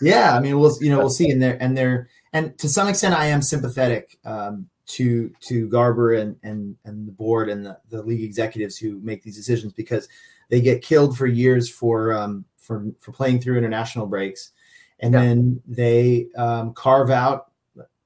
yeah, 0.00 0.36
I 0.36 0.40
mean, 0.40 0.58
we'll 0.58 0.76
you 0.80 0.90
know 0.90 0.98
we'll 0.98 1.10
see. 1.10 1.30
And 1.30 1.42
there 1.42 1.56
and 1.60 1.76
there 1.76 2.08
and 2.34 2.58
to 2.58 2.68
some 2.68 2.88
extent, 2.88 3.14
I 3.14 3.26
am 3.26 3.40
sympathetic 3.40 4.18
um, 4.24 4.68
to 4.86 5.32
to 5.40 5.68
Garber 5.68 6.14
and 6.14 6.36
and 6.42 6.76
and 6.84 7.06
the 7.08 7.12
board 7.12 7.48
and 7.48 7.64
the, 7.64 7.78
the 7.88 8.02
league 8.02 8.24
executives 8.24 8.76
who 8.76 9.00
make 9.00 9.22
these 9.22 9.36
decisions 9.36 9.72
because 9.72 10.08
they 10.50 10.60
get 10.60 10.82
killed 10.82 11.16
for 11.16 11.26
years 11.26 11.70
for 11.70 12.12
um, 12.12 12.44
for 12.58 12.86
for 12.98 13.12
playing 13.12 13.40
through 13.40 13.56
international 13.56 14.06
breaks, 14.06 14.50
and 14.98 15.14
yeah. 15.14 15.20
then 15.20 15.62
they 15.66 16.26
um, 16.36 16.74
carve 16.74 17.10
out 17.10 17.52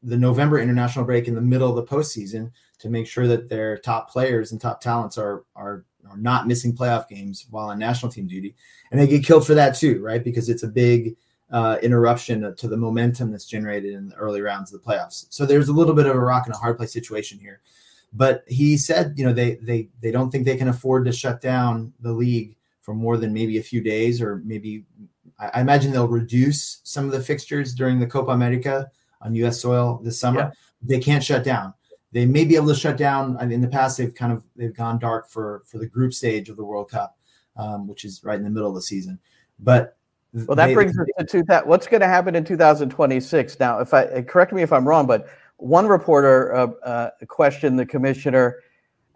the 0.03 0.17
November 0.17 0.61
international 0.61 1.07
break 1.07 1.27
in 1.27 1.35
the 1.35 1.41
middle 1.41 1.71
of 1.71 1.77
the 1.77 1.97
postseason 1.97 2.53
to 2.79 2.91
make 2.91 3.07
sure 3.07 3.27
that 3.27 3.49
their 3.49 3.79
top 3.79 4.11
players 4.11 4.53
and 4.53 4.61
top 4.61 4.83
talents 4.83 5.17
are 5.17 5.45
are 5.57 5.87
are 6.09 6.19
not 6.19 6.47
missing 6.47 6.77
playoff 6.77 7.09
games 7.09 7.47
while 7.51 7.71
on 7.71 7.79
national 7.79 8.13
team 8.13 8.27
duty, 8.27 8.55
and 8.91 9.01
they 9.01 9.07
get 9.07 9.25
killed 9.25 9.47
for 9.47 9.55
that 9.55 9.75
too, 9.75 10.03
right? 10.03 10.23
Because 10.23 10.51
it's 10.51 10.65
a 10.65 10.69
big 10.69 11.17
uh, 11.51 11.79
interruption 11.83 12.55
to 12.55 12.69
the 12.69 12.77
momentum 12.77 13.31
that's 13.31 13.47
generated 13.47 13.95
in 13.95 14.09
the 14.09 14.15
early 14.17 14.41
rounds 14.41 14.73
of 14.73 14.81
the 14.81 14.87
playoffs. 14.87 15.27
So 15.31 15.47
there's 15.47 15.69
a 15.69 15.73
little 15.73 15.95
bit 15.95 16.07
of 16.07 16.15
a 16.15 16.21
rock 16.21 16.47
and 16.47 16.55
a 16.55 16.59
hard 16.59 16.77
place 16.77 16.93
situation 16.93 17.39
here. 17.39 17.61
But 18.13 18.45
he 18.47 18.77
said, 18.77 19.15
you 19.17 19.25
know, 19.25 19.33
they 19.33 19.57
they 19.57 19.89
they 20.01 20.11
don't 20.11 20.31
think 20.31 20.45
they 20.45 20.57
can 20.57 20.69
afford 20.69 21.05
to 21.05 21.13
shut 21.13 21.41
down 21.41 21.93
the 22.01 22.13
league 22.13 22.57
for 22.81 22.95
more 22.95 23.19
than 23.19 23.35
maybe 23.35 23.59
a 23.59 23.63
few 23.63 23.83
days, 23.83 24.23
or 24.23 24.37
maybe 24.45 24.85
I, 25.39 25.61
imagine 25.61 25.93
they'll 25.93 26.09
reduce 26.09 26.81
some 26.85 27.05
of 27.05 27.13
the 27.13 27.21
fixtures 27.21 27.75
during 27.75 27.99
the 27.99 28.07
Copa 28.07 28.31
America 28.31 28.91
on 29.21 29.35
U.S. 29.35 29.61
soil 29.61 30.01
this 30.03 30.19
summer. 30.19 30.41
Yeah. 30.41 30.51
They 30.81 30.99
can't 30.99 31.23
shut 31.23 31.45
down. 31.45 31.75
They 32.13 32.25
may 32.25 32.47
be 32.47 32.57
able 32.57 32.69
to 32.69 32.75
shut 32.75 32.97
down. 32.97 33.39
In 33.53 33.61
the 33.61 33.69
past, 33.69 33.99
they've 33.99 34.15
kind 34.15 34.33
of 34.33 34.43
they've 34.57 34.75
gone 34.75 34.99
dark 34.99 35.29
for 35.29 35.63
for 35.67 35.77
the 35.77 35.87
group 35.87 36.15
stage 36.15 36.49
of 36.49 36.57
the 36.57 36.65
World 36.65 36.91
Cup, 36.91 37.19
um, 37.57 37.87
which 37.87 38.07
is 38.07 38.25
right 38.25 38.39
in 38.39 38.45
the 38.45 38.51
middle 38.51 38.71
of 38.71 38.75
the 38.75 38.83
season. 38.83 39.19
But 39.59 39.98
well, 40.33 40.57
that 40.57 40.75
brings 40.75 40.99
us 40.99 41.07
to 41.19 41.25
two, 41.25 41.43
that, 41.45 41.67
what's 41.67 41.87
going 41.87 42.01
to 42.01 42.07
happen 42.07 42.35
in 42.35 42.45
2026. 42.45 43.59
Now, 43.61 43.81
if 43.81 43.95
I 43.95 44.23
correct 44.23 44.53
me 44.53 44.63
if 44.63 44.73
I'm 44.73 44.87
wrong, 44.87 45.07
but 45.07 45.29
one 45.57 45.87
reporter 45.87 46.55
uh, 46.55 46.67
uh, 46.85 47.11
questioned 47.27 47.79
the 47.79 47.87
commissioner 47.87 48.57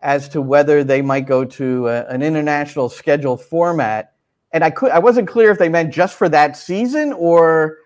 as 0.00 0.28
to 0.30 0.40
whether 0.40 0.82
they 0.82 1.02
might 1.02 1.26
go 1.26 1.44
to 1.44 1.88
a, 1.88 2.06
an 2.06 2.22
international 2.22 2.88
schedule 2.88 3.36
format, 3.36 4.14
and 4.52 4.64
I 4.64 4.70
could 4.70 4.90
I 4.90 4.98
wasn't 4.98 5.28
clear 5.28 5.50
if 5.50 5.58
they 5.58 5.68
meant 5.68 5.92
just 5.92 6.16
for 6.16 6.28
that 6.30 6.56
season 6.56 7.12
or 7.12 7.78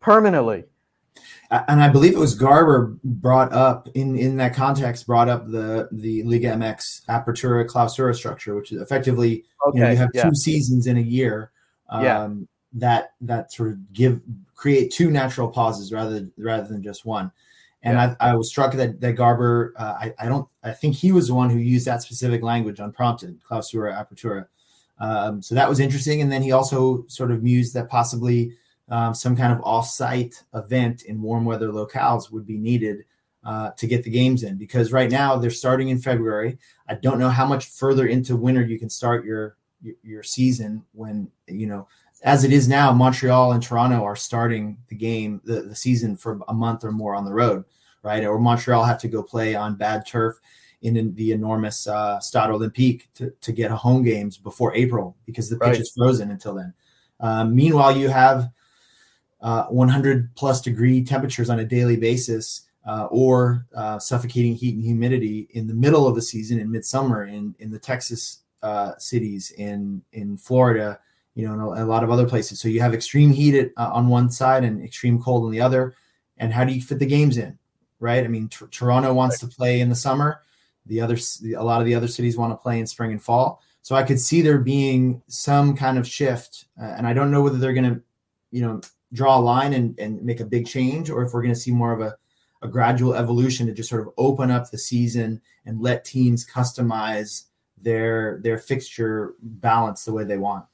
permanently. 0.00 0.64
And 1.48 1.80
I 1.80 1.88
believe 1.88 2.12
it 2.12 2.18
was 2.18 2.34
Garber 2.34 2.96
brought 3.04 3.52
up 3.52 3.88
in, 3.94 4.16
in 4.16 4.36
that 4.38 4.52
context 4.54 5.06
brought 5.06 5.28
up 5.28 5.46
the 5.46 5.88
the 5.92 6.22
Liga 6.24 6.48
MX 6.48 7.06
Apertura 7.08 7.66
Clausura 7.66 8.14
structure, 8.14 8.54
which 8.54 8.70
is 8.70 8.82
effectively 8.82 9.44
okay, 9.66 9.78
you, 9.78 9.84
know, 9.84 9.90
you 9.90 9.96
have 9.96 10.10
yeah. 10.12 10.24
two 10.24 10.34
seasons 10.34 10.86
in 10.86 10.98
a 10.98 11.02
year. 11.02 11.52
Um, 11.88 12.04
yeah 12.04 12.28
that 12.72 13.12
that 13.20 13.52
sort 13.52 13.70
of 13.70 13.92
give 13.92 14.22
create 14.54 14.92
two 14.92 15.10
natural 15.10 15.48
pauses 15.48 15.92
rather 15.92 16.28
rather 16.38 16.68
than 16.68 16.82
just 16.82 17.04
one. 17.04 17.30
And 17.82 17.94
yeah. 17.96 18.16
I, 18.20 18.30
I 18.30 18.34
was 18.34 18.48
struck 18.48 18.72
that 18.74 19.00
that 19.00 19.12
Garber, 19.12 19.72
uh, 19.76 19.94
I, 20.00 20.14
I 20.18 20.26
don't, 20.26 20.48
I 20.64 20.72
think 20.72 20.94
he 20.94 21.12
was 21.12 21.28
the 21.28 21.34
one 21.34 21.50
who 21.50 21.58
used 21.58 21.86
that 21.86 22.02
specific 22.02 22.42
language 22.42 22.80
unprompted, 22.80 23.38
clausura 23.48 23.94
apertura. 23.94 24.46
Um, 24.98 25.42
so 25.42 25.54
that 25.54 25.68
was 25.68 25.78
interesting. 25.78 26.20
And 26.22 26.32
then 26.32 26.42
he 26.42 26.52
also 26.52 27.04
sort 27.06 27.30
of 27.30 27.42
mused 27.42 27.74
that 27.74 27.88
possibly 27.88 28.52
um, 28.88 29.14
some 29.14 29.36
kind 29.36 29.52
of 29.52 29.60
off-site 29.62 30.42
event 30.54 31.02
in 31.02 31.20
warm 31.20 31.44
weather 31.44 31.68
locales 31.68 32.30
would 32.30 32.46
be 32.46 32.56
needed 32.56 33.04
uh, 33.44 33.70
to 33.72 33.86
get 33.86 34.02
the 34.02 34.10
games 34.10 34.42
in 34.42 34.56
because 34.56 34.90
right 34.90 35.10
now 35.10 35.36
they're 35.36 35.50
starting 35.50 35.88
in 35.88 35.98
February. 35.98 36.58
I 36.88 36.94
don't 36.94 37.18
know 37.18 37.28
how 37.28 37.46
much 37.46 37.66
further 37.66 38.06
into 38.06 38.36
winter 38.36 38.62
you 38.62 38.78
can 38.78 38.90
start 38.90 39.24
your 39.24 39.56
your, 39.82 39.94
your 40.02 40.22
season 40.22 40.82
when 40.92 41.30
you 41.46 41.66
know 41.66 41.86
as 42.26 42.42
it 42.42 42.52
is 42.52 42.66
now, 42.66 42.92
Montreal 42.92 43.52
and 43.52 43.62
Toronto 43.62 44.02
are 44.02 44.16
starting 44.16 44.76
the 44.88 44.96
game, 44.96 45.40
the, 45.44 45.62
the 45.62 45.76
season 45.76 46.16
for 46.16 46.40
a 46.48 46.52
month 46.52 46.82
or 46.82 46.90
more 46.90 47.14
on 47.14 47.24
the 47.24 47.32
road, 47.32 47.64
right? 48.02 48.24
Or 48.24 48.40
Montreal 48.40 48.82
have 48.82 48.98
to 48.98 49.08
go 49.08 49.22
play 49.22 49.54
on 49.54 49.76
bad 49.76 50.04
turf 50.04 50.40
in 50.82 51.14
the 51.14 51.30
enormous 51.30 51.86
uh, 51.86 52.18
Stade 52.18 52.50
Olympique 52.50 53.04
to, 53.14 53.32
to 53.40 53.52
get 53.52 53.70
home 53.70 54.02
games 54.02 54.38
before 54.38 54.74
April 54.74 55.16
because 55.24 55.48
the 55.48 55.56
pitch 55.56 55.68
right. 55.68 55.80
is 55.80 55.92
frozen 55.96 56.32
until 56.32 56.56
then. 56.56 56.74
Um, 57.20 57.54
meanwhile, 57.54 57.96
you 57.96 58.08
have 58.08 58.50
uh, 59.40 59.66
100 59.66 60.34
plus 60.34 60.60
degree 60.60 61.04
temperatures 61.04 61.48
on 61.48 61.60
a 61.60 61.64
daily 61.64 61.96
basis. 61.96 62.62
Uh, 62.88 63.08
or 63.10 63.66
uh, 63.74 63.98
suffocating 63.98 64.54
heat 64.54 64.76
and 64.76 64.84
humidity 64.84 65.48
in 65.54 65.66
the 65.66 65.74
middle 65.74 66.06
of 66.06 66.14
the 66.14 66.22
season 66.22 66.60
in 66.60 66.70
midsummer 66.70 67.24
in 67.24 67.52
in 67.58 67.68
the 67.68 67.80
Texas 67.80 68.42
uh, 68.62 68.92
cities 68.96 69.50
in 69.58 70.00
in 70.12 70.36
Florida 70.36 71.00
you 71.36 71.46
know, 71.46 71.54
in 71.54 71.60
a, 71.60 71.84
a 71.84 71.86
lot 71.86 72.02
of 72.02 72.10
other 72.10 72.26
places. 72.26 72.58
So 72.58 72.66
you 72.66 72.80
have 72.80 72.94
extreme 72.94 73.30
heat 73.30 73.54
at, 73.54 73.70
uh, 73.76 73.92
on 73.92 74.08
one 74.08 74.30
side 74.30 74.64
and 74.64 74.82
extreme 74.82 75.22
cold 75.22 75.44
on 75.44 75.52
the 75.52 75.60
other. 75.60 75.94
And 76.38 76.52
how 76.52 76.64
do 76.64 76.72
you 76.72 76.82
fit 76.82 76.98
the 76.98 77.06
games 77.06 77.36
in? 77.36 77.56
Right. 78.00 78.24
I 78.24 78.28
mean, 78.28 78.48
t- 78.48 78.66
Toronto 78.70 79.14
wants 79.14 79.38
to 79.40 79.46
play 79.46 79.80
in 79.80 79.88
the 79.88 79.94
summer. 79.94 80.42
The 80.86 81.00
other, 81.00 81.16
a 81.56 81.62
lot 81.62 81.80
of 81.80 81.86
the 81.86 81.94
other 81.94 82.08
cities 82.08 82.36
want 82.36 82.52
to 82.52 82.56
play 82.56 82.80
in 82.80 82.86
spring 82.86 83.12
and 83.12 83.22
fall. 83.22 83.62
So 83.82 83.94
I 83.94 84.02
could 84.02 84.18
see 84.18 84.42
there 84.42 84.58
being 84.58 85.22
some 85.28 85.76
kind 85.76 85.98
of 85.98 86.08
shift, 86.08 86.64
uh, 86.80 86.94
and 86.96 87.06
I 87.06 87.12
don't 87.12 87.30
know 87.30 87.42
whether 87.42 87.58
they're 87.58 87.72
going 87.72 87.94
to, 87.94 88.02
you 88.50 88.62
know, 88.62 88.80
draw 89.12 89.38
a 89.38 89.40
line 89.40 89.72
and, 89.74 89.96
and 89.98 90.22
make 90.22 90.40
a 90.40 90.44
big 90.44 90.66
change, 90.66 91.08
or 91.08 91.22
if 91.22 91.32
we're 91.32 91.42
going 91.42 91.54
to 91.54 91.60
see 91.60 91.70
more 91.70 91.92
of 91.92 92.00
a, 92.00 92.16
a 92.62 92.68
gradual 92.68 93.14
evolution 93.14 93.66
to 93.66 93.72
just 93.72 93.88
sort 93.88 94.00
of 94.00 94.12
open 94.16 94.50
up 94.50 94.70
the 94.70 94.78
season 94.78 95.40
and 95.66 95.80
let 95.80 96.04
teams 96.04 96.44
customize 96.46 97.44
their 97.80 98.40
their 98.42 98.58
fixture 98.58 99.34
balance 99.40 100.04
the 100.04 100.12
way 100.12 100.24
they 100.24 100.38
want. 100.38 100.64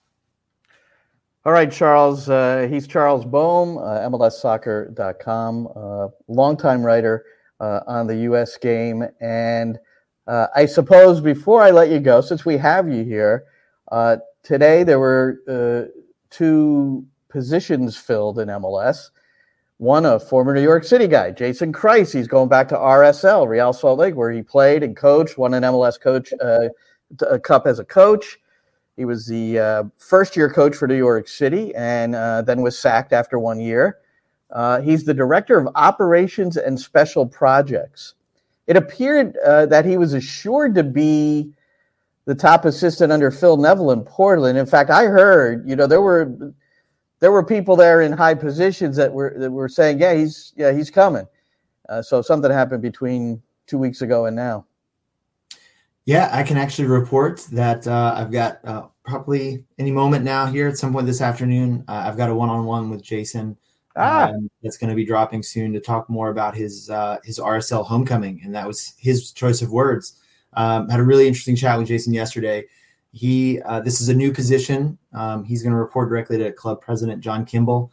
All 1.45 1.53
right, 1.53 1.73
Charles. 1.73 2.29
Uh, 2.29 2.69
he's 2.71 2.87
Charles 2.87 3.25
Boehm, 3.25 3.77
uh, 3.77 4.09
MLSsoccer.com, 4.09 5.69
uh, 5.75 6.09
longtime 6.29 6.87
writer 6.87 7.25
uh, 7.59 7.81
on 7.89 8.07
the 8.07 8.15
U.S. 8.19 8.57
game. 8.57 9.03
And 9.21 9.77
uh, 10.29 10.47
I 10.55 10.67
suppose 10.67 11.21
before 11.21 11.61
I 11.61 11.73
let 11.73 11.91
you 11.91 11.99
go, 11.99 12.21
since 12.21 12.45
we 12.45 12.57
have 12.59 12.89
you 12.89 13.03
here, 13.03 13.47
uh, 13.91 14.19
today 14.45 14.85
there 14.85 15.01
were 15.01 15.41
uh, 15.49 15.91
two 16.31 17.05
positions 17.29 17.97
filled 17.97 18.39
in 18.39 18.47
MLS. 18.47 19.11
One, 19.79 20.07
a 20.07 20.21
former 20.21 20.55
New 20.55 20.63
York 20.63 20.85
City 20.85 21.09
guy, 21.09 21.33
Jason 21.33 21.73
Kreis. 21.73 22.13
He's 22.13 22.29
going 22.29 22.51
back 22.51 22.69
to 22.69 22.77
RSL, 22.77 23.49
Real 23.49 23.73
Salt 23.73 23.99
Lake, 23.99 24.15
where 24.15 24.31
he 24.31 24.43
played 24.43 24.85
and 24.85 24.97
coached, 24.97 25.37
won 25.37 25.55
an 25.55 25.65
MLS 25.65 26.01
coach 26.01 26.33
cup 27.43 27.67
as 27.67 27.81
a 27.81 27.85
coach. 27.85 28.39
He 28.97 29.05
was 29.05 29.27
the 29.27 29.59
uh, 29.59 29.85
first 29.99 30.37
year 30.37 30.51
coach 30.51 30.77
for 30.77 30.87
New 30.87 30.97
York 30.97 31.29
City 31.29 31.75
and 31.75 32.15
uh, 32.15 32.43
then 32.43 32.63
was 32.63 32.79
sacked 32.79 33.13
after 33.13 33.39
one 33.39 33.59
year. 33.59 33.99
Uh, 34.51 34.81
he's 34.81 35.05
the 35.05 35.15
director 35.15 35.59
of 35.59 35.69
operations 35.75 36.57
and 36.59 36.79
special 36.79 37.27
projects. 37.27 38.15
It 38.67 38.77
appeared 38.77 39.37
uh, 39.39 39.67
that 39.67 39.85
he 39.87 39.97
was 39.97 40.13
assured 40.13 40.75
to 40.75 40.83
be 40.85 41.53
the 42.27 42.35
top 42.35 42.65
assistant 42.65 43.13
under 43.13 43.31
Phil 43.31 43.57
Neville 43.57 43.91
in 43.93 44.03
Portland. 44.03 44.59
In 44.59 44.67
fact, 44.67 44.91
I 44.91 45.05
heard, 45.05 45.69
you 45.69 45.75
know, 45.75 45.87
there 45.87 46.03
were 46.03 46.55
there 47.21 47.33
were 47.33 47.45
people 47.45 47.77
there 47.77 48.03
in 48.03 48.13
high 48.13 48.35
positions 48.35 48.97
that 48.97 49.13
were 49.13 49.35
that 49.39 49.51
were 49.51 49.69
saying, 49.69 50.01
"Yeah, 50.01 50.15
he's 50.15 50.53
yeah, 50.57 50.73
he's 50.73 50.91
coming." 50.91 51.27
Uh, 51.89 52.03
so 52.03 52.23
something 52.23 52.51
happened 52.51 52.83
between 52.83 53.43
two 53.67 53.79
weeks 53.79 54.03
ago 54.03 54.27
and 54.27 54.37
now. 54.37 54.67
Yeah, 56.05 56.31
I 56.33 56.43
can 56.43 56.57
actually 56.57 56.89
report 56.89 57.47
that 57.53 57.87
uh, 57.87 58.15
I've 58.17 58.33
got 58.33 58.65
uh, 58.65 58.89
probably 59.05 59.65
any 59.79 59.93
moment 59.93 60.25
now 60.25 60.47
here 60.47 60.67
at 60.67 60.77
some 60.77 60.93
point 60.93 61.07
this 61.07 61.21
afternoon. 61.21 61.85
Uh, 61.87 62.05
I've 62.07 62.17
got 62.17 62.29
a 62.29 62.35
one-on-one 62.35 62.91
with 62.91 63.03
Jason 63.03 63.57
ah. 63.97 64.31
um, 64.31 64.51
that's 64.63 64.77
going 64.77 64.91
to 64.91 64.97
be 64.97 65.05
dropping 65.05 65.45
soon 65.45 65.73
to 65.73 65.81
talk 65.81 66.11
more 66.11 66.31
about 66.31 66.57
his 66.57 66.91
uh, 66.91 67.19
his 67.23 67.39
RSL 67.39 67.87
homecoming, 67.87 68.41
and 68.45 68.53
that 68.55 68.67
was 68.67 68.95
his 68.99 69.33
choice 69.33 69.63
of 69.63 69.71
words. 69.71 70.19
Um, 70.55 70.89
had 70.89 70.99
a 70.99 71.05
really 71.05 71.29
interesting 71.29 71.57
chat 71.57 71.79
with 71.79 71.87
Jason 71.87 72.13
yesterday. 72.13 72.65
He 73.13 73.61
uh, 73.63 73.81
this 73.81 74.01
is 74.01 74.09
a 74.09 74.15
new 74.15 74.33
position. 74.33 74.99
Um, 75.13 75.45
he's 75.45 75.63
going 75.63 75.73
to 75.73 75.79
report 75.79 76.09
directly 76.09 76.37
to 76.39 76.51
club 76.53 76.81
president 76.81 77.23
John 77.23 77.45
Kimball, 77.45 77.93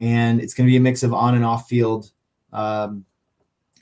and 0.00 0.40
it's 0.40 0.54
going 0.54 0.66
to 0.66 0.70
be 0.70 0.78
a 0.78 0.80
mix 0.80 1.02
of 1.02 1.12
on 1.12 1.34
and 1.34 1.44
off 1.44 1.68
field 1.68 2.10
um, 2.54 3.04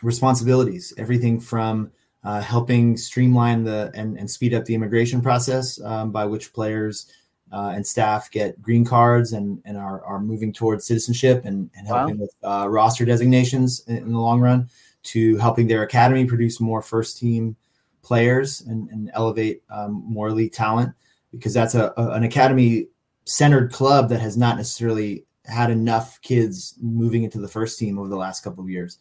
responsibilities. 0.02 0.92
Everything 0.98 1.38
from 1.38 1.92
uh, 2.28 2.42
helping 2.42 2.94
streamline 2.94 3.64
the 3.64 3.90
and, 3.94 4.18
and, 4.18 4.30
speed 4.30 4.52
up 4.52 4.66
the 4.66 4.74
immigration 4.74 5.22
process 5.22 5.80
um, 5.80 6.12
by 6.12 6.26
which 6.26 6.52
players 6.52 7.10
uh, 7.52 7.72
and 7.74 7.86
staff 7.86 8.30
get 8.30 8.60
green 8.60 8.84
cards 8.84 9.32
and, 9.32 9.62
and 9.64 9.78
are, 9.78 10.04
are 10.04 10.20
moving 10.20 10.52
towards 10.52 10.84
citizenship 10.84 11.46
and, 11.46 11.70
and 11.74 11.86
helping 11.86 12.18
wow. 12.18 12.26
with 12.26 12.34
uh, 12.44 12.68
roster 12.68 13.06
designations 13.06 13.82
in, 13.86 13.96
in, 13.96 14.12
the 14.12 14.18
long 14.18 14.40
run 14.40 14.68
to 15.02 15.38
helping 15.38 15.66
their 15.66 15.84
academy 15.84 16.26
produce 16.26 16.60
more 16.60 16.82
first 16.82 17.16
team 17.16 17.56
players 18.02 18.60
and, 18.60 18.90
and 18.90 19.10
elevate 19.14 19.62
um, 19.70 20.04
more 20.06 20.28
elite 20.28 20.52
talent 20.52 20.92
because 21.32 21.54
that's 21.54 21.74
a, 21.74 21.94
a, 21.96 22.10
an 22.10 22.24
academy 22.24 22.88
centered 23.24 23.72
club 23.72 24.10
that 24.10 24.20
has 24.20 24.36
not 24.36 24.58
necessarily 24.58 25.24
had 25.46 25.70
enough 25.70 26.20
kids 26.20 26.74
moving 26.78 27.22
into 27.22 27.40
the 27.40 27.48
first 27.48 27.78
team 27.78 27.98
over 27.98 28.10
the 28.10 28.16
last 28.16 28.44
couple 28.44 28.62
of 28.62 28.68
years. 28.68 28.98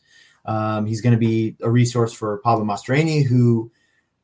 Um, 0.47 0.85
he's 0.85 1.01
going 1.01 1.13
to 1.13 1.19
be 1.19 1.55
a 1.61 1.69
resource 1.69 2.13
for 2.13 2.37
Pablo 2.39 2.65
Mastroeni, 2.65 3.25
who 3.25 3.69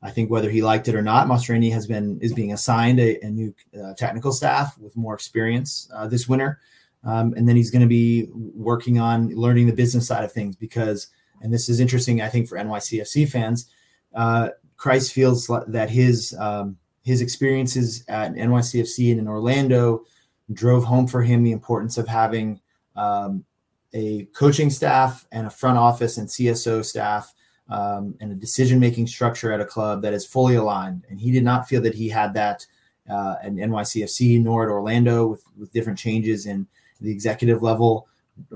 I 0.01 0.09
think 0.09 0.31
whether 0.31 0.49
he 0.49 0.61
liked 0.61 0.87
it 0.87 0.95
or 0.95 1.01
not, 1.01 1.27
Mastroeni 1.27 1.71
has 1.71 1.85
been 1.85 2.19
is 2.21 2.33
being 2.33 2.53
assigned 2.53 2.99
a, 2.99 3.19
a 3.21 3.29
new 3.29 3.53
uh, 3.81 3.93
technical 3.93 4.31
staff 4.31 4.77
with 4.77 4.95
more 4.95 5.13
experience 5.13 5.89
uh, 5.93 6.07
this 6.07 6.27
winter, 6.27 6.59
um, 7.03 7.33
and 7.35 7.47
then 7.47 7.55
he's 7.55 7.71
going 7.71 7.81
to 7.81 7.87
be 7.87 8.27
working 8.33 8.99
on 8.99 9.29
learning 9.29 9.67
the 9.67 9.73
business 9.73 10.07
side 10.07 10.23
of 10.23 10.31
things 10.31 10.55
because, 10.55 11.07
and 11.41 11.53
this 11.53 11.69
is 11.69 11.79
interesting, 11.79 12.21
I 12.21 12.29
think 12.29 12.47
for 12.47 12.57
NYCFC 12.57 13.29
fans, 13.29 13.69
uh, 14.13 14.49
Kreis 14.77 15.11
feels 15.11 15.49
that 15.67 15.89
his 15.89 16.35
um, 16.39 16.77
his 17.03 17.21
experiences 17.21 18.03
at 18.07 18.33
NYCFC 18.33 19.11
and 19.11 19.19
in 19.19 19.27
Orlando 19.27 20.03
drove 20.51 20.83
home 20.83 21.07
for 21.07 21.21
him 21.21 21.43
the 21.43 21.51
importance 21.51 21.97
of 21.97 22.07
having 22.07 22.59
um, 22.95 23.45
a 23.93 24.25
coaching 24.33 24.69
staff 24.69 25.27
and 25.31 25.47
a 25.47 25.51
front 25.51 25.77
office 25.77 26.17
and 26.17 26.27
CSO 26.27 26.83
staff 26.83 27.33
um, 27.69 28.15
and 28.19 28.31
a 28.31 28.35
decision 28.35 28.79
making 28.79 29.07
structure 29.07 29.51
at 29.51 29.61
a 29.61 29.65
club 29.65 30.01
that 30.01 30.13
is 30.13 30.25
fully 30.25 30.55
aligned. 30.55 31.05
And 31.09 31.19
he 31.19 31.31
did 31.31 31.43
not 31.43 31.67
feel 31.67 31.81
that 31.81 31.95
he 31.95 32.09
had 32.09 32.33
that 32.33 32.65
uh, 33.09 33.35
at 33.41 33.53
NYCFC 33.53 34.41
nor 34.41 34.63
at 34.63 34.69
Orlando 34.69 35.27
with, 35.27 35.43
with 35.57 35.71
different 35.71 35.99
changes 35.99 36.45
in 36.45 36.67
the 37.01 37.11
executive 37.11 37.61
level 37.61 38.07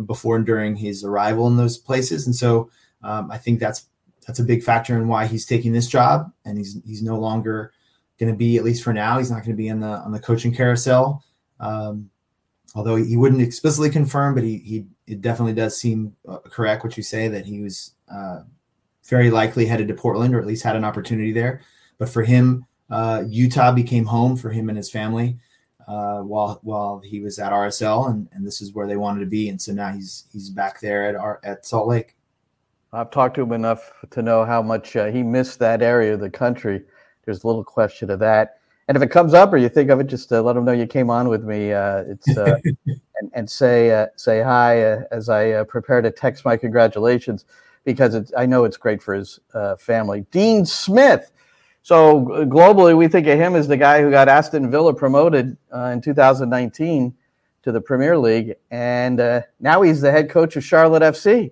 before 0.05 0.35
and 0.35 0.45
during 0.45 0.75
his 0.75 1.03
arrival 1.03 1.47
in 1.47 1.57
those 1.57 1.77
places. 1.77 2.25
And 2.25 2.35
so 2.35 2.69
um, 3.03 3.29
I 3.31 3.37
think 3.37 3.59
that's 3.59 3.87
that's 4.25 4.39
a 4.39 4.43
big 4.43 4.61
factor 4.61 4.97
in 4.97 5.07
why 5.07 5.25
he's 5.25 5.45
taking 5.45 5.71
this 5.71 5.87
job. 5.87 6.31
And 6.45 6.57
he's 6.57 6.77
he's 6.85 7.03
no 7.03 7.17
longer 7.17 7.71
going 8.19 8.31
to 8.31 8.37
be 8.37 8.57
at 8.57 8.63
least 8.63 8.83
for 8.83 8.93
now. 8.93 9.17
He's 9.17 9.31
not 9.31 9.43
going 9.43 9.51
to 9.51 9.61
be 9.61 9.67
in 9.67 9.79
the 9.79 9.87
on 9.87 10.11
the 10.11 10.19
coaching 10.19 10.53
carousel. 10.53 11.23
Um, 11.59 12.09
although 12.75 12.95
he 12.95 13.17
wouldn't 13.17 13.41
explicitly 13.41 13.89
confirm, 13.89 14.35
but 14.35 14.43
he 14.43 14.57
he 14.57 14.85
it 15.07 15.21
definitely 15.21 15.53
does 15.53 15.79
seem 15.79 16.15
uh, 16.27 16.39
correct 16.39 16.83
what 16.83 16.97
you 16.97 17.03
say 17.03 17.27
that 17.29 17.45
he 17.45 17.61
was 17.61 17.93
uh, 18.11 18.41
very 19.05 19.31
likely 19.31 19.65
headed 19.65 19.87
to 19.87 19.93
Portland 19.93 20.35
or 20.35 20.39
at 20.39 20.45
least 20.45 20.63
had 20.63 20.75
an 20.75 20.83
opportunity 20.83 21.31
there. 21.31 21.61
But 21.97 22.09
for 22.09 22.23
him, 22.23 22.65
uh, 22.89 23.23
Utah 23.27 23.71
became 23.71 24.05
home 24.05 24.35
for 24.35 24.49
him 24.49 24.69
and 24.69 24.77
his 24.77 24.91
family 24.91 25.37
uh, 25.87 26.19
while 26.19 26.59
while 26.63 27.01
he 27.03 27.21
was 27.21 27.39
at 27.39 27.53
RSL, 27.53 28.09
and, 28.09 28.27
and 28.33 28.45
this 28.45 28.61
is 28.61 28.73
where 28.73 28.87
they 28.87 28.97
wanted 28.97 29.21
to 29.21 29.25
be. 29.25 29.49
And 29.49 29.61
so 29.61 29.71
now 29.71 29.91
he's 29.91 30.25
he's 30.31 30.49
back 30.49 30.79
there 30.81 31.07
at 31.07 31.15
our, 31.15 31.39
at 31.43 31.65
Salt 31.65 31.87
Lake. 31.87 32.15
I've 32.93 33.11
talked 33.11 33.35
to 33.35 33.41
him 33.41 33.53
enough 33.53 33.91
to 34.11 34.21
know 34.21 34.45
how 34.45 34.61
much 34.61 34.95
uh, 34.95 35.07
he 35.07 35.23
missed 35.23 35.59
that 35.59 35.81
area 35.81 36.13
of 36.13 36.19
the 36.19 36.29
country. 36.29 36.83
There's 37.25 37.43
little 37.43 37.63
question 37.63 38.09
of 38.09 38.19
that. 38.19 38.59
And 38.87 38.95
if 38.95 39.03
it 39.03 39.09
comes 39.09 39.33
up 39.33 39.51
or 39.51 39.57
you 39.57 39.67
think 39.67 39.89
of 39.89 39.99
it, 39.99 40.07
just 40.07 40.31
uh, 40.31 40.41
let 40.41 40.53
them 40.53 40.63
know 40.63 40.71
you 40.71 40.87
came 40.87 41.09
on 41.09 41.27
with 41.27 41.43
me. 41.43 41.73
Uh, 41.73 42.03
it's 42.07 42.37
uh, 42.37 42.57
and, 42.85 43.31
and 43.33 43.49
say 43.49 43.91
uh, 43.91 44.07
say 44.15 44.41
hi 44.41 44.81
uh, 44.81 45.03
as 45.11 45.27
I 45.29 45.51
uh, 45.51 45.63
prepare 45.65 46.01
to 46.01 46.11
text 46.11 46.45
my 46.45 46.55
congratulations 46.55 47.45
because 47.83 48.15
it's, 48.15 48.31
I 48.37 48.45
know 48.45 48.63
it's 48.63 48.77
great 48.77 49.01
for 49.01 49.13
his 49.13 49.39
family. 49.79 50.25
Dean 50.31 50.65
Smith. 50.65 51.31
So 51.83 52.25
globally, 52.49 52.97
we 52.97 53.07
think 53.07 53.27
of 53.27 53.39
him 53.39 53.55
as 53.55 53.65
the 53.65 53.77
guy 53.77 54.01
who 54.01 54.11
got 54.11 54.27
Aston 54.27 54.69
Villa 54.69 54.93
promoted 54.93 55.55
in 55.73 56.01
2019 56.01 57.15
to 57.63 57.71
the 57.71 57.79
Premier 57.79 58.17
League, 58.17 58.55
and 58.71 59.45
now 59.61 59.81
he's 59.83 60.01
the 60.01 60.11
head 60.11 60.29
coach 60.29 60.57
of 60.57 60.65
Charlotte 60.65 61.01
FC. 61.01 61.51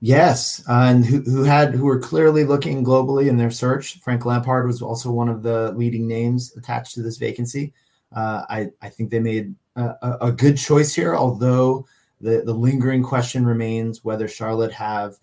Yes, 0.00 0.62
uh, 0.68 0.86
and 0.90 1.04
who, 1.04 1.22
who 1.22 1.42
had 1.42 1.74
who 1.74 1.84
were 1.84 1.98
clearly 1.98 2.44
looking 2.44 2.84
globally 2.84 3.28
in 3.28 3.36
their 3.36 3.50
search. 3.50 3.98
Frank 3.98 4.24
Lampard 4.24 4.66
was 4.66 4.80
also 4.80 5.10
one 5.10 5.28
of 5.28 5.42
the 5.42 5.72
leading 5.72 6.06
names 6.06 6.56
attached 6.56 6.94
to 6.94 7.02
this 7.02 7.16
vacancy. 7.16 7.72
Uh, 8.14 8.44
I 8.48 8.70
I 8.80 8.90
think 8.90 9.10
they 9.10 9.18
made 9.18 9.54
a, 9.74 10.16
a, 10.20 10.32
good 10.32 10.56
choice 10.56 10.94
here, 10.94 11.16
although 11.16 11.86
the 12.20 12.42
the 12.44 12.54
lingering 12.54 13.02
question 13.02 13.44
remains 13.44 14.04
whether 14.04 14.28
Charlotte 14.28 14.72
have 14.72 15.18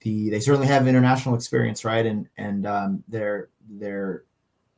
the 0.00 0.30
they 0.30 0.40
certainly 0.40 0.66
have 0.66 0.86
international 0.86 1.34
experience, 1.34 1.84
right? 1.84 2.04
And 2.04 2.28
and 2.36 2.66
um, 2.66 3.04
their 3.08 3.48
their 3.68 4.24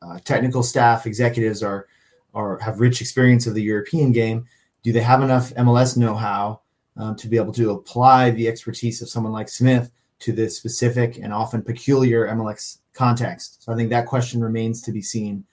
uh, 0.01 0.19
technical 0.25 0.63
staff 0.63 1.07
executives 1.07 1.63
are 1.63 1.89
are 2.33 2.59
have 2.61 2.81
rich 2.81 3.01
experience 3.01 3.47
of 3.47 3.55
the 3.55 3.63
European 3.63 4.13
game. 4.13 4.47
Do 4.83 4.93
they 4.93 5.03
have 5.03 5.23
enough 5.23 5.53
MLS 5.55 5.97
know 5.97 6.15
how? 6.15 6.62
Um, 6.97 7.17
to 7.17 7.29
be 7.29 7.37
able 7.37 7.53
to 7.55 7.71
apply 7.71 8.31
the 8.31 8.49
expertise 8.49 9.03
of 9.03 9.09
someone 9.09 9.33
like 9.33 9.49
Smith 9.49 9.91
to 10.21 10.33
this 10.33 10.57
specific 10.57 11.19
and 11.19 11.33
often 11.33 11.63
peculiar 11.63 12.29
MLS 12.29 12.79
context. 12.93 13.63
So 13.65 13.73
I 13.73 13.77
think 13.77 13.91
that 13.91 14.07
question 14.07 14.41
remains 14.41 14.83
to 14.83 14.93
be 14.93 15.03
seen. 15.03 15.45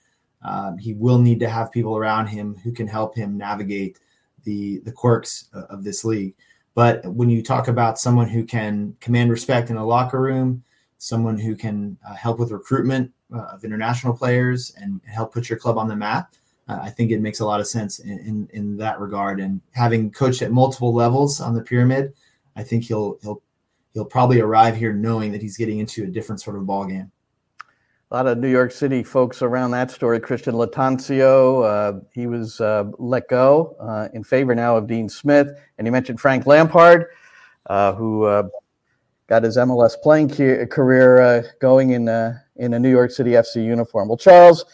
Um, 0.42 0.78
he 0.78 0.94
will 0.94 1.18
need 1.18 1.40
to 1.40 1.48
have 1.48 1.72
people 1.72 1.96
around 1.96 2.28
him 2.28 2.56
who 2.62 2.72
can 2.72 2.86
help 2.86 3.14
him 3.14 3.36
navigate 3.36 3.98
the 4.44 4.78
the 4.80 4.92
quirks 4.92 5.48
of 5.52 5.84
this 5.84 6.04
league. 6.04 6.34
But 6.74 7.04
when 7.04 7.28
you 7.28 7.42
talk 7.42 7.68
about 7.68 7.98
someone 7.98 8.28
who 8.28 8.44
can 8.44 8.96
command 9.00 9.30
respect 9.30 9.70
in 9.70 9.76
a 9.76 9.84
locker 9.84 10.20
room, 10.20 10.62
someone 10.98 11.38
who 11.38 11.56
can 11.56 11.98
uh, 12.08 12.14
help 12.14 12.38
with 12.38 12.52
recruitment 12.52 13.10
uh, 13.34 13.46
of 13.52 13.64
international 13.64 14.14
players 14.14 14.72
and 14.76 15.00
help 15.06 15.32
put 15.32 15.48
your 15.48 15.58
club 15.58 15.78
on 15.78 15.88
the 15.88 15.96
map, 15.96 16.34
I 16.82 16.90
think 16.90 17.10
it 17.10 17.20
makes 17.20 17.40
a 17.40 17.46
lot 17.46 17.60
of 17.60 17.66
sense 17.66 17.98
in, 17.98 18.18
in, 18.20 18.48
in 18.52 18.76
that 18.78 19.00
regard. 19.00 19.40
And 19.40 19.60
having 19.72 20.10
coached 20.10 20.42
at 20.42 20.52
multiple 20.52 20.94
levels 20.94 21.40
on 21.40 21.54
the 21.54 21.62
pyramid, 21.62 22.12
I 22.56 22.62
think 22.62 22.84
he'll 22.84 23.18
he'll 23.22 23.42
he'll 23.92 24.04
probably 24.04 24.40
arrive 24.40 24.76
here 24.76 24.92
knowing 24.92 25.32
that 25.32 25.42
he's 25.42 25.56
getting 25.56 25.78
into 25.78 26.04
a 26.04 26.06
different 26.06 26.40
sort 26.40 26.56
of 26.56 26.66
ball 26.66 26.84
game. 26.84 27.10
A 28.12 28.16
lot 28.16 28.26
of 28.26 28.38
New 28.38 28.50
York 28.50 28.72
City 28.72 29.04
folks 29.04 29.40
around 29.40 29.70
that 29.70 29.90
story. 29.90 30.18
Christian 30.18 30.54
Lattanzio, 30.54 31.64
uh, 31.64 32.00
he 32.12 32.26
was 32.26 32.60
uh, 32.60 32.84
let 32.98 33.28
go 33.28 33.76
uh, 33.78 34.08
in 34.12 34.24
favor 34.24 34.52
now 34.52 34.76
of 34.76 34.88
Dean 34.88 35.08
Smith, 35.08 35.48
and 35.78 35.86
he 35.86 35.92
mentioned 35.92 36.20
Frank 36.20 36.44
Lampard, 36.44 37.06
uh, 37.66 37.92
who 37.92 38.24
uh, 38.24 38.48
got 39.28 39.44
his 39.44 39.56
MLS 39.56 39.94
playing 40.02 40.28
career 40.28 41.20
uh, 41.20 41.42
going 41.60 41.90
in 41.90 42.08
in 42.56 42.74
a 42.74 42.78
New 42.78 42.90
York 42.90 43.12
City 43.12 43.30
FC 43.30 43.64
uniform. 43.64 44.08
Well, 44.08 44.18
Charles. 44.18 44.64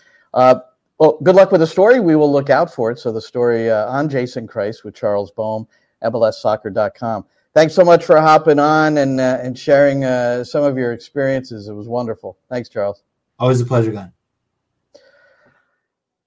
Well, 0.99 1.19
good 1.23 1.35
luck 1.35 1.53
with 1.53 1.61
the 1.61 1.67
story. 1.67 2.01
We 2.01 2.17
will 2.17 2.33
look 2.33 2.49
out 2.49 2.73
for 2.73 2.91
it. 2.91 2.99
So 2.99 3.13
the 3.13 3.21
story 3.21 3.71
uh, 3.71 3.87
on 3.87 4.09
Jason 4.09 4.49
Kreis 4.49 4.83
with 4.83 4.95
Charles 4.95 5.31
Boehm, 5.31 5.67
MLSsoccer.com. 6.03 7.27
Thanks 7.53 7.75
so 7.75 7.85
much 7.85 8.05
for 8.05 8.21
hopping 8.21 8.59
on 8.59 8.99
and 8.99 9.19
uh, 9.19 9.39
and 9.41 9.59
sharing 9.59 10.05
uh, 10.05 10.45
some 10.45 10.63
of 10.63 10.77
your 10.77 10.93
experiences. 10.93 11.69
It 11.69 11.73
was 11.73 11.89
wonderful. 11.89 12.39
Thanks, 12.51 12.69
Charles. 12.69 13.03
Always 13.39 13.61
a 13.61 13.67
pleasure, 13.67 13.93
Glenn. 13.93 14.13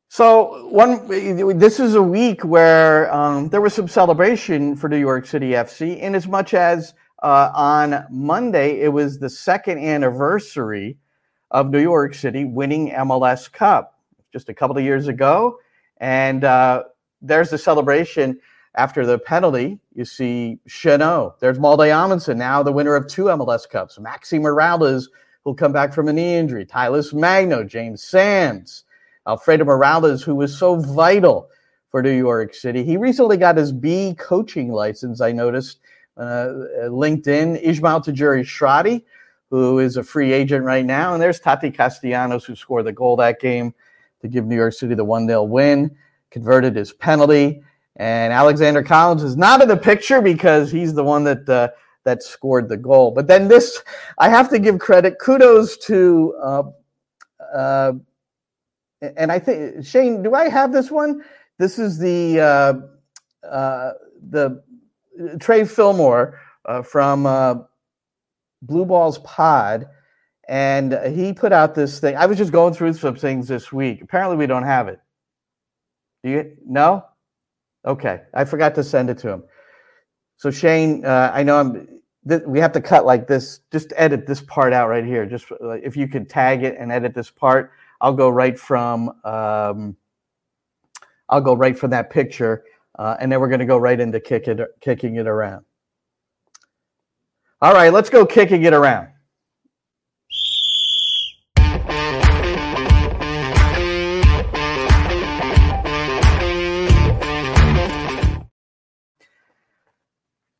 So 0.07 0.67
one, 0.69 1.07
this 1.59 1.79
is 1.79 1.93
a 1.93 2.01
week 2.01 2.43
where 2.43 3.13
um, 3.13 3.49
there 3.49 3.61
was 3.61 3.75
some 3.75 3.87
celebration 3.87 4.75
for 4.75 4.89
New 4.89 4.97
York 4.97 5.27
City 5.27 5.51
FC, 5.51 5.99
in 5.99 6.15
as 6.15 6.27
much 6.27 6.55
as 6.55 6.95
uh, 7.21 7.51
on 7.53 8.05
Monday 8.09 8.79
it 8.79 8.91
was 8.91 9.19
the 9.19 9.29
second 9.29 9.77
anniversary 9.77 10.97
of 11.51 11.69
New 11.69 11.81
York 11.81 12.15
City 12.15 12.43
winning 12.43 12.89
MLS 12.89 13.51
Cup 13.51 13.98
just 14.31 14.49
a 14.49 14.53
couple 14.53 14.77
of 14.77 14.83
years 14.83 15.07
ago. 15.07 15.57
And 15.97 16.43
uh, 16.43 16.83
there's 17.21 17.49
the 17.49 17.57
celebration 17.57 18.39
after 18.75 19.05
the 19.05 19.19
penalty. 19.19 19.79
You 19.93 20.05
see 20.05 20.59
Chanot. 20.67 21.39
There's 21.39 21.59
Malte 21.59 21.89
Amundsen, 21.89 22.37
now 22.37 22.63
the 22.63 22.71
winner 22.71 22.95
of 22.95 23.07
two 23.07 23.25
MLS 23.25 23.69
Cups. 23.69 23.97
Maxi 23.97 24.39
Moralez, 24.39 25.05
who'll 25.43 25.55
come 25.55 25.73
back 25.73 25.93
from 25.93 26.07
a 26.07 26.13
knee 26.13 26.35
injury. 26.35 26.65
Talles 26.65 27.13
Magno, 27.13 27.63
James 27.63 28.03
Sands, 28.03 28.85
Alfredo 29.27 29.65
Morales, 29.65 30.23
who 30.23 30.35
was 30.35 30.57
so 30.57 30.75
vital 30.75 31.49
for 31.89 32.03
New 32.03 32.11
York 32.11 32.53
City. 32.53 32.83
He 32.83 32.97
recently 32.97 33.37
got 33.37 33.57
his 33.57 33.71
B 33.71 34.15
coaching 34.17 34.71
license, 34.71 35.21
I 35.21 35.31
noticed. 35.31 35.79
Uh, 36.17 36.51
LinkedIn, 36.83 37.61
Ismael 37.61 38.01
Tajouri-Shradi, 38.01 39.03
who 39.49 39.79
is 39.79 39.97
a 39.97 40.03
free 40.03 40.33
agent 40.33 40.65
right 40.65 40.85
now. 40.85 41.13
And 41.13 41.21
there's 41.21 41.39
Tati 41.39 41.71
Castellanos, 41.71 42.45
who 42.45 42.55
scored 42.55 42.85
the 42.85 42.91
goal 42.91 43.15
that 43.15 43.39
game 43.39 43.73
to 44.21 44.27
give 44.27 44.45
New 44.45 44.55
York 44.55 44.73
City 44.73 44.95
the 44.95 45.03
1 45.03 45.27
0 45.27 45.43
win, 45.43 45.95
converted 46.31 46.75
his 46.75 46.93
penalty. 46.93 47.61
And 47.95 48.31
Alexander 48.31 48.83
Callens 48.83 49.23
is 49.23 49.35
not 49.35 49.61
in 49.61 49.67
the 49.67 49.77
picture 49.77 50.21
because 50.21 50.71
he's 50.71 50.93
the 50.93 51.03
one 51.03 51.23
that 51.25 51.47
uh, 51.49 51.69
that 52.05 52.23
scored 52.23 52.69
the 52.69 52.77
goal. 52.77 53.11
But 53.11 53.27
then 53.27 53.47
this, 53.47 53.83
I 54.17 54.29
have 54.29 54.49
to 54.49 54.59
give 54.59 54.79
credit, 54.79 55.19
kudos 55.19 55.77
to, 55.85 56.33
uh, 56.41 56.63
uh, 57.53 57.93
and 59.01 59.31
I 59.31 59.39
think 59.39 59.85
Shane, 59.85 60.23
do 60.23 60.33
I 60.33 60.49
have 60.49 60.71
this 60.71 60.89
one? 60.89 61.23
This 61.57 61.77
is 61.77 61.99
the 61.99 62.39
uh, 62.39 62.73
uh, 63.45 63.91
the 64.29 64.63
Trey 65.39 65.65
Fillmore 65.65 66.39
uh, 66.65 66.81
from 66.81 67.23
Blue 68.61 68.85
Balls 68.85 69.19
Pod 69.19 69.87
and 70.49 70.99
he 71.15 71.31
put 71.31 71.53
out 71.53 71.75
this 71.75 71.99
thing. 71.99 72.17
I 72.17 72.25
was 72.25 72.35
just 72.35 72.51
going 72.51 72.73
through 72.73 72.93
some 72.93 73.15
things 73.15 73.47
this 73.47 73.71
week. 73.71 74.01
Apparently, 74.01 74.35
we 74.35 74.47
don't 74.47 74.63
have 74.63 74.87
it. 74.87 74.99
Do 76.23 76.31
you? 76.31 76.57
No. 76.65 77.05
Okay, 77.85 78.21
I 78.33 78.43
forgot 78.45 78.73
to 78.75 78.83
send 78.83 79.11
it 79.11 79.19
to 79.19 79.29
him. 79.29 79.43
So 80.37 80.49
Shane, 80.49 81.05
uh, 81.05 81.31
I 81.33 81.43
know 81.43 81.59
I'm. 81.59 82.01
th- 82.27 82.41
we 82.47 82.59
have 82.59 82.71
to 82.73 82.81
cut 82.81 83.05
like 83.05 83.27
this. 83.27 83.59
Just 83.71 83.93
edit 83.95 84.25
this 84.25 84.41
part 84.41 84.73
out 84.73 84.89
right 84.89 85.05
here. 85.05 85.23
Just 85.27 85.51
uh, 85.51 85.73
if 85.73 85.95
you 85.95 86.07
could 86.07 86.27
tag 86.27 86.63
it 86.63 86.75
and 86.79 86.91
edit 86.91 87.13
this 87.13 87.29
part, 87.29 87.71
I'll 88.01 88.13
go 88.13 88.29
right 88.29 88.59
from. 88.59 89.09
Um, 89.23 89.95
I'll 91.29 91.41
go 91.41 91.53
right 91.53 91.77
from 91.77 91.91
that 91.91 92.09
picture, 92.09 92.63
uh, 92.97 93.17
and 93.19 93.31
then 93.31 93.39
we're 93.39 93.49
going 93.49 93.59
to 93.59 93.67
go 93.67 93.77
right 93.77 93.99
into 93.99 94.19
kick 94.19 94.47
it, 94.47 94.59
kicking 94.81 95.17
it 95.17 95.27
around. 95.27 95.63
All 97.61 97.73
right, 97.73 97.93
let's 97.93 98.09
go 98.09 98.25
kicking 98.25 98.63
it 98.63 98.73
around. 98.73 99.09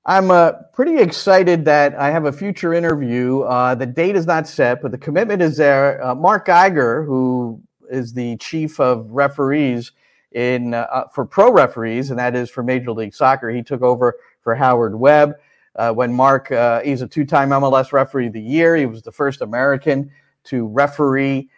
I'm 0.09 0.31
uh, 0.31 0.53
pretty 0.73 0.97
excited 0.97 1.65
that 1.65 1.93
I 1.93 2.09
have 2.09 2.25
a 2.25 2.31
future 2.31 2.73
interview. 2.73 3.41
Uh, 3.41 3.75
the 3.75 3.85
date 3.85 4.15
is 4.15 4.25
not 4.25 4.47
set, 4.47 4.81
but 4.81 4.89
the 4.89 4.97
commitment 4.97 5.39
is 5.39 5.55
there. 5.55 6.03
Uh, 6.03 6.15
Mark 6.15 6.47
Geiger, 6.47 7.03
who 7.03 7.61
is 7.91 8.11
the 8.11 8.35
chief 8.37 8.79
of 8.79 9.11
referees 9.11 9.91
in 10.31 10.73
uh, 10.73 10.87
uh, 10.91 11.07
for 11.09 11.25
pro 11.25 11.51
referees, 11.51 12.09
and 12.09 12.17
that 12.17 12.35
is 12.35 12.49
for 12.49 12.63
Major 12.63 12.91
League 12.91 13.13
Soccer, 13.13 13.51
he 13.51 13.61
took 13.61 13.83
over 13.83 14.15
for 14.41 14.55
Howard 14.55 14.99
Webb. 14.99 15.35
Uh, 15.75 15.93
when 15.93 16.11
Mark, 16.11 16.47
he's 16.83 17.03
a 17.03 17.07
two-time 17.07 17.51
MLS 17.51 17.93
referee 17.93 18.27
of 18.27 18.33
the 18.33 18.41
year. 18.41 18.75
He 18.75 18.87
was 18.87 19.03
the 19.03 19.11
first 19.11 19.41
American 19.41 20.09
to 20.45 20.65
referee 20.65 21.49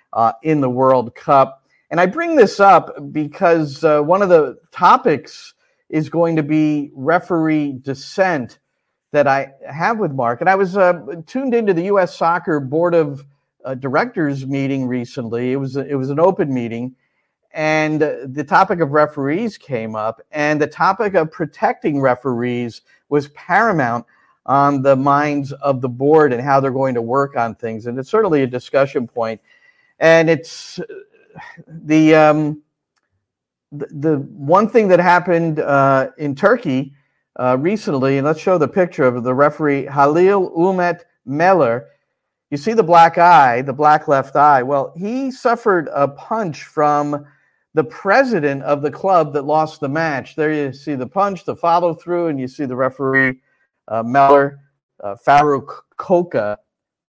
in 0.43 0.59
the 0.59 0.69
World 0.69 1.15
Cup. 1.15 1.63
And 1.89 2.01
I 2.01 2.05
bring 2.05 2.35
this 2.35 2.59
up 2.59 3.13
because 3.13 3.81
one 3.81 4.21
of 4.21 4.27
the 4.27 4.57
topics 4.73 5.53
is 5.91 6.09
going 6.09 6.37
to 6.37 6.43
be 6.43 6.89
referee 6.95 7.73
dissent 7.73 8.59
that 9.11 9.27
I 9.27 9.51
have 9.69 9.99
with 9.99 10.13
Mark. 10.13 10.39
And 10.39 10.49
I 10.49 10.55
was 10.55 10.77
uh, 10.77 10.93
tuned 11.27 11.53
into 11.53 11.73
the 11.73 11.83
U.S. 11.83 12.15
Soccer 12.15 12.61
Board 12.61 12.95
of 12.95 13.25
uh, 13.65 13.75
Directors 13.75 14.47
meeting 14.47 14.87
recently. 14.87 15.51
It 15.51 15.57
was 15.57 15.75
it 15.75 15.95
was 15.95 16.09
an 16.09 16.19
open 16.19 16.51
meeting, 16.51 16.95
and 17.51 18.01
uh, 18.01 18.13
the 18.25 18.43
topic 18.43 18.79
of 18.79 18.91
referees 18.91 19.57
came 19.57 19.95
up, 19.95 20.21
and 20.31 20.61
the 20.61 20.67
topic 20.67 21.13
of 21.13 21.29
protecting 21.29 21.99
referees 21.99 22.81
was 23.09 23.27
paramount 23.29 24.05
on 24.45 24.81
the 24.81 24.95
minds 24.95 25.51
of 25.51 25.81
the 25.81 25.89
board 25.89 26.33
and 26.33 26.41
how 26.41 26.59
they're 26.59 26.71
going 26.71 26.95
to 26.95 27.01
work 27.01 27.35
on 27.35 27.53
things. 27.53 27.85
And 27.85 27.99
it's 27.99 28.09
certainly 28.09 28.41
a 28.41 28.47
discussion. 28.47 29.07
And 29.99 30.29
it's 30.29 30.79
the 31.67 32.15
um, 32.15 32.61
the, 33.71 34.17
one 34.35 34.69
thing 34.69 34.87
that 34.89 34.99
happened 34.99 35.59
uh, 35.59 36.09
in 36.17 36.35
Turkey 36.35 36.93
uh, 37.39 37.57
recently, 37.59 38.17
and 38.17 38.27
let's 38.27 38.39
show 38.39 38.57
the 38.57 38.67
picture 38.67 39.03
of 39.03 39.23
the 39.23 39.33
referee 39.33 39.85
Halil 39.85 40.51
Umut 40.55 41.05
Meler. 41.27 41.85
You 42.49 42.57
see 42.57 42.73
the 42.73 42.83
black 42.83 43.17
eye, 43.17 43.61
the 43.61 43.73
black 43.73 44.07
left 44.07 44.35
eye. 44.35 44.61
Well, 44.61 44.93
he 44.97 45.31
suffered 45.31 45.89
a 45.93 46.07
punch 46.07 46.63
from 46.63 47.25
the 47.73 47.83
president 47.85 48.63
of 48.63 48.81
the 48.81 48.91
club 48.91 49.31
that 49.33 49.43
lost 49.43 49.79
the 49.79 49.87
match. 49.87 50.35
There 50.35 50.51
you 50.51 50.73
see 50.73 50.95
the 50.95 51.07
punch, 51.07 51.45
the 51.45 51.55
follow 51.55 51.93
through, 51.93 52.27
and 52.27 52.39
you 52.39 52.49
see 52.49 52.65
the 52.65 52.75
referee 52.75 53.39
uh, 53.87 54.03
Meler, 54.03 54.59
uh, 55.01 55.15
Faruk 55.25 55.83
Koca, 55.97 56.57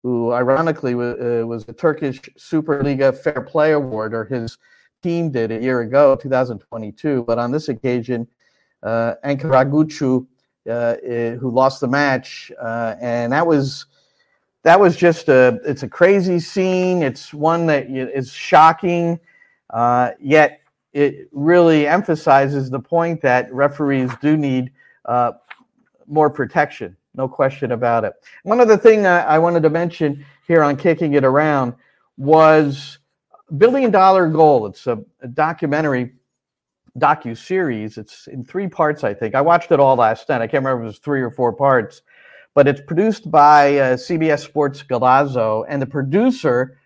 who 0.04 0.32
ironically 0.32 0.94
was, 0.94 1.16
uh, 1.20 1.48
was 1.48 1.66
the 1.66 1.74
Turkish 1.74 2.20
Superliga 2.38 3.18
Fair 3.18 3.42
Play 3.42 3.72
Award, 3.72 4.14
or 4.14 4.26
his 4.26 4.60
team 5.02 5.32
did 5.32 5.52
a 5.52 5.62
year 5.62 5.82
ago, 5.82 6.16
2022. 6.16 7.24
But 7.24 7.40
on 7.40 7.52
this 7.52 7.70
occasion, 7.70 8.28
uh, 8.84 9.16
Ankara 9.24 9.66
uh, 10.70 10.96
who 11.40 11.50
lost 11.50 11.82
the 11.82 11.88
match, 11.88 12.52
uh, 12.62 12.96
and 13.02 13.34
that 13.34 13.46
was 13.46 13.88
that 14.64 14.80
was 14.80 14.96
just 14.96 15.30
a 15.30 15.60
it's 15.66 15.84
a 15.84 15.88
crazy 15.88 16.40
scene. 16.40 17.02
It's 17.02 17.34
one 17.34 17.66
that 17.68 17.88
is 17.90 18.32
shocking, 18.32 19.20
uh, 19.72 20.12
yet 20.20 20.62
it 20.94 21.30
really 21.32 21.88
emphasizes 21.88 22.70
the 22.70 22.80
point 22.80 23.22
that 23.22 23.52
referees 23.54 24.12
do 24.22 24.38
need 24.38 24.72
uh, 25.06 25.32
more 26.08 26.30
protection. 26.30 26.96
No 27.16 27.28
question 27.28 27.72
about 27.72 28.04
it. 28.06 28.14
One 28.44 28.60
other 28.60 28.78
thing 28.78 29.06
I, 29.06 29.22
I 29.22 29.40
wanted 29.40 29.64
to 29.64 29.70
mention 29.70 30.26
here 30.48 30.64
on 30.64 30.78
kicking 30.78 31.14
it 31.14 31.24
around 31.24 31.74
was 32.18 33.00
billion 33.58 33.92
dollar 33.92 34.28
goal. 34.28 34.66
It's 34.66 34.88
a, 34.88 35.00
a 35.22 35.28
documentary 35.28 36.14
docu 36.98 37.38
series. 37.38 37.98
It's 37.98 38.28
in 38.28 38.44
three 38.44 38.68
parts, 38.68 39.04
I 39.04 39.14
think. 39.14 39.36
I 39.36 39.42
watched 39.42 39.72
it 39.72 39.80
all 39.80 39.96
last 39.96 40.28
night. 40.30 40.42
I 40.42 40.48
can't 40.48 40.64
remember 40.64 40.84
if 40.84 40.86
it 40.86 40.88
was 40.88 41.00
three 41.00 41.22
or 41.22 41.32
four 41.32 41.54
parts, 41.54 42.02
but 42.54 42.68
it's 42.68 42.82
produced 42.82 43.32
by 43.32 43.78
uh, 43.78 43.96
CBS 43.96 44.40
Sports 44.40 44.84
Golazo, 44.84 45.66
and 45.70 45.82
the 45.82 45.86
producer 45.86 46.78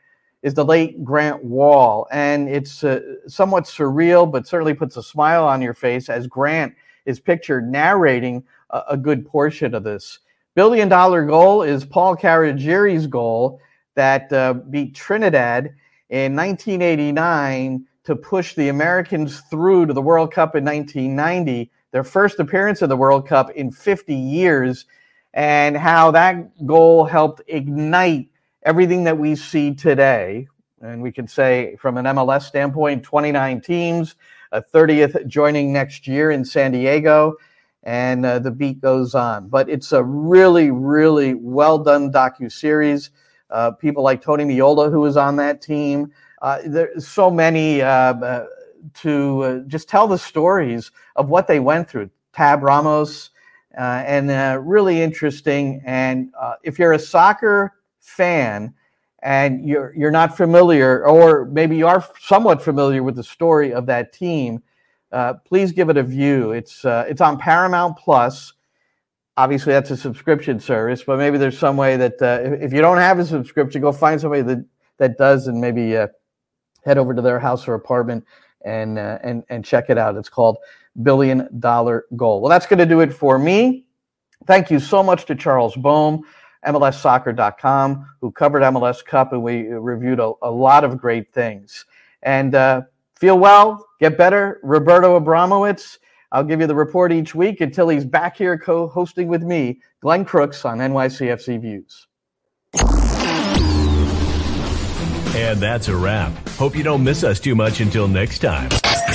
is 0.43 0.53
the 0.53 0.65
late 0.65 1.03
Grant 1.03 1.43
Wahl. 1.43 2.07
And 2.11 2.47
it's 2.47 2.83
uh, 2.83 2.99
somewhat 3.27 3.63
surreal, 3.63 4.31
but 4.31 4.47
certainly 4.47 4.75
puts 4.75 4.95
a 4.95 5.03
smile 5.03 5.43
on 5.45 5.61
your 5.61 5.73
face 5.73 6.07
as 6.07 6.27
Grant 6.27 6.73
is 7.05 7.19
pictured 7.19 7.69
narrating 7.71 8.43
a, 8.69 8.83
a 8.91 8.97
good 8.97 9.25
portion 9.25 9.73
of 9.73 9.83
this. 9.83 10.19
Billion 10.53 10.87
dollar 10.87 11.25
goal 11.25 11.63
is 11.63 11.83
Paul 11.83 12.15
Caligiuri's 12.15 13.07
goal 13.07 13.59
that 13.95 14.31
uh, 14.31 14.53
beat 14.53 14.93
Trinidad 14.93 15.73
in 16.09 16.35
1989 16.35 17.85
to 18.03 18.15
push 18.15 18.53
the 18.53 18.69
Americans 18.69 19.41
through 19.49 19.87
to 19.87 19.93
the 19.93 20.01
World 20.01 20.31
Cup 20.31 20.55
in 20.55 20.63
1990, 20.63 21.71
their 21.91 22.03
first 22.03 22.39
appearance 22.39 22.81
in 22.81 22.89
the 22.89 22.97
World 22.97 23.27
Cup 23.27 23.49
in 23.51 23.71
50 23.71 24.13
years, 24.13 24.85
and 25.33 25.75
how 25.75 26.11
that 26.11 26.65
goal 26.65 27.05
helped 27.05 27.41
ignite 27.47 28.29
everything 28.63 29.03
that 29.05 29.17
we 29.17 29.35
see 29.35 29.73
today. 29.73 30.47
And 30.81 31.01
we 31.01 31.11
can 31.11 31.27
say, 31.27 31.75
from 31.79 31.97
an 31.97 32.05
MLS 32.05 32.43
standpoint, 32.43 33.03
29 33.03 33.61
teams, 33.61 34.15
a 34.51 34.61
30th 34.61 35.25
joining 35.27 35.73
next 35.73 36.07
year 36.07 36.31
in 36.31 36.45
San 36.45 36.71
Diego, 36.71 37.35
and 37.83 38.25
uh, 38.25 38.39
the 38.39 38.51
beat 38.51 38.81
goes 38.81 39.15
on. 39.15 39.47
But 39.47 39.69
it's 39.69 39.91
a 39.91 40.03
really, 40.03 40.69
really 40.69 41.33
well 41.33 41.79
done 41.79 42.11
docu 42.11 42.51
series 42.51 43.09
uh, 43.55 43.71
people 43.71 44.03
like 44.03 44.21
Tony 44.21 44.43
Meola, 44.43 44.91
who 44.91 44.99
was 44.99 45.15
on 45.15 45.37
that 45.37 45.61
team. 45.61 46.11
Uh, 46.41 46.59
there's 46.65 47.07
so 47.07 47.31
many 47.31 47.81
uh, 47.81 47.87
uh 47.87 48.45
to 48.93 49.41
uh, 49.41 49.59
just 49.61 49.89
tell 49.89 50.07
the 50.07 50.17
stories 50.17 50.91
of 51.15 51.29
what 51.29 51.47
they 51.47 51.59
went 51.59 51.89
through. 51.89 52.09
Tab 52.33 52.61
Ramos, 52.61 53.31
uh, 53.77 54.03
and 54.05 54.29
really 54.67 55.01
interesting. 55.01 55.81
And 55.85 56.31
if 56.63 56.77
you're 56.77 56.93
a 56.93 56.99
soccer 56.99 57.73
fan 57.99 58.73
and 59.23 59.65
you're 59.65 59.93
you're 59.95 60.11
not 60.11 60.35
familiar, 60.35 61.07
or 61.07 61.45
maybe 61.45 61.77
you 61.77 61.87
are 61.87 62.05
somewhat 62.19 62.61
familiar 62.61 63.01
with 63.03 63.15
the 63.15 63.23
story 63.23 63.73
of 63.73 63.85
that 63.85 64.11
team, 64.11 64.61
please 65.45 65.71
give 65.71 65.89
it 65.89 65.97
a 65.97 66.03
view. 66.03 66.51
It's 66.51 66.83
it's 66.83 67.21
on 67.21 67.39
Paramount 67.39 67.97
Plus 67.97 68.53
obviously 69.37 69.73
that's 69.73 69.91
a 69.91 69.97
subscription 69.97 70.59
service, 70.59 71.03
but 71.03 71.17
maybe 71.17 71.37
there's 71.37 71.57
some 71.57 71.77
way 71.77 71.97
that 71.97 72.21
uh, 72.21 72.39
if, 72.61 72.73
you 72.73 72.81
don't 72.81 72.97
have 72.97 73.19
a 73.19 73.25
subscription, 73.25 73.81
go 73.81 73.91
find 73.91 74.19
somebody 74.19 74.41
that 74.43 74.65
that 74.97 75.17
does, 75.17 75.47
and 75.47 75.59
maybe 75.59 75.97
uh, 75.97 76.07
head 76.85 76.97
over 76.97 77.13
to 77.13 77.21
their 77.21 77.39
house 77.39 77.67
or 77.67 77.73
apartment 77.73 78.23
and 78.63 78.97
uh, 78.97 79.19
and 79.23 79.43
and 79.49 79.65
check 79.65 79.89
it 79.89 79.97
out. 79.97 80.15
It's 80.15 80.29
called 80.29 80.57
Billion 81.03 81.49
Dollar 81.59 82.05
Goal. 82.15 82.41
Well, 82.41 82.49
that's 82.49 82.65
going 82.65 82.79
to 82.79 82.85
do 82.85 83.01
it 83.01 83.13
for 83.13 83.37
me. 83.37 83.85
Thank 84.47 84.71
you 84.71 84.79
so 84.79 85.03
much 85.03 85.25
to 85.25 85.35
Charles 85.35 85.75
Boehm. 85.75 86.23
MLSsoccer.com, 86.65 88.09
who 88.21 88.31
covered 88.31 88.63
MLS 88.63 89.05
Cup, 89.05 89.33
and 89.33 89.43
we 89.43 89.67
reviewed 89.67 90.19
a, 90.19 90.31
a 90.41 90.49
lot 90.49 90.83
of 90.83 90.97
great 90.97 91.31
things. 91.31 91.85
And 92.23 92.55
uh, 92.55 92.81
feel 93.15 93.37
well, 93.37 93.85
get 93.99 94.17
better. 94.17 94.59
Roberto 94.63 95.19
Abramowitz, 95.19 95.99
I'll 96.35 96.43
give 96.43 96.59
you 96.59 96.67
the 96.67 96.75
report 96.75 97.13
each 97.13 97.33
week 97.33 97.61
until 97.61 97.87
he's 97.87 98.03
back 98.03 98.35
here 98.35 98.57
co 98.57 98.89
hosting 98.89 99.29
with 99.29 99.41
me, 99.41 99.79
Glenn 100.01 100.25
Crooks 100.25 100.65
on 100.65 100.79
NYCFC 100.79 101.61
Views. 101.61 102.07
And 105.33 105.59
that's 105.61 105.87
a 105.87 105.95
wrap. 105.95 106.33
Hope 106.49 106.75
you 106.75 106.83
don't 106.83 107.05
miss 107.05 107.23
us 107.23 107.39
too 107.39 107.55
much 107.55 107.79
until 107.79 108.09
next 108.09 108.39
time. 108.39 108.69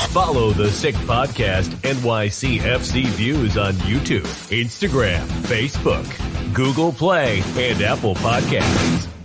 Follow 0.08 0.52
the 0.52 0.70
Sick 0.70 0.94
Podcast 0.94 1.68
NYCFC 1.82 3.04
Views 3.08 3.58
on 3.58 3.74
YouTube, 3.74 4.24
Instagram, 4.50 5.26
Facebook, 5.42 6.54
Google 6.54 6.90
Play, 6.90 7.42
and 7.56 7.82
Apple 7.82 8.14
Podcasts. 8.14 9.19